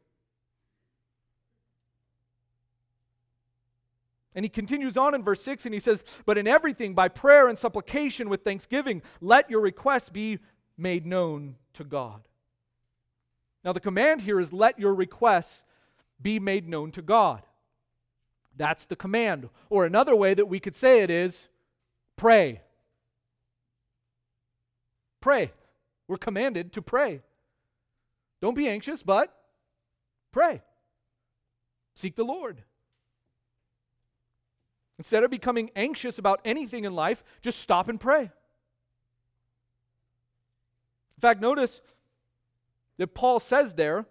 And 4.39 4.45
he 4.45 4.49
continues 4.49 4.97
on 4.97 5.17
in 5.17 5.25
verse 5.25 5.43
6 5.43 5.65
and 5.67 5.75
he 5.75 5.81
says, 5.81 6.05
But 6.25 6.39
in 6.39 6.47
everything, 6.47 6.95
by 6.95 7.09
prayer 7.09 7.49
and 7.49 7.59
supplication 7.59 8.29
with 8.29 8.45
thanksgiving, 8.45 9.03
let 9.21 9.51
your 9.51 9.61
requests 9.61 10.11
be 10.11 10.39
made 10.77 11.05
known 11.05 11.57
to 11.73 11.83
God. 11.83 12.21
Now, 13.65 13.73
the 13.73 13.81
command 13.81 14.21
here 14.21 14.39
is 14.39 14.53
let 14.53 14.79
your 14.79 14.95
requests 14.95 15.65
be 16.23 16.39
made 16.39 16.69
known 16.69 16.93
to 16.93 17.03
God. 17.03 17.43
That's 18.57 18.87
the 18.87 18.95
command. 18.95 19.49
Or 19.71 19.85
another 19.85 20.15
way 20.15 20.35
that 20.35 20.47
we 20.47 20.61
could 20.61 20.77
say 20.77 21.01
it 21.01 21.11
is 21.11 21.49
pray. 22.17 22.61
Pray. 25.21 25.51
We're 26.07 26.17
commanded 26.17 26.73
to 26.75 26.81
pray. 26.81 27.23
Don't 28.41 28.55
be 28.55 28.69
anxious, 28.69 29.03
but 29.03 29.35
pray. 30.31 30.63
Seek 31.97 32.15
the 32.15 32.23
Lord. 32.23 32.63
Instead 34.99 35.23
of 35.23 35.31
becoming 35.31 35.71
anxious 35.77 36.19
about 36.19 36.41
anything 36.45 36.85
in 36.85 36.95
life, 36.95 37.23
just 37.41 37.61
stop 37.61 37.89
and 37.89 38.01
pray. 38.01 38.23
In 38.23 38.31
fact, 41.21 41.41
notice 41.41 41.81
that 42.97 43.15
Paul 43.15 43.39
says 43.39 43.75
there, 43.75 44.07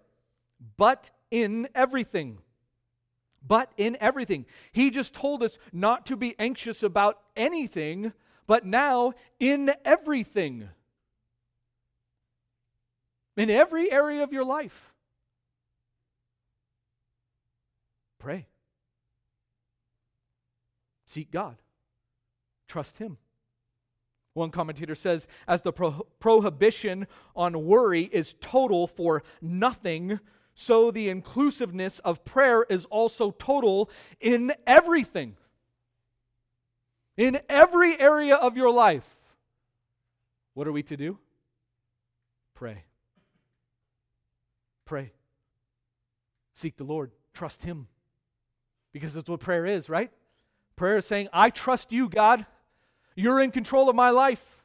but 0.76 1.10
in 1.30 1.68
everything. 1.74 2.38
But 3.46 3.70
in 3.76 3.96
everything. 4.00 4.46
He 4.72 4.90
just 4.90 5.14
told 5.14 5.42
us 5.42 5.58
not 5.72 6.06
to 6.06 6.16
be 6.16 6.34
anxious 6.38 6.82
about 6.82 7.18
anything, 7.36 8.12
but 8.46 8.64
now 8.66 9.12
in 9.38 9.72
everything. 9.84 10.70
In 13.36 13.50
every 13.50 13.92
area 13.92 14.22
of 14.22 14.32
your 14.32 14.44
life. 14.44 14.92
Pray. 18.18 18.46
Seek 21.08 21.30
God. 21.30 21.56
Trust 22.68 22.98
Him. 22.98 23.16
One 24.34 24.50
commentator 24.50 24.94
says, 24.94 25.26
as 25.48 25.62
the 25.62 25.72
pro- 25.72 26.06
prohibition 26.20 27.06
on 27.34 27.64
worry 27.64 28.02
is 28.02 28.34
total 28.42 28.86
for 28.86 29.22
nothing, 29.40 30.20
so 30.54 30.90
the 30.90 31.08
inclusiveness 31.08 31.98
of 32.00 32.26
prayer 32.26 32.66
is 32.68 32.84
also 32.84 33.30
total 33.30 33.88
in 34.20 34.52
everything. 34.66 35.36
In 37.16 37.40
every 37.48 37.98
area 37.98 38.34
of 38.34 38.58
your 38.58 38.70
life. 38.70 39.08
What 40.52 40.68
are 40.68 40.72
we 40.72 40.82
to 40.84 40.96
do? 40.96 41.18
Pray. 42.54 42.84
Pray. 44.84 45.12
Seek 46.52 46.76
the 46.76 46.84
Lord. 46.84 47.12
Trust 47.32 47.62
Him. 47.62 47.88
Because 48.92 49.14
that's 49.14 49.30
what 49.30 49.40
prayer 49.40 49.64
is, 49.64 49.88
right? 49.88 50.10
Prayer 50.78 50.98
is 50.98 51.06
saying, 51.06 51.28
I 51.32 51.50
trust 51.50 51.92
you, 51.92 52.08
God. 52.08 52.46
You're 53.16 53.40
in 53.40 53.50
control 53.50 53.90
of 53.90 53.96
my 53.96 54.10
life. 54.10 54.62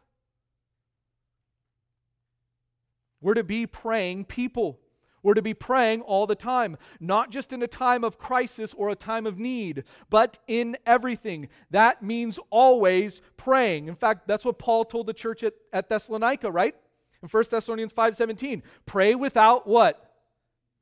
We're 3.20 3.34
to 3.34 3.44
be 3.44 3.66
praying 3.66 4.26
people. 4.26 4.80
We're 5.24 5.34
to 5.34 5.42
be 5.42 5.54
praying 5.54 6.02
all 6.02 6.28
the 6.28 6.36
time, 6.36 6.78
not 7.00 7.32
just 7.32 7.52
in 7.52 7.64
a 7.64 7.68
time 7.68 8.04
of 8.04 8.18
crisis 8.18 8.74
or 8.78 8.90
a 8.90 8.96
time 8.96 9.26
of 9.26 9.40
need, 9.40 9.86
but 10.10 10.38
in 10.48 10.78
everything. 10.86 11.48
That 11.72 12.04
means 12.04 12.40
always 12.50 13.22
praying. 13.38 13.88
In 13.88 13.96
fact, 13.96 14.28
that's 14.28 14.46
what 14.46 14.60
Paul 14.60 14.86
told 14.86 15.08
the 15.08 15.14
church 15.14 15.42
at, 15.44 15.54
at 15.72 15.90
Thessalonica, 15.90 16.52
right? 16.52 16.76
In 17.22 17.30
1 17.30 17.44
Thessalonians 17.50 17.94
5:17. 17.94 18.62
Pray 18.86 19.16
without 19.16 19.66
what? 19.66 20.12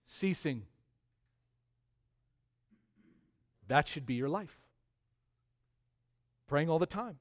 Ceasing. 0.04 0.64
That 3.68 3.88
should 3.88 4.08
be 4.08 4.16
your 4.16 4.28
life. 4.28 4.61
Praying 6.52 6.70
all 6.70 6.80
the 6.80 6.86
time. 6.86 7.16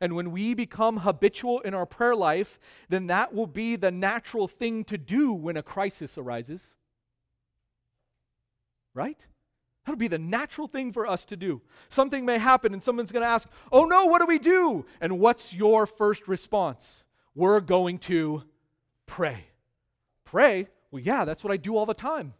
And 0.00 0.16
when 0.16 0.32
we 0.32 0.52
become 0.52 0.96
habitual 0.96 1.60
in 1.60 1.72
our 1.72 1.86
prayer 1.86 2.16
life, 2.16 2.58
then 2.88 3.06
that 3.06 3.32
will 3.32 3.46
be 3.46 3.76
the 3.76 3.92
natural 3.92 4.48
thing 4.48 4.82
to 4.86 4.98
do 4.98 5.32
when 5.32 5.56
a 5.56 5.62
crisis 5.62 6.18
arises. 6.18 6.74
Right? 8.94 9.24
That'll 9.84 9.96
be 9.96 10.08
the 10.08 10.18
natural 10.18 10.66
thing 10.66 10.90
for 10.90 11.06
us 11.06 11.24
to 11.26 11.36
do. 11.36 11.62
Something 11.88 12.26
may 12.26 12.38
happen 12.38 12.72
and 12.72 12.82
someone's 12.82 13.12
going 13.12 13.22
to 13.22 13.28
ask, 13.28 13.48
Oh 13.70 13.84
no, 13.84 14.06
what 14.06 14.18
do 14.18 14.26
we 14.26 14.40
do? 14.40 14.84
And 15.00 15.20
what's 15.20 15.54
your 15.54 15.86
first 15.86 16.26
response? 16.26 17.04
We're 17.32 17.60
going 17.60 17.98
to 17.98 18.42
pray. 19.06 19.44
Pray? 20.24 20.66
Well, 20.90 21.00
yeah, 21.00 21.24
that's 21.24 21.44
what 21.44 21.52
I 21.52 21.58
do 21.58 21.76
all 21.76 21.86
the 21.86 21.94
time. 21.94 22.34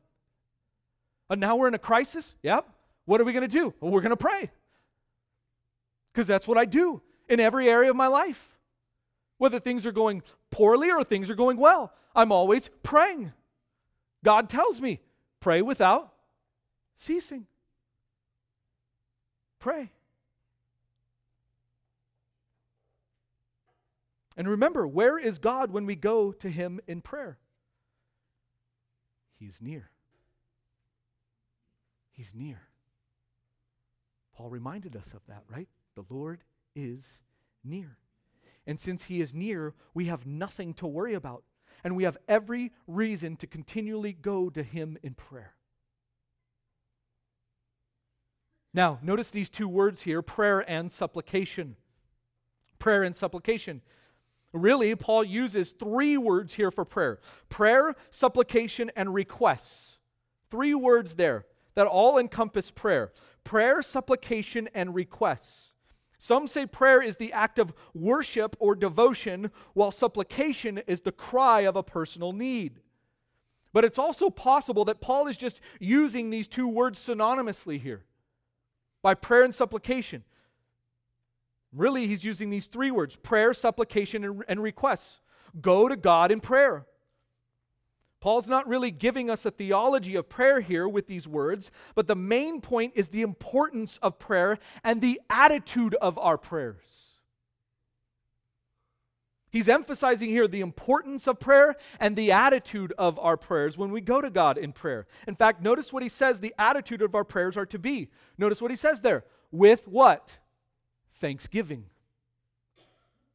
And 1.31 1.41
now 1.41 1.55
we're 1.55 1.69
in 1.69 1.75
a 1.75 1.79
crisis? 1.79 2.35
Yep. 2.43 2.69
What 3.09 3.23
are 3.23 3.25
we 3.25 3.33
going 3.33 3.41
to 3.41 3.49
do? 3.49 3.73
Well, 3.81 3.91
we're 3.91 4.03
going 4.03 4.11
to 4.11 4.19
pray. 4.19 4.51
Because 6.13 6.27
that's 6.27 6.47
what 6.47 6.59
I 6.59 6.67
do 6.67 7.01
in 7.27 7.41
every 7.41 7.67
area 7.67 7.89
of 7.89 7.97
my 7.97 8.07
life. 8.07 8.59
Whether 9.39 9.59
things 9.59 9.87
are 9.87 9.93
going 9.93 10.23
poorly 10.51 10.91
or 10.91 11.03
things 11.03 11.31
are 11.31 11.35
going 11.35 11.57
well, 11.57 11.95
I'm 12.15 12.33
always 12.33 12.69
praying. 12.83 13.33
God 14.23 14.51
tells 14.51 14.83
me, 14.83 15.01
pray 15.41 15.63
without 15.63 16.13
ceasing. 16.97 17.47
Pray. 19.59 19.91
And 24.37 24.47
remember, 24.47 24.87
where 24.87 25.17
is 25.17 25.39
God 25.39 25.71
when 25.71 25.87
we 25.87 25.97
go 25.97 26.31
to 26.33 26.51
Him 26.51 26.79
in 26.87 27.01
prayer? 27.01 27.39
He's 29.39 29.63
near. 29.63 29.89
He's 32.13 32.35
near. 32.35 32.68
Paul 34.39 34.51
reminded 34.51 34.95
us 34.95 35.15
of 35.15 35.27
that, 35.27 35.43
right? 35.49 35.67
The 35.97 36.05
Lord 36.09 36.45
is 36.77 37.23
near. 37.65 37.99
And 38.69 38.79
since 38.79 39.05
he 39.05 39.21
is 39.21 39.35
near, 39.35 39.75
we 39.95 40.05
have 40.05 40.27
nothing 40.27 40.75
to 40.75 40.87
worry 40.87 41.15
about. 41.15 41.43
And 41.83 41.97
we 41.97 42.05
have 42.05 42.17
every 42.29 42.71
reason 42.87 43.35
to 43.39 43.49
continually 43.49 44.13
go 44.13 44.49
to 44.49 44.63
him 44.63 44.97
in 45.03 45.15
prayer. 45.15 45.55
Now, 48.73 49.01
notice 49.03 49.33
these 49.33 49.51
two 49.51 49.67
words 49.67 50.03
here 50.03 50.23
prayer 50.23 50.65
and 50.71 50.93
supplication. 50.93 51.75
Prayer 52.79 53.03
and 53.03 53.17
supplication. 53.17 53.83
Really, 54.53 54.95
Paul 54.95 55.25
uses 55.25 55.73
three 55.73 56.17
words 56.17 56.55
here 56.55 56.71
for 56.71 56.85
prayer 56.85 57.19
prayer, 57.49 57.97
supplication, 58.13 58.93
and 58.95 59.13
requests. 59.13 59.99
Three 60.49 60.77
words 60.77 61.15
there 61.17 61.45
that 61.79 61.87
all 61.87 62.19
encompass 62.19 62.73
prayer 62.73 63.13
prayer, 63.45 63.83
supplication, 63.83 64.69
and 64.75 64.97
requests. 64.97 65.71
Some 66.19 66.49
say 66.49 66.67
prayer 66.67 67.01
is 67.01 67.19
the 67.19 67.33
act 67.33 67.57
of 67.57 67.73
worship 67.95 68.57
or 68.59 68.75
devotion, 68.75 69.53
while 69.75 69.93
supplication 69.93 70.79
is 70.89 71.03
the 71.03 71.13
cry 71.13 71.61
of 71.61 71.77
a 71.77 71.85
personal 71.85 72.33
need. 72.33 72.81
But 73.73 73.85
it's 73.85 73.99
also 73.99 74.29
possible 74.29 74.85
that 74.87 75.01
Paul 75.01 75.29
is 75.29 75.37
just 75.37 75.61
using 75.79 76.31
these 76.31 76.49
two 76.49 76.67
words 76.67 76.99
synonymously 76.99 77.81
here 77.81 78.05
by 79.01 79.15
prayer 79.15 79.45
and 79.45 79.55
supplication. 79.55 80.25
Really, 81.73 82.09
he's 82.09 82.25
using 82.25 82.51
these 82.51 82.67
three 82.67 82.91
words 82.91 83.15
prayer, 83.15 83.55
supplication, 83.55 84.43
and, 84.49 84.61
requests. 84.61 85.21
Go 85.61 85.89
to 85.89 85.95
God 85.95 86.33
in 86.33 86.41
prayer. 86.41 86.87
Paul's 88.21 88.49
not 88.49 88.67
really 88.67 88.91
giving 88.91 89.31
us 89.31 89.47
a 89.47 89.51
theology 89.51 90.17
of 90.17 90.29
prayer 90.29 90.61
here 90.61 90.89
with 90.89 91.07
these 91.07 91.29
words, 91.29 91.71
but 91.95 92.09
the 92.09 92.17
main 92.17 92.61
point 92.61 92.93
is 92.97 93.09
the 93.09 93.23
importance 93.23 93.99
of 94.03 94.19
prayer 94.19 94.59
and 94.83 95.01
the 95.01 95.21
attitude 95.31 95.95
of 95.97 96.19
our 96.19 96.37
prayers. 96.37 97.09
He's 99.51 99.69
emphasizing 99.69 100.29
here 100.29 100.47
the 100.47 100.61
importance 100.61 101.27
of 101.27 101.41
prayer 101.41 101.77
and 101.99 102.17
the 102.17 102.33
attitude 102.33 102.93
of 102.99 103.19
our 103.19 103.37
prayers 103.37 103.79
when 103.79 103.91
we 103.91 104.01
go 104.01 104.21
to 104.21 104.31
God 104.31 104.59
in 104.59 104.73
prayer. 104.73 105.07
In 105.27 105.37
fact, 105.37 105.63
notice 105.63 105.93
what 105.93 106.03
he 106.03 106.09
says 106.09 106.41
the 106.41 106.55
attitude 106.59 107.01
of 107.01 107.15
our 107.15 107.25
prayers 107.25 107.57
are 107.57 107.67
to 107.67 107.79
be. 107.79 108.11
Notice 108.37 108.61
what 108.61 108.71
he 108.71 108.77
says 108.77 109.01
there. 109.01 109.25
With 109.51 109.89
what? 109.89 110.39
Thanksgiving. 111.15 111.87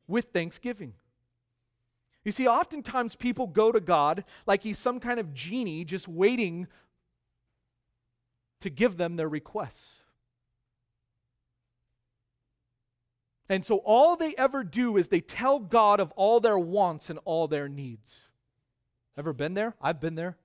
With 0.07 0.25
thanksgiving. 0.25 0.93
You 2.23 2.31
see, 2.31 2.47
oftentimes 2.47 3.15
people 3.15 3.47
go 3.47 3.71
to 3.71 3.79
God 3.79 4.23
like 4.45 4.63
he's 4.63 4.79
some 4.79 4.99
kind 4.99 5.19
of 5.19 5.33
genie 5.33 5.83
just 5.83 6.07
waiting 6.07 6.67
to 8.61 8.69
give 8.69 8.95
them 8.95 9.17
their 9.17 9.27
requests. 9.27 10.03
And 13.49 13.65
so 13.65 13.77
all 13.85 14.15
they 14.15 14.33
ever 14.37 14.63
do 14.63 14.95
is 14.95 15.09
they 15.09 15.19
tell 15.19 15.59
God 15.59 15.99
of 15.99 16.13
all 16.13 16.39
their 16.39 16.57
wants 16.57 17.09
and 17.09 17.19
all 17.25 17.47
their 17.47 17.67
needs. 17.67 18.29
Ever 19.17 19.33
been 19.33 19.53
there? 19.53 19.75
I've 19.81 19.99
been 19.99 20.15
there. 20.15 20.37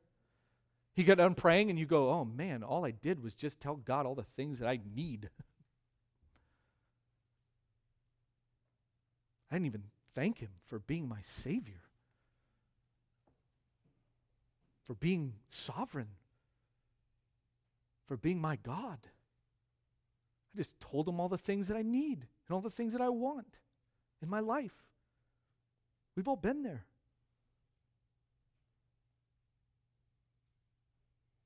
You 0.97 1.05
get 1.05 1.18
done 1.18 1.37
praying 1.37 1.70
and 1.70 1.79
you 1.79 1.87
go, 1.87 2.11
oh 2.11 2.24
man, 2.24 2.64
all 2.64 2.85
I 2.85 2.91
did 2.91 3.22
was 3.22 3.35
just 3.35 3.61
tell 3.61 3.76
God 3.76 4.05
all 4.05 4.16
the 4.16 4.26
things 4.37 4.59
that 4.59 4.68
I 4.68 4.81
need. 4.97 5.31
I 9.51 9.55
didn't 9.55 9.66
even 9.66 9.85
thank 10.18 10.38
Him 10.38 10.50
for 10.66 10.78
being 10.78 11.08
my 11.08 11.20
Savior. 11.22 11.88
for 14.88 14.94
being 14.94 15.34
sovereign, 15.48 16.08
for 18.06 18.16
being 18.16 18.40
my 18.40 18.56
God. 18.56 18.98
I 20.54 20.56
just 20.56 20.80
told 20.80 21.06
him 21.06 21.20
all 21.20 21.28
the 21.28 21.36
things 21.36 21.68
that 21.68 21.76
I 21.76 21.82
need 21.82 22.26
and 22.46 22.54
all 22.54 22.62
the 22.62 22.70
things 22.70 22.94
that 22.94 23.02
I 23.02 23.10
want 23.10 23.58
in 24.22 24.30
my 24.30 24.40
life. 24.40 24.72
We've 26.16 26.26
all 26.26 26.36
been 26.36 26.62
there. 26.62 26.86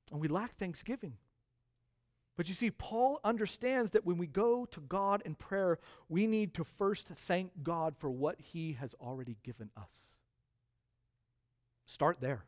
And 0.09 0.21
we 0.21 0.29
lack 0.29 0.55
thanksgiving. 0.55 1.17
But 2.35 2.49
you 2.49 2.55
see, 2.55 2.71
Paul 2.71 3.19
understands 3.23 3.91
that 3.91 4.05
when 4.05 4.17
we 4.17 4.25
go 4.25 4.65
to 4.65 4.79
God 4.81 5.21
in 5.23 5.35
prayer, 5.35 5.77
we 6.09 6.25
need 6.25 6.55
to 6.55 6.63
first 6.63 7.07
thank 7.07 7.51
God 7.61 7.95
for 7.97 8.09
what 8.09 8.39
he 8.39 8.73
has 8.73 8.95
already 8.99 9.37
given 9.43 9.69
us. 9.77 9.91
Start 11.85 12.17
there. 12.21 12.43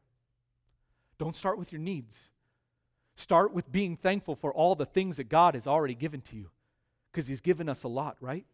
Don't 1.20 1.36
start 1.36 1.60
with 1.60 1.72
your 1.72 1.82
needs. 1.82 2.30
Start 3.16 3.54
with 3.54 3.72
being 3.72 3.96
thankful 3.96 4.36
for 4.36 4.54
all 4.54 4.76
the 4.76 4.86
things 4.86 5.18
that 5.18 5.30
God 5.30 5.54
has 5.54 5.68
already 5.68 5.96
given 5.96 6.22
to 6.22 6.36
you 6.36 6.50
because 7.12 7.28
he's 7.28 7.42
given 7.42 7.70
us 7.70 7.84
a 7.84 7.88
lot, 7.88 8.18
right? 8.20 8.46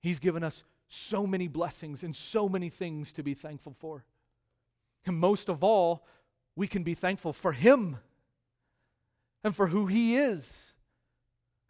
He's 0.00 0.18
given 0.18 0.42
us 0.42 0.64
so 0.88 1.26
many 1.26 1.46
blessings 1.46 2.02
and 2.02 2.16
so 2.16 2.48
many 2.48 2.70
things 2.70 3.12
to 3.12 3.22
be 3.22 3.34
thankful 3.34 3.76
for. 3.78 4.04
And 5.06 5.16
most 5.16 5.48
of 5.48 5.62
all, 5.62 6.04
we 6.56 6.66
can 6.66 6.82
be 6.82 6.94
thankful 6.94 7.32
for 7.32 7.52
him 7.52 7.98
and 9.42 9.54
for 9.54 9.68
who 9.68 9.86
He 9.86 10.16
is 10.16 10.74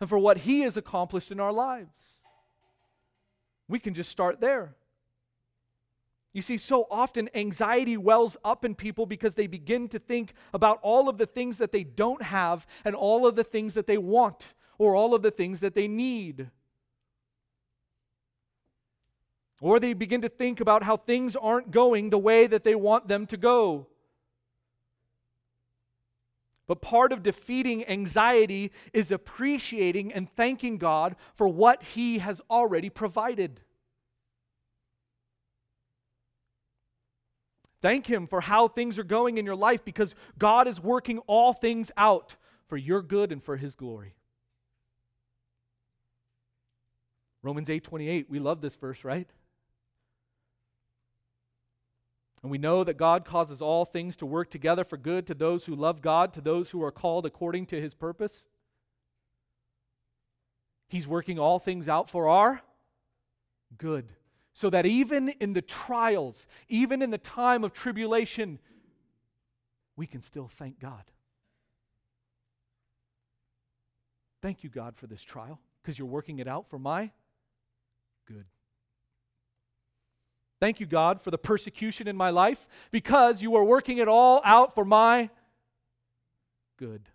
and 0.01 0.09
for 0.09 0.19
what 0.19 0.39
He 0.39 0.61
has 0.61 0.77
accomplished 0.77 1.31
in 1.31 1.41
our 1.41 1.53
lives. 1.53 2.19
We 3.69 3.79
can 3.79 3.95
just 3.95 4.11
start 4.11 4.41
there. 4.41 4.75
You 6.33 6.43
see, 6.43 6.59
so 6.59 6.87
often 6.91 7.29
anxiety 7.35 7.97
wells 7.97 8.37
up 8.45 8.65
in 8.65 8.75
people 8.77 9.05
because 9.05 9.35
they 9.35 9.49
begin 9.49 9.89
to 9.89 9.99
think 9.99 10.33
about 10.55 10.79
all 10.83 11.09
of 11.09 11.19
the 11.19 11.27
things 11.27 11.59
that 11.59 11.73
they 11.73 11.83
don't 11.83 12.23
have 12.23 12.67
and 12.85 12.95
all 12.95 13.27
of 13.27 13.35
the 13.35 13.45
things 13.45 13.75
that 13.75 13.87
they 13.87 13.99
want 13.99 14.55
or 14.79 14.95
all 14.95 15.15
of 15.15 15.23
the 15.23 15.31
things 15.31 15.61
that 15.61 15.75
they 15.75 15.89
need. 15.89 16.51
Or 19.61 19.79
they 19.79 19.93
begin 19.93 20.23
to 20.23 20.29
think 20.29 20.61
about 20.61 20.85
how 20.85 20.97
things 20.97 21.37
aren't 21.37 21.71
going 21.71 22.11
the 22.11 22.19
way 22.19 22.47
that 22.47 22.65
they 22.65 22.75
want 22.75 23.09
them 23.09 23.27
to 23.27 23.37
go. 23.37 23.89
But 26.71 26.83
part 26.83 27.11
of 27.11 27.25
defeating 27.25 27.85
anxiety 27.89 28.71
is 28.93 29.11
appreciating 29.11 30.13
and 30.13 30.31
thanking 30.37 30.79
God 30.79 31.17
for 31.35 31.49
what 31.49 31.83
He 31.83 32.21
has 32.21 32.41
already 32.49 32.89
provided. 32.89 33.63
Thank 37.83 38.07
Him 38.07 38.29
for 38.29 38.43
how 38.43 38.69
things 38.69 39.01
are 39.01 39.03
going 39.03 39.37
in 39.37 39.45
your 39.45 39.57
life 39.57 39.85
because 39.85 40.15
God 40.39 40.69
is 40.69 40.81
working 40.81 41.19
all 41.27 41.53
things 41.53 41.91
out 41.97 42.37
for 42.69 42.77
your 42.77 43.03
good 43.03 43.33
and 43.33 43.43
for 43.43 43.57
His 43.57 43.75
glory. 43.75 44.15
Romans 47.43 47.69
8 47.69 47.83
28, 47.83 48.31
we 48.31 48.39
love 48.39 48.61
this 48.61 48.77
verse, 48.77 49.03
right? 49.03 49.29
And 52.43 52.51
we 52.51 52.59
know 52.59 52.85
that 52.85 52.97
God 52.97 53.25
causes 53.25 53.61
all 53.61 53.85
things 53.85 54.17
to 54.17 54.27
work 54.27 54.51
together 54.51 54.83
for 54.83 54.97
good 54.97 55.27
to 55.27 55.35
those 55.35 55.67
who 55.67 55.75
love 55.75 56.01
God, 56.01 56.33
to 56.33 56.41
those 56.41 56.71
who 56.71 56.83
are 56.83 56.91
called 56.91 57.27
according 57.27 57.67
to 57.67 57.81
his 57.81 57.93
purpose. 57.93 58.47
He's 60.89 61.07
working 61.07 61.39
all 61.39 61.59
things 61.59 61.89
out 61.89 62.09
for 62.09 62.29
our 62.29 62.63
good. 63.77 64.09
So 64.53 64.71
that 64.71 64.87
even 64.87 65.29
in 65.29 65.53
the 65.53 65.63
trials, 65.63 66.47
even 66.69 67.03
in 67.03 67.11
the 67.11 67.19
time 67.19 67.63
of 67.63 67.73
tribulation, 67.73 68.59
we 69.97 70.07
can 70.07 70.23
still 70.23 70.49
thank 70.49 70.81
God. 70.81 71.05
Thank 74.43 74.65
you, 74.65 74.71
God, 74.71 74.97
for 74.97 75.07
this 75.07 75.23
trial, 75.23 75.61
because 75.83 75.99
you're 75.99 76.09
working 76.09 76.39
it 76.39 76.49
out 76.49 76.69
for 76.71 76.79
my 76.79 77.11
good. 78.27 78.47
Thank 80.61 80.79
you, 80.79 80.87
God, 80.87 81.23
for 81.23 81.31
the 81.31 81.39
persecution 81.39 82.07
in 82.07 82.17
my 82.17 82.29
life 82.29 82.69
because 82.91 83.43
you 83.43 83.57
are 83.57 83.65
working 83.65 83.97
it 83.97 84.09
all 84.09 84.43
out 84.45 84.75
for 84.75 84.85
my 84.85 85.31
good. 86.77 87.09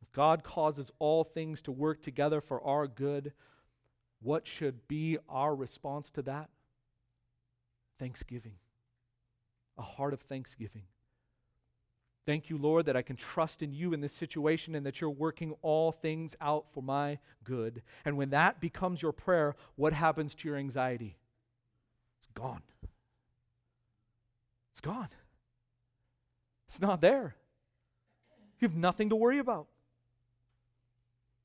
If 0.00 0.12
God 0.12 0.44
causes 0.44 0.92
all 1.00 1.24
things 1.24 1.60
to 1.62 1.72
work 1.72 2.02
together 2.02 2.40
for 2.40 2.62
our 2.62 2.86
good, 2.86 3.32
what 4.22 4.46
should 4.46 4.86
be 4.86 5.18
our 5.28 5.56
response 5.56 6.10
to 6.10 6.22
that? 6.22 6.48
Thanksgiving. 7.98 8.54
A 9.76 9.82
heart 9.82 10.12
of 10.14 10.20
thanksgiving. 10.20 10.84
Thank 12.26 12.50
you, 12.50 12.58
Lord, 12.58 12.86
that 12.86 12.96
I 12.96 13.02
can 13.02 13.16
trust 13.16 13.62
in 13.62 13.72
you 13.72 13.92
in 13.92 14.00
this 14.00 14.12
situation 14.12 14.74
and 14.74 14.84
that 14.84 15.00
you're 15.00 15.10
working 15.10 15.54
all 15.62 15.90
things 15.90 16.36
out 16.40 16.66
for 16.72 16.82
my 16.82 17.18
good. 17.44 17.82
And 18.04 18.16
when 18.16 18.30
that 18.30 18.60
becomes 18.60 19.02
your 19.02 19.12
prayer, 19.12 19.56
what 19.76 19.92
happens 19.92 20.34
to 20.36 20.48
your 20.48 20.56
anxiety? 20.56 21.16
It's 22.18 22.28
gone. 22.34 22.62
It's 24.72 24.80
gone. 24.80 25.08
It's 26.68 26.80
not 26.80 27.00
there. 27.00 27.36
You 28.60 28.68
have 28.68 28.76
nothing 28.76 29.08
to 29.08 29.16
worry 29.16 29.38
about. 29.38 29.66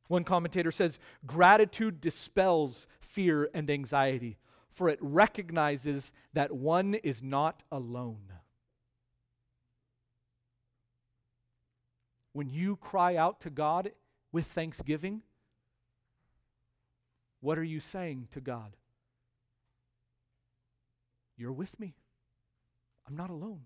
One 0.08 0.24
commentator 0.24 0.72
says 0.72 1.00
gratitude 1.26 2.00
dispels 2.00 2.86
fear 3.00 3.50
and 3.54 3.72
anxiety, 3.72 4.38
for 4.70 4.90
it 4.90 5.00
recognizes 5.02 6.12
that 6.34 6.52
one 6.52 6.96
is 6.96 7.24
not 7.24 7.64
alone. 7.72 8.34
When 12.36 12.50
you 12.50 12.76
cry 12.76 13.16
out 13.16 13.40
to 13.40 13.50
God 13.50 13.92
with 14.34 14.46
thanksgiving, 14.48 15.22
what 17.40 17.58
are 17.58 17.64
you 17.64 17.80
saying 17.80 18.28
to 18.32 18.42
God? 18.42 18.76
You're 21.38 21.54
with 21.54 21.80
me. 21.80 21.96
I'm 23.08 23.16
not 23.16 23.30
alone. 23.30 23.62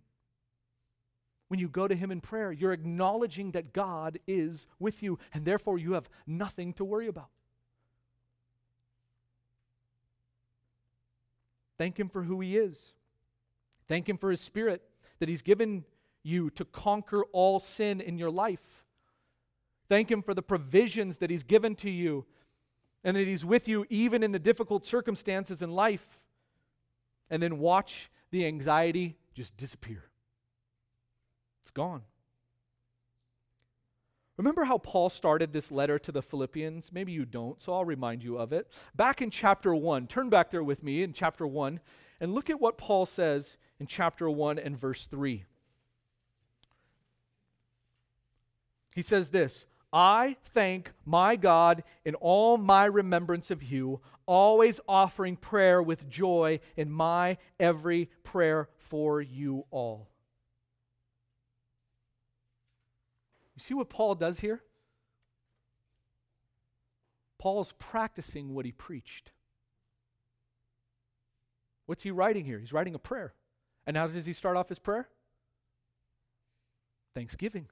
When 1.47 1.59
you 1.59 1.67
go 1.67 1.87
to 1.87 1.95
Him 1.95 2.11
in 2.11 2.21
prayer, 2.21 2.51
you're 2.51 2.71
acknowledging 2.71 3.53
that 3.53 3.73
God 3.73 4.19
is 4.27 4.67
with 4.77 5.01
you, 5.01 5.17
and 5.33 5.45
therefore 5.45 5.79
you 5.79 5.93
have 5.93 6.07
nothing 6.27 6.73
to 6.73 6.85
worry 6.85 7.07
about. 7.07 7.29
Thank 11.79 11.99
Him 11.99 12.07
for 12.07 12.21
who 12.21 12.39
He 12.39 12.55
is. 12.55 12.93
Thank 13.87 14.07
Him 14.07 14.19
for 14.19 14.29
His 14.29 14.41
Spirit 14.41 14.83
that 15.17 15.27
He's 15.27 15.41
given 15.41 15.85
you 16.23 16.49
to 16.51 16.65
conquer 16.65 17.23
all 17.31 17.59
sin 17.59 18.01
in 18.01 18.17
your 18.17 18.31
life. 18.31 18.85
Thank 19.87 20.11
Him 20.11 20.21
for 20.21 20.33
the 20.33 20.41
provisions 20.41 21.17
that 21.17 21.29
He's 21.29 21.43
given 21.43 21.75
to 21.77 21.89
you 21.89 22.25
and 23.03 23.15
that 23.15 23.27
He's 23.27 23.45
with 23.45 23.67
you 23.67 23.85
even 23.89 24.23
in 24.23 24.31
the 24.31 24.39
difficult 24.39 24.85
circumstances 24.85 25.61
in 25.61 25.71
life. 25.71 26.19
And 27.29 27.41
then 27.41 27.59
watch 27.59 28.09
the 28.31 28.45
anxiety 28.45 29.17
just 29.33 29.55
disappear. 29.57 30.03
It's 31.63 31.71
gone. 31.71 32.03
Remember 34.37 34.63
how 34.63 34.77
Paul 34.77 35.09
started 35.09 35.51
this 35.51 35.69
letter 35.69 35.99
to 35.99 36.13
the 36.13 36.21
Philippians? 36.21 36.93
Maybe 36.93 37.11
you 37.11 37.25
don't, 37.25 37.61
so 37.61 37.73
I'll 37.73 37.83
remind 37.83 38.23
you 38.23 38.37
of 38.37 38.53
it. 38.53 38.71
Back 38.95 39.21
in 39.21 39.31
chapter 39.31 39.75
1, 39.75 40.07
turn 40.07 40.29
back 40.29 40.49
there 40.49 40.63
with 40.63 40.81
me 40.81 41.03
in 41.03 41.11
chapter 41.11 41.45
1 41.45 41.81
and 42.21 42.33
look 42.33 42.49
at 42.49 42.61
what 42.61 42.77
Paul 42.77 43.05
says 43.05 43.57
in 43.81 43.85
chapter 43.85 44.29
1 44.29 44.57
and 44.57 44.77
verse 44.77 45.05
3. 45.07 45.43
He 48.93 49.01
says 49.01 49.29
this 49.29 49.65
I 49.91 50.37
thank 50.43 50.91
my 51.05 51.35
God 51.35 51.83
in 52.05 52.15
all 52.15 52.57
my 52.57 52.85
remembrance 52.85 53.49
of 53.49 53.63
you, 53.63 54.01
always 54.25 54.79
offering 54.87 55.35
prayer 55.35 55.81
with 55.81 56.09
joy 56.09 56.59
in 56.77 56.91
my 56.91 57.37
every 57.59 58.09
prayer 58.23 58.69
for 58.77 59.21
you 59.21 59.65
all. 59.71 60.09
You 63.55 63.61
see 63.61 63.73
what 63.73 63.89
Paul 63.89 64.15
does 64.15 64.39
here? 64.39 64.61
Paul 67.39 67.61
is 67.61 67.73
practicing 67.79 68.53
what 68.53 68.65
he 68.65 68.71
preached. 68.71 69.31
What's 71.87 72.03
he 72.03 72.11
writing 72.11 72.45
here? 72.45 72.59
He's 72.59 72.73
writing 72.73 72.93
a 72.93 72.99
prayer. 72.99 73.33
And 73.87 73.97
how 73.97 74.07
does 74.07 74.25
he 74.25 74.33
start 74.33 74.55
off 74.55 74.69
his 74.69 74.77
prayer? 74.77 75.09
Thanksgiving. 77.15 77.67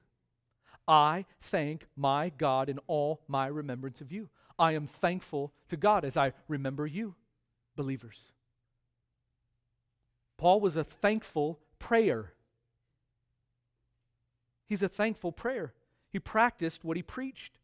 I 0.88 1.26
thank 1.42 1.86
my 1.94 2.30
God 2.30 2.70
in 2.70 2.80
all 2.86 3.20
my 3.28 3.46
remembrance 3.46 4.00
of 4.00 4.10
you. 4.10 4.30
I 4.58 4.72
am 4.72 4.86
thankful 4.86 5.52
to 5.68 5.76
God 5.76 6.04
as 6.04 6.16
I 6.16 6.32
remember 6.48 6.86
you, 6.86 7.14
believers. 7.76 8.32
Paul 10.38 10.60
was 10.60 10.76
a 10.76 10.84
thankful 10.84 11.60
prayer. 11.78 12.32
He's 14.66 14.82
a 14.82 14.88
thankful 14.88 15.30
prayer. 15.30 15.74
He 16.10 16.18
practiced 16.18 16.84
what 16.84 16.96
he 16.96 17.02
preached. 17.02 17.58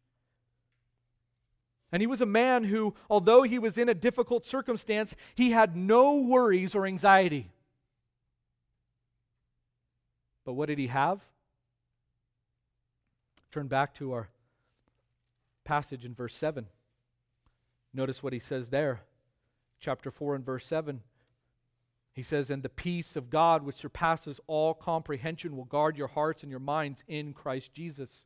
And 1.90 2.02
he 2.02 2.06
was 2.06 2.20
a 2.20 2.26
man 2.26 2.64
who, 2.64 2.94
although 3.08 3.42
he 3.42 3.58
was 3.58 3.78
in 3.78 3.88
a 3.88 3.94
difficult 3.94 4.44
circumstance, 4.44 5.14
he 5.34 5.52
had 5.52 5.76
no 5.76 6.16
worries 6.16 6.74
or 6.74 6.86
anxiety. 6.86 7.52
But 10.44 10.54
what 10.54 10.66
did 10.66 10.78
he 10.78 10.88
have? 10.88 11.20
Turn 13.54 13.68
back 13.68 13.94
to 13.94 14.10
our 14.10 14.30
passage 15.64 16.04
in 16.04 16.12
verse 16.12 16.34
7. 16.34 16.66
Notice 17.92 18.20
what 18.20 18.32
he 18.32 18.40
says 18.40 18.70
there. 18.70 19.02
Chapter 19.78 20.10
4 20.10 20.34
and 20.34 20.44
verse 20.44 20.66
7. 20.66 21.02
He 22.12 22.24
says, 22.24 22.50
And 22.50 22.64
the 22.64 22.68
peace 22.68 23.14
of 23.14 23.30
God, 23.30 23.62
which 23.62 23.76
surpasses 23.76 24.40
all 24.48 24.74
comprehension, 24.74 25.56
will 25.56 25.66
guard 25.66 25.96
your 25.96 26.08
hearts 26.08 26.42
and 26.42 26.50
your 26.50 26.58
minds 26.58 27.04
in 27.06 27.32
Christ 27.32 27.72
Jesus. 27.72 28.24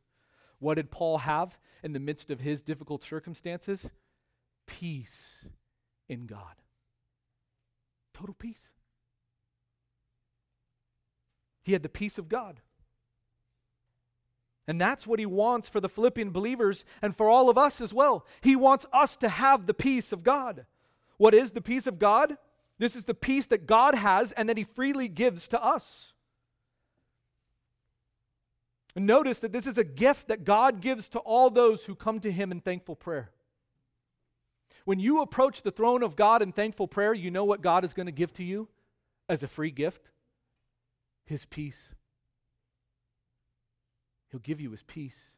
What 0.57 0.77
did 0.77 0.89
Paul 0.89 1.19
have 1.19 1.59
in 1.83 1.93
the 1.93 1.99
midst 1.99 2.31
of 2.31 2.39
his 2.39 2.63
difficult 2.63 3.03
circumstances? 3.03 3.91
Peace 4.65 5.47
in 6.07 6.25
God. 6.25 6.55
Total 8.15 8.33
peace. 8.33 8.71
He 11.61 11.73
had 11.73 11.83
the 11.83 11.87
peace 11.87 12.17
of 12.17 12.29
God. 12.29 12.61
And 14.69 14.79
that's 14.79 15.07
what 15.07 15.17
he 15.17 15.25
wants 15.25 15.67
for 15.67 15.81
the 15.81 15.89
Philippian 15.89 16.29
believers 16.29 16.85
and 17.01 17.17
for 17.17 17.27
all 17.27 17.49
of 17.49 17.57
us 17.57 17.81
as 17.81 17.91
well. 17.91 18.27
He 18.41 18.55
wants 18.55 18.85
us 18.93 19.15
to 19.17 19.27
have 19.27 19.65
the 19.65 19.73
peace 19.73 20.11
of 20.11 20.23
God. 20.23 20.67
What 21.17 21.33
is 21.33 21.53
the 21.53 21.61
peace 21.61 21.87
of 21.87 21.97
God? 21.97 22.37
This 22.77 22.95
is 22.95 23.05
the 23.05 23.15
peace 23.15 23.47
that 23.47 23.65
God 23.65 23.95
has 23.95 24.31
and 24.31 24.47
that 24.47 24.59
he 24.59 24.63
freely 24.63 25.07
gives 25.07 25.47
to 25.47 25.61
us. 25.61 26.13
Notice 28.95 29.39
that 29.39 29.53
this 29.53 29.65
is 29.65 29.79
a 29.79 29.83
gift 29.83 30.27
that 30.27 30.43
God 30.43 30.81
gives 30.81 31.07
to 31.09 31.19
all 31.19 31.49
those 31.49 31.85
who 31.85 31.95
come 31.95 32.19
to 32.19 32.31
him 32.31 32.51
in 32.51 32.61
thankful 32.61 32.95
prayer. 32.95 33.31
When 34.85 34.99
you 34.99 35.23
approach 35.23 35.63
the 35.63 35.71
throne 35.71 36.03
of 36.03 36.15
God 36.15 36.43
in 36.43 36.51
thankful 36.51 36.87
prayer, 36.87 37.15
you 37.15 37.31
know 37.31 37.43
what 37.43 37.63
God 37.63 37.83
is 37.83 37.95
going 37.95 38.05
to 38.05 38.11
give 38.11 38.33
to 38.33 38.43
you 38.43 38.67
as 39.27 39.41
a 39.41 39.47
free 39.47 39.71
gift? 39.71 40.11
His 41.25 41.45
peace. 41.45 41.95
He'll 44.31 44.39
give 44.39 44.61
you 44.61 44.71
his 44.71 44.83
peace. 44.83 45.35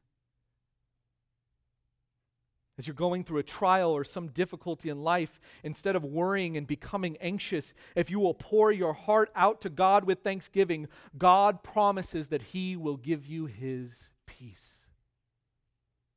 As 2.78 2.88
you're 2.88 2.96
going 2.96 3.24
through 3.24 3.40
a 3.40 3.44
trial 3.44 3.92
or 3.92 4.04
some 4.04 4.30
difficulty 4.30 4.90
in 4.90 5.04
life, 5.04 5.40
instead 5.64 5.96
of 5.96 6.04
worrying 6.04 6.58
and 6.58 6.66
becoming 6.66 7.18
anxious, 7.22 7.74
if 7.96 8.10
you 8.10 8.20
will 8.20 8.34
pour 8.34 8.72
your 8.72 8.94
heart 8.94 9.30
out 9.36 9.62
to 9.62 9.70
God 9.70 10.06
with 10.06 10.24
thanksgiving, 10.24 10.88
God 11.18 11.64
promises 11.64 12.30
that 12.30 12.42
He 12.42 12.76
will 12.76 12.98
give 12.98 13.28
you 13.28 13.46
His 13.46 14.14
peace. 14.26 14.88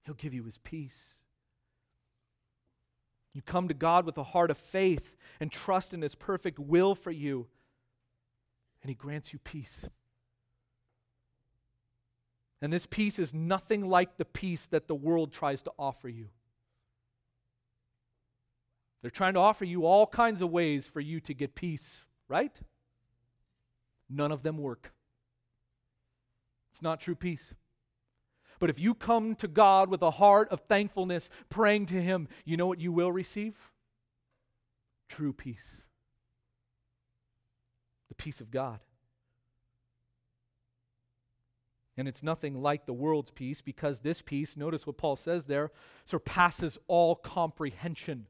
He'll 0.04 0.14
give 0.14 0.32
you 0.32 0.44
His 0.44 0.58
peace. 0.58 1.14
You 3.34 3.42
come 3.42 3.68
to 3.68 3.74
God 3.74 4.06
with 4.06 4.16
a 4.16 4.22
heart 4.22 4.50
of 4.50 4.56
faith 4.56 5.16
and 5.40 5.50
trust 5.50 5.92
in 5.92 6.02
His 6.02 6.14
perfect 6.14 6.58
will 6.58 6.94
for 6.94 7.10
you, 7.10 7.48
and 8.80 8.88
He 8.88 8.94
grants 8.94 9.32
you 9.32 9.38
peace. 9.40 9.86
And 12.62 12.72
this 12.72 12.86
peace 12.86 13.18
is 13.18 13.34
nothing 13.34 13.88
like 13.88 14.16
the 14.16 14.24
peace 14.24 14.66
that 14.66 14.88
the 14.88 14.94
world 14.94 15.32
tries 15.32 15.62
to 15.62 15.72
offer 15.78 16.08
you. 16.08 16.28
They're 19.02 19.10
trying 19.10 19.34
to 19.34 19.40
offer 19.40 19.66
you 19.66 19.84
all 19.84 20.06
kinds 20.06 20.40
of 20.40 20.50
ways 20.50 20.86
for 20.86 21.00
you 21.00 21.20
to 21.20 21.34
get 21.34 21.54
peace, 21.54 22.06
right? 22.26 22.58
None 24.08 24.32
of 24.32 24.42
them 24.42 24.56
work. 24.56 24.92
It's 26.72 26.80
not 26.80 27.00
true 27.00 27.14
peace. 27.14 27.54
But 28.58 28.70
if 28.70 28.80
you 28.80 28.94
come 28.94 29.34
to 29.36 29.48
God 29.48 29.90
with 29.90 30.00
a 30.00 30.12
heart 30.12 30.48
of 30.48 30.60
thankfulness, 30.60 31.28
praying 31.50 31.86
to 31.86 32.00
Him, 32.00 32.28
you 32.46 32.56
know 32.56 32.66
what 32.66 32.80
you 32.80 32.92
will 32.92 33.12
receive? 33.12 33.72
True 35.08 35.34
peace. 35.34 35.82
The 38.08 38.14
peace 38.14 38.40
of 38.40 38.50
God. 38.50 38.80
And 41.96 42.08
it's 42.08 42.22
nothing 42.22 42.60
like 42.60 42.86
the 42.86 42.92
world's 42.92 43.30
peace 43.30 43.60
because 43.60 44.00
this 44.00 44.20
peace, 44.20 44.56
notice 44.56 44.86
what 44.86 44.96
Paul 44.96 45.16
says 45.16 45.46
there, 45.46 45.70
surpasses 46.04 46.78
all 46.88 47.14
comprehension. 47.14 48.26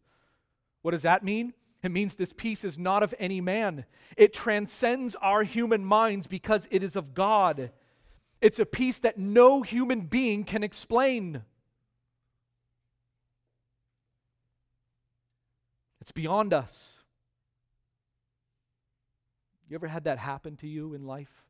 What 0.82 0.90
does 0.90 1.02
that 1.02 1.24
mean? 1.24 1.54
It 1.82 1.90
means 1.90 2.16
this 2.16 2.32
peace 2.32 2.64
is 2.64 2.78
not 2.78 3.02
of 3.02 3.14
any 3.18 3.40
man. 3.40 3.84
It 4.16 4.32
transcends 4.32 5.14
our 5.16 5.42
human 5.42 5.84
minds 5.84 6.26
because 6.26 6.68
it 6.70 6.82
is 6.82 6.96
of 6.96 7.14
God. 7.14 7.70
It's 8.40 8.58
a 8.58 8.66
peace 8.66 8.98
that 9.00 9.18
no 9.18 9.62
human 9.62 10.02
being 10.02 10.44
can 10.44 10.62
explain. 10.62 11.42
It's 16.02 16.12
beyond 16.12 16.52
us. 16.52 17.02
You 19.68 19.74
ever 19.74 19.86
had 19.86 20.04
that 20.04 20.18
happen 20.18 20.56
to 20.58 20.68
you 20.68 20.92
in 20.92 21.06
life? 21.06 21.43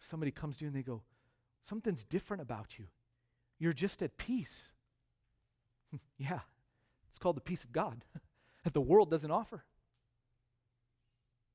Somebody 0.00 0.30
comes 0.30 0.58
to 0.58 0.64
you 0.64 0.68
and 0.68 0.76
they 0.76 0.82
go, 0.82 1.02
Something's 1.62 2.04
different 2.04 2.40
about 2.40 2.78
you. 2.78 2.86
You're 3.58 3.72
just 3.72 4.02
at 4.02 4.16
peace. 4.16 4.70
yeah, 6.18 6.40
it's 7.08 7.18
called 7.18 7.36
the 7.36 7.42
peace 7.42 7.64
of 7.64 7.72
God 7.72 8.04
that 8.64 8.72
the 8.72 8.80
world 8.80 9.10
doesn't 9.10 9.30
offer. 9.30 9.64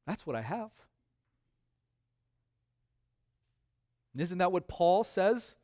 That's 0.05 0.27
what 0.27 0.35
I 0.35 0.41
have. 0.41 0.71
And 4.13 4.21
isn't 4.21 4.37
that 4.37 4.51
what 4.51 4.67
Paul 4.67 5.03
says 5.03 5.55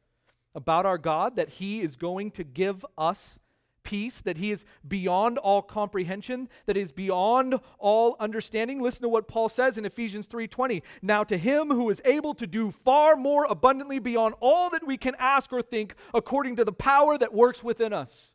about 0.56 0.86
our 0.86 0.98
God? 0.98 1.36
That 1.36 1.50
he 1.50 1.82
is 1.82 1.96
going 1.96 2.32
to 2.32 2.44
give 2.44 2.86
us 2.98 3.40
peace, 3.84 4.22
that 4.22 4.38
he 4.38 4.52
is 4.52 4.66
beyond 4.88 5.38
all 5.38 5.62
comprehension, 5.62 6.50
that 6.66 6.78
is 6.78 6.92
beyond 6.92 7.60
all 7.78 8.16
understanding. 8.20 8.82
Listen 8.82 9.04
to 9.04 9.10
what 9.10 9.28
Paul 9.28 9.50
says 9.50 9.78
in 9.78 9.86
Ephesians 9.86 10.28
3:20. 10.28 10.84
Now 11.02 11.24
to 11.24 11.38
him 11.38 11.70
who 11.70 11.90
is 11.90 12.02
able 12.06 12.34
to 12.36 12.48
do 12.48 12.72
far 12.72 13.16
more 13.16 13.46
abundantly 13.46 14.00
beyond 14.00 14.36
all 14.40 14.70
that 14.70 14.86
we 14.86 14.98
can 14.98 15.16
ask 15.18 15.52
or 15.54 15.62
think 15.62 15.96
according 16.14 16.56
to 16.58 16.66
the 16.66 16.74
power 16.74 17.18
that 17.18 17.34
works 17.34 17.64
within 17.64 17.94
us. 17.94 18.34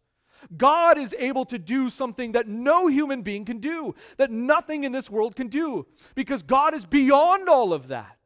God 0.56 0.98
is 0.98 1.14
able 1.18 1.44
to 1.46 1.58
do 1.58 1.88
something 1.90 2.32
that 2.32 2.46
no 2.46 2.86
human 2.86 3.22
being 3.22 3.44
can 3.44 3.58
do, 3.58 3.94
that 4.16 4.30
nothing 4.30 4.84
in 4.84 4.92
this 4.92 5.08
world 5.08 5.36
can 5.36 5.48
do, 5.48 5.86
because 6.14 6.42
God 6.42 6.74
is 6.74 6.84
beyond 6.84 7.48
all 7.48 7.72
of 7.72 7.88
that. 7.88 8.18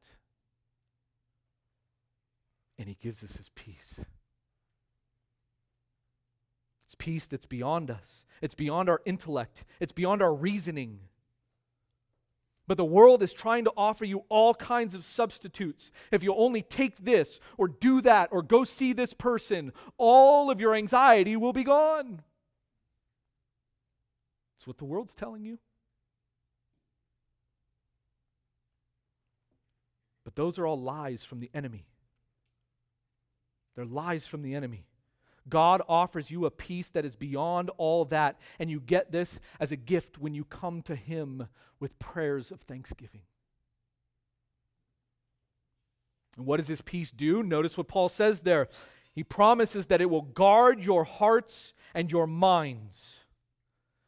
And 2.78 2.88
He 2.88 2.96
gives 3.00 3.22
us 3.22 3.36
His 3.36 3.50
peace. 3.54 4.04
It's 6.98 7.04
peace 7.04 7.26
that's 7.26 7.46
beyond 7.46 7.90
us, 7.90 8.24
it's 8.42 8.54
beyond 8.54 8.88
our 8.88 9.00
intellect, 9.04 9.64
it's 9.78 9.92
beyond 9.92 10.22
our 10.22 10.34
reasoning. 10.34 11.00
But 12.66 12.76
the 12.76 12.84
world 12.84 13.22
is 13.22 13.32
trying 13.32 13.64
to 13.64 13.72
offer 13.76 14.04
you 14.04 14.24
all 14.28 14.52
kinds 14.52 14.94
of 14.94 15.04
substitutes. 15.04 15.90
If 16.10 16.22
you 16.22 16.34
only 16.34 16.60
take 16.60 16.96
this 16.98 17.40
or 17.56 17.68
do 17.68 18.02
that 18.02 18.28
or 18.30 18.42
go 18.42 18.64
see 18.64 18.92
this 18.92 19.14
person, 19.14 19.72
all 19.96 20.50
of 20.50 20.60
your 20.60 20.74
anxiety 20.74 21.34
will 21.34 21.54
be 21.54 21.64
gone. 21.64 22.20
That's 24.58 24.66
what 24.66 24.76
the 24.78 24.84
world's 24.84 25.14
telling 25.14 25.44
you. 25.44 25.58
But 30.24 30.34
those 30.36 30.58
are 30.58 30.66
all 30.66 30.78
lies 30.78 31.24
from 31.24 31.40
the 31.40 31.50
enemy. 31.54 31.86
They're 33.76 33.86
lies 33.86 34.26
from 34.26 34.42
the 34.42 34.54
enemy. 34.54 34.87
God 35.48 35.82
offers 35.88 36.30
you 36.30 36.46
a 36.46 36.50
peace 36.50 36.90
that 36.90 37.04
is 37.04 37.16
beyond 37.16 37.70
all 37.76 38.04
that, 38.06 38.38
and 38.58 38.70
you 38.70 38.80
get 38.80 39.12
this 39.12 39.40
as 39.60 39.72
a 39.72 39.76
gift 39.76 40.18
when 40.18 40.34
you 40.34 40.44
come 40.44 40.82
to 40.82 40.94
Him 40.94 41.48
with 41.80 41.98
prayers 41.98 42.50
of 42.50 42.60
thanksgiving. 42.60 43.22
And 46.36 46.46
what 46.46 46.58
does 46.58 46.68
this 46.68 46.80
peace 46.80 47.10
do? 47.10 47.42
Notice 47.42 47.76
what 47.76 47.88
Paul 47.88 48.08
says 48.08 48.42
there. 48.42 48.68
He 49.12 49.24
promises 49.24 49.86
that 49.86 50.00
it 50.00 50.08
will 50.08 50.22
guard 50.22 50.84
your 50.84 51.04
hearts 51.04 51.74
and 51.94 52.12
your 52.12 52.26
minds. 52.26 53.20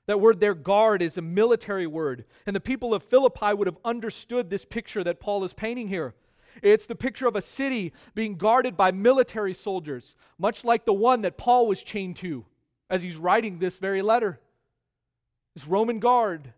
That 0.07 0.21
word 0.21 0.41
there 0.41 0.55
guard, 0.55 1.03
is 1.03 1.19
a 1.19 1.23
military 1.23 1.87
word. 1.87 2.25
And 2.47 2.55
the 2.55 2.61
people 2.61 2.95
of 2.95 3.03
Philippi 3.03 3.53
would 3.55 3.67
have 3.67 3.79
understood 3.85 4.51
this 4.51 4.65
picture 4.65 5.05
that 5.05 5.21
Paul 5.21 5.45
is 5.45 5.53
painting 5.53 5.89
here. 5.89 6.15
It's 6.63 6.87
the 6.87 6.95
picture 6.95 7.27
of 7.27 7.37
a 7.37 7.43
city 7.43 7.93
being 8.15 8.37
guarded 8.37 8.77
by 8.77 8.91
military 8.91 9.55
soldiers, 9.55 10.15
much 10.39 10.65
like 10.65 10.85
the 10.85 10.93
one 10.93 11.23
that 11.23 11.39
Paul 11.39 11.67
was 11.67 11.83
chained 11.83 12.17
to 12.17 12.45
as 12.89 13.03
he's 13.03 13.17
writing 13.17 13.59
this 13.59 13.79
very 13.79 14.03
letter. 14.03 14.41
This 15.55 15.67
Roman 15.67 15.99
guard. 15.99 16.53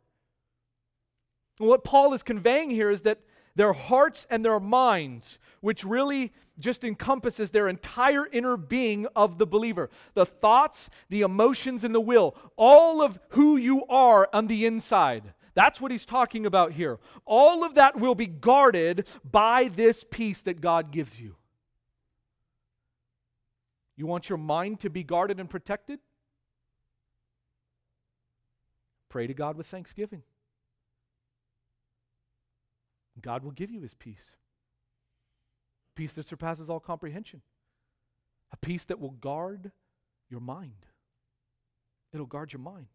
And 1.59 1.69
what 1.69 1.85
Paul 1.85 2.13
is 2.15 2.23
conveying 2.23 2.71
here 2.71 2.91
is 2.91 3.03
that 3.03 3.21
their 3.55 3.73
hearts 3.73 4.27
and 4.31 4.45
their 4.45 4.59
minds, 4.59 5.39
which 5.61 5.85
really 5.85 6.33
just 6.61 6.85
encompasses 6.85 7.51
their 7.51 7.69
entire 7.69 8.27
inner 8.27 8.57
being 8.57 9.07
of 9.17 9.39
the 9.39 9.47
believer 9.47 9.91
the 10.15 10.27
thoughts, 10.27 10.91
the 11.09 11.23
emotions, 11.23 11.85
and 11.85 11.95
the 11.95 12.01
will, 12.01 12.37
all 12.57 13.03
of 13.03 13.19
who 13.31 13.57
you 13.57 13.85
are 13.87 14.29
on 14.33 14.47
the 14.47 14.67
inside. 14.67 15.35
That's 15.55 15.81
what 15.81 15.91
he's 15.91 16.07
talking 16.07 16.47
about 16.47 16.73
here. 16.73 16.99
All 17.25 17.65
of 17.65 17.75
that 17.75 17.99
will 17.99 18.15
be 18.15 18.27
guarded 18.27 19.07
by 19.31 19.69
this 19.69 20.05
peace 20.05 20.43
that 20.43 20.61
God 20.61 20.91
gives 20.91 21.21
you. 21.21 21.37
You 23.97 24.07
want 24.07 24.29
your 24.29 24.39
mind 24.39 24.81
to 24.81 24.91
be 24.91 25.05
guarded 25.05 25.39
and 25.39 25.49
protected? 25.49 26.01
Pray 29.09 29.27
to 29.27 29.35
God 29.35 29.57
with 29.57 29.67
thanksgiving. 29.67 30.23
God 33.21 33.45
will 33.45 33.51
give 33.51 33.71
you 33.71 33.83
his 33.83 33.93
peace. 33.93 34.33
Peace 35.95 36.15
that 36.15 36.25
surpasses 36.25 36.71
all 36.71 36.81
comprehension. 36.81 37.43
A 38.53 38.57
peace 38.57 38.87
that 38.87 38.99
will 38.99 39.11
guard 39.11 39.71
your 40.31 40.41
mind. 40.41 40.87
It'll 42.15 42.27
guard 42.27 42.53
your 42.53 42.61
mind. 42.61 42.87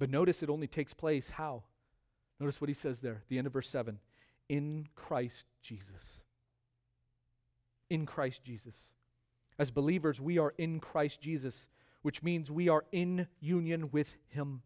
But 0.00 0.08
notice 0.08 0.42
it 0.42 0.48
only 0.48 0.66
takes 0.66 0.94
place 0.94 1.30
how? 1.30 1.62
Notice 2.40 2.58
what 2.58 2.68
he 2.68 2.74
says 2.74 3.02
there, 3.02 3.22
the 3.28 3.36
end 3.36 3.46
of 3.46 3.52
verse 3.52 3.68
7 3.68 3.98
in 4.48 4.88
Christ 4.96 5.44
Jesus. 5.62 6.22
In 7.90 8.06
Christ 8.06 8.42
Jesus. 8.42 8.76
As 9.58 9.70
believers, 9.70 10.18
we 10.20 10.38
are 10.38 10.54
in 10.56 10.80
Christ 10.80 11.20
Jesus, 11.20 11.66
which 12.00 12.22
means 12.22 12.50
we 12.50 12.68
are 12.68 12.84
in 12.90 13.28
union 13.40 13.90
with 13.92 14.14
him. 14.28 14.62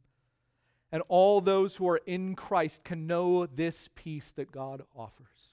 And 0.92 1.02
all 1.08 1.40
those 1.40 1.76
who 1.76 1.88
are 1.88 2.00
in 2.06 2.36
Christ 2.36 2.84
can 2.84 3.08
know 3.08 3.44
this 3.44 3.90
peace 3.96 4.30
that 4.36 4.52
God 4.52 4.84
offers. 4.94 5.52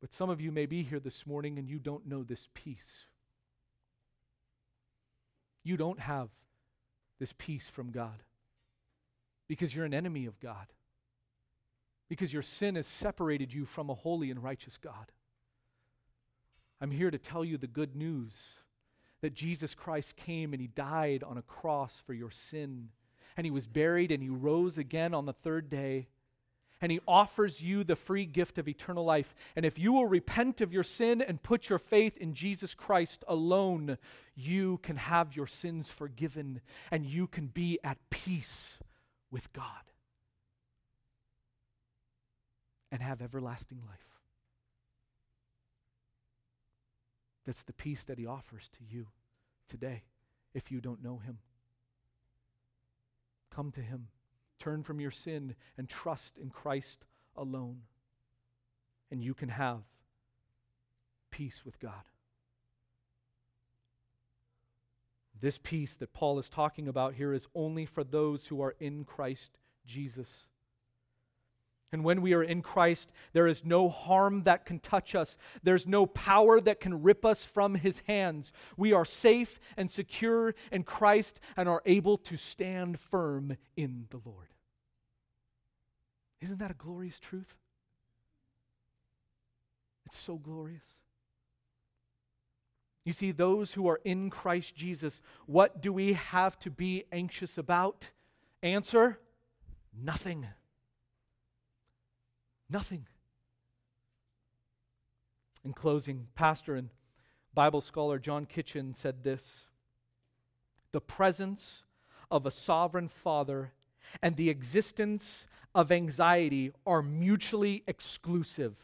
But 0.00 0.14
some 0.14 0.30
of 0.30 0.40
you 0.40 0.50
may 0.50 0.64
be 0.64 0.82
here 0.84 1.00
this 1.00 1.26
morning 1.26 1.58
and 1.58 1.68
you 1.68 1.78
don't 1.78 2.06
know 2.06 2.24
this 2.24 2.48
peace. 2.54 3.04
You 5.62 5.76
don't 5.76 6.00
have 6.00 6.30
this 7.18 7.34
peace 7.36 7.68
from 7.68 7.90
God 7.90 8.22
because 9.48 9.74
you're 9.74 9.84
an 9.84 9.94
enemy 9.94 10.26
of 10.26 10.38
God, 10.40 10.66
because 12.08 12.32
your 12.32 12.42
sin 12.42 12.76
has 12.76 12.86
separated 12.86 13.52
you 13.52 13.64
from 13.64 13.88
a 13.88 13.94
holy 13.94 14.30
and 14.30 14.42
righteous 14.42 14.76
God. 14.76 15.12
I'm 16.80 16.90
here 16.90 17.10
to 17.10 17.18
tell 17.18 17.44
you 17.44 17.58
the 17.58 17.66
good 17.66 17.96
news 17.96 18.54
that 19.20 19.34
Jesus 19.34 19.74
Christ 19.74 20.16
came 20.16 20.52
and 20.52 20.60
he 20.60 20.68
died 20.68 21.24
on 21.24 21.36
a 21.36 21.42
cross 21.42 22.02
for 22.06 22.12
your 22.12 22.30
sin. 22.30 22.90
And 23.36 23.44
he 23.44 23.50
was 23.50 23.66
buried 23.66 24.12
and 24.12 24.22
he 24.22 24.28
rose 24.28 24.78
again 24.78 25.12
on 25.12 25.26
the 25.26 25.32
third 25.32 25.68
day. 25.68 26.08
And 26.80 26.92
he 26.92 27.00
offers 27.08 27.60
you 27.60 27.82
the 27.82 27.96
free 27.96 28.24
gift 28.24 28.58
of 28.58 28.68
eternal 28.68 29.04
life. 29.04 29.34
And 29.56 29.66
if 29.66 29.78
you 29.78 29.92
will 29.92 30.06
repent 30.06 30.60
of 30.60 30.72
your 30.72 30.84
sin 30.84 31.20
and 31.20 31.42
put 31.42 31.68
your 31.68 31.78
faith 31.78 32.16
in 32.16 32.34
Jesus 32.34 32.74
Christ 32.74 33.24
alone, 33.26 33.98
you 34.36 34.78
can 34.82 34.96
have 34.96 35.34
your 35.34 35.46
sins 35.46 35.90
forgiven 35.90 36.60
and 36.90 37.04
you 37.04 37.26
can 37.26 37.48
be 37.48 37.78
at 37.82 37.98
peace 38.10 38.78
with 39.30 39.52
God 39.52 39.64
and 42.90 43.02
have 43.02 43.20
everlasting 43.20 43.82
life. 43.86 44.08
That's 47.46 47.62
the 47.62 47.72
peace 47.72 48.04
that 48.04 48.18
He 48.18 48.26
offers 48.26 48.68
to 48.72 48.84
you 48.88 49.06
today 49.68 50.02
if 50.54 50.70
you 50.70 50.80
don't 50.80 51.02
know 51.02 51.18
Him. 51.18 51.38
Come 53.50 53.70
to 53.72 53.80
Him, 53.80 54.08
turn 54.58 54.82
from 54.82 55.00
your 55.00 55.10
sin, 55.10 55.54
and 55.76 55.88
trust 55.88 56.38
in 56.38 56.50
Christ 56.50 57.04
alone. 57.36 57.82
And 59.10 59.22
you 59.22 59.34
can 59.34 59.48
have 59.50 59.80
peace 61.30 61.64
with 61.64 61.78
God. 61.78 61.92
This 65.40 65.58
peace 65.58 65.94
that 65.96 66.12
Paul 66.12 66.38
is 66.38 66.48
talking 66.48 66.88
about 66.88 67.14
here 67.14 67.32
is 67.32 67.46
only 67.54 67.86
for 67.86 68.02
those 68.02 68.48
who 68.48 68.60
are 68.60 68.74
in 68.80 69.04
Christ 69.04 69.56
Jesus. 69.86 70.46
And 71.90 72.04
when 72.04 72.20
we 72.20 72.34
are 72.34 72.42
in 72.42 72.60
Christ, 72.60 73.10
there 73.32 73.46
is 73.46 73.64
no 73.64 73.88
harm 73.88 74.42
that 74.42 74.66
can 74.66 74.78
touch 74.78 75.14
us. 75.14 75.38
There's 75.62 75.86
no 75.86 76.04
power 76.04 76.60
that 76.60 76.80
can 76.80 77.02
rip 77.02 77.24
us 77.24 77.46
from 77.46 77.76
his 77.76 78.00
hands. 78.00 78.52
We 78.76 78.92
are 78.92 79.06
safe 79.06 79.58
and 79.76 79.90
secure 79.90 80.54
in 80.70 80.82
Christ 80.82 81.40
and 81.56 81.68
are 81.68 81.82
able 81.86 82.18
to 82.18 82.36
stand 82.36 83.00
firm 83.00 83.56
in 83.76 84.06
the 84.10 84.20
Lord. 84.24 84.48
Isn't 86.42 86.58
that 86.58 86.70
a 86.70 86.74
glorious 86.74 87.18
truth? 87.18 87.56
It's 90.04 90.18
so 90.18 90.36
glorious. 90.36 91.00
You 93.04 93.12
see, 93.12 93.32
those 93.32 93.72
who 93.72 93.88
are 93.88 94.00
in 94.04 94.28
Christ 94.28 94.76
Jesus, 94.76 95.22
what 95.46 95.80
do 95.80 95.92
we 95.92 96.12
have 96.12 96.58
to 96.58 96.70
be 96.70 97.04
anxious 97.10 97.56
about? 97.56 98.10
Answer 98.62 99.18
nothing. 99.98 100.46
Nothing. 102.70 103.06
In 105.64 105.72
closing, 105.72 106.28
pastor 106.34 106.76
and 106.76 106.90
Bible 107.54 107.80
scholar 107.80 108.18
John 108.18 108.46
Kitchen 108.46 108.94
said 108.94 109.22
this 109.22 109.66
The 110.92 111.00
presence 111.00 111.82
of 112.30 112.46
a 112.46 112.50
sovereign 112.50 113.08
father 113.08 113.72
and 114.22 114.36
the 114.36 114.50
existence 114.50 115.46
of 115.74 115.90
anxiety 115.90 116.72
are 116.86 117.02
mutually 117.02 117.82
exclusive. 117.86 118.76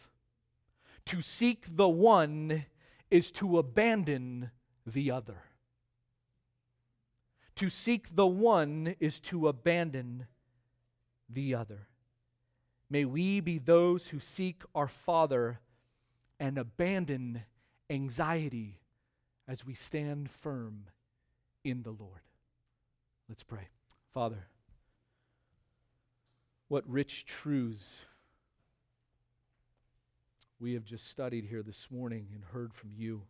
To 1.06 1.22
seek 1.22 1.76
the 1.76 1.88
one 1.88 2.66
is 3.10 3.30
to 3.32 3.58
abandon 3.58 4.50
the 4.86 5.10
other. 5.10 5.44
To 7.56 7.70
seek 7.70 8.16
the 8.16 8.26
one 8.26 8.96
is 8.98 9.20
to 9.20 9.48
abandon 9.48 10.26
the 11.28 11.54
other. 11.54 11.88
May 12.90 13.04
we 13.04 13.40
be 13.40 13.58
those 13.58 14.08
who 14.08 14.20
seek 14.20 14.62
our 14.74 14.88
Father 14.88 15.60
and 16.38 16.58
abandon 16.58 17.42
anxiety 17.90 18.80
as 19.48 19.64
we 19.64 19.74
stand 19.74 20.30
firm 20.30 20.86
in 21.64 21.82
the 21.82 21.90
Lord. 21.90 22.20
Let's 23.28 23.42
pray. 23.42 23.68
Father, 24.12 24.46
what 26.68 26.88
rich 26.88 27.24
truths 27.24 27.90
we 30.60 30.74
have 30.74 30.84
just 30.84 31.08
studied 31.08 31.44
here 31.44 31.62
this 31.62 31.88
morning 31.90 32.28
and 32.32 32.44
heard 32.52 32.72
from 32.72 32.90
you. 32.96 33.22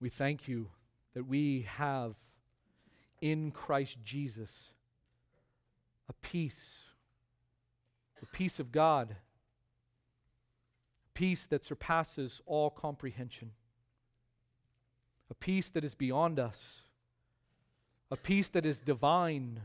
We 0.00 0.08
thank 0.08 0.48
you 0.48 0.68
that 1.14 1.26
we 1.26 1.66
have 1.76 2.14
in 3.20 3.50
Christ 3.50 3.98
Jesus 4.04 4.70
a 6.08 6.12
peace, 6.12 6.80
the 8.20 8.26
peace 8.26 8.60
of 8.60 8.72
God, 8.72 9.16
peace 11.14 11.46
that 11.46 11.64
surpasses 11.64 12.42
all 12.46 12.70
comprehension, 12.70 13.52
a 15.30 15.34
peace 15.34 15.70
that 15.70 15.84
is 15.84 15.94
beyond 15.94 16.38
us, 16.38 16.82
a 18.10 18.16
peace 18.16 18.48
that 18.50 18.66
is 18.66 18.80
divine, 18.80 19.60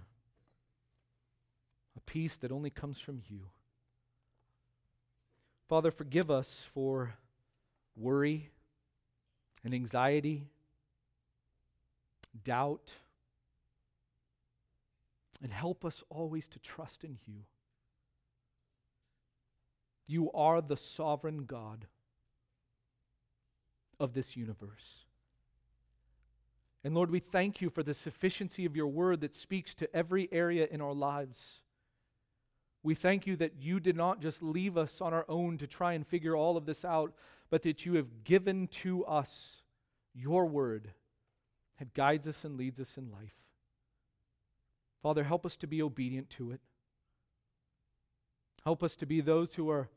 a 1.98 2.00
peace 2.02 2.38
that 2.38 2.52
only 2.52 2.70
comes 2.70 3.00
from 3.00 3.22
you. 3.30 3.42
Father, 5.68 5.92
forgive 5.92 6.32
us 6.32 6.66
for 6.74 7.16
worry 7.96 8.50
and 9.64 9.74
anxiety, 9.74 10.48
doubt 12.44 12.94
and 15.42 15.52
help 15.52 15.86
us 15.86 16.04
always 16.10 16.48
to 16.50 16.60
trust 16.60 17.04
in 17.04 17.18
you. 17.26 17.44
You 20.08 20.32
are 20.32 20.62
the 20.62 20.78
sovereign 20.78 21.46
God 21.46 21.86
of 24.00 24.14
this 24.14 24.36
universe. 24.36 25.06
And 26.84 26.96
Lord, 26.96 27.12
we 27.12 27.20
thank 27.20 27.62
you 27.62 27.70
for 27.70 27.84
the 27.84 27.94
sufficiency 27.94 28.66
of 28.66 28.76
your 28.76 28.88
word 28.88 29.22
that 29.22 29.36
speaks 29.36 29.76
to 29.76 29.96
every 29.96 30.30
area 30.32 30.68
in 30.70 30.82
our 30.82 30.94
lives. 30.94 31.62
We 32.82 32.96
thank 32.96 33.28
you 33.28 33.36
that 33.36 33.54
you 33.60 33.80
did 33.80 33.98
not 33.98 34.22
just 34.22 34.42
leave 34.42 34.78
us 34.78 35.02
on 35.02 35.14
our 35.14 35.26
own 35.28 35.58
to 35.58 35.68
try 35.68 35.94
and 35.94 36.08
figure 36.08 36.36
all 36.36 36.56
of 36.56 36.66
this 36.66 36.86
out, 36.86 37.14
but 37.50 37.64
that 37.64 37.86
you 37.86 37.96
have 37.96 38.24
given 38.24 38.68
to 38.68 39.06
us 39.06 39.64
your 40.14 40.46
word 40.46 40.92
that 41.78 41.94
guides 41.94 42.28
us 42.28 42.44
and 42.44 42.58
leads 42.58 42.80
us 42.80 42.98
in 42.98 43.12
life. 43.12 43.39
Father, 45.02 45.24
help 45.24 45.46
us 45.46 45.56
to 45.58 45.68
be 45.68 45.82
obedient 45.82 46.30
to 46.32 46.52
it. 46.52 46.60
Help 48.64 48.84
us 48.84 48.96
to 48.98 49.06
be 49.06 49.22
those 49.22 49.54
who 49.54 49.70
are 49.70 49.90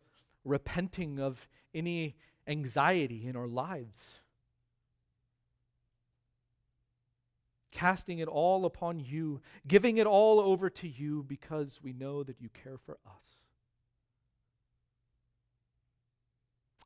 repenting 0.45 1.19
of 1.19 1.49
any 1.75 2.17
anxiety 2.47 3.27
in 3.27 3.37
our 3.37 3.49
lives. 3.49 4.19
Casting 7.73 8.19
it 8.19 8.29
all 8.29 8.65
upon 8.65 9.01
you, 9.01 9.41
giving 9.67 9.97
it 9.97 10.07
all 10.07 10.39
over 10.39 10.71
to 10.71 10.89
you 10.89 11.25
because 11.27 11.81
we 11.83 11.93
know 11.93 12.23
that 12.23 12.41
you 12.41 12.49
care 12.51 12.79
for 12.79 12.99
us. 13.07 13.25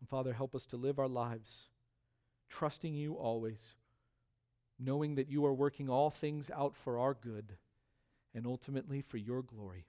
Father, 0.09 0.33
help 0.33 0.55
us 0.55 0.67
to 0.67 0.77
live 0.77 0.99
our 0.99 1.09
lives 1.09 1.69
trusting 2.49 2.95
you 2.95 3.15
always, 3.15 3.75
knowing 4.79 5.17
that 5.17 5.29
you 5.29 5.45
are 5.45 5.53
working 5.53 5.89
all 5.89 6.11
things 6.11 6.51
out 6.55 6.77
for 6.77 6.99
our 6.99 7.13
good 7.13 7.57
and 8.37 8.47
ultimately 8.47 9.01
for 9.01 9.17
your 9.17 9.43
glory. 9.43 9.87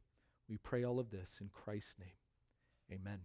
We 0.50 0.58
pray 0.58 0.86
all 0.86 1.00
of 1.00 1.12
this 1.12 1.38
in 1.42 1.50
Christ's 1.50 1.96
name. 2.00 2.98
Amen. 3.00 3.20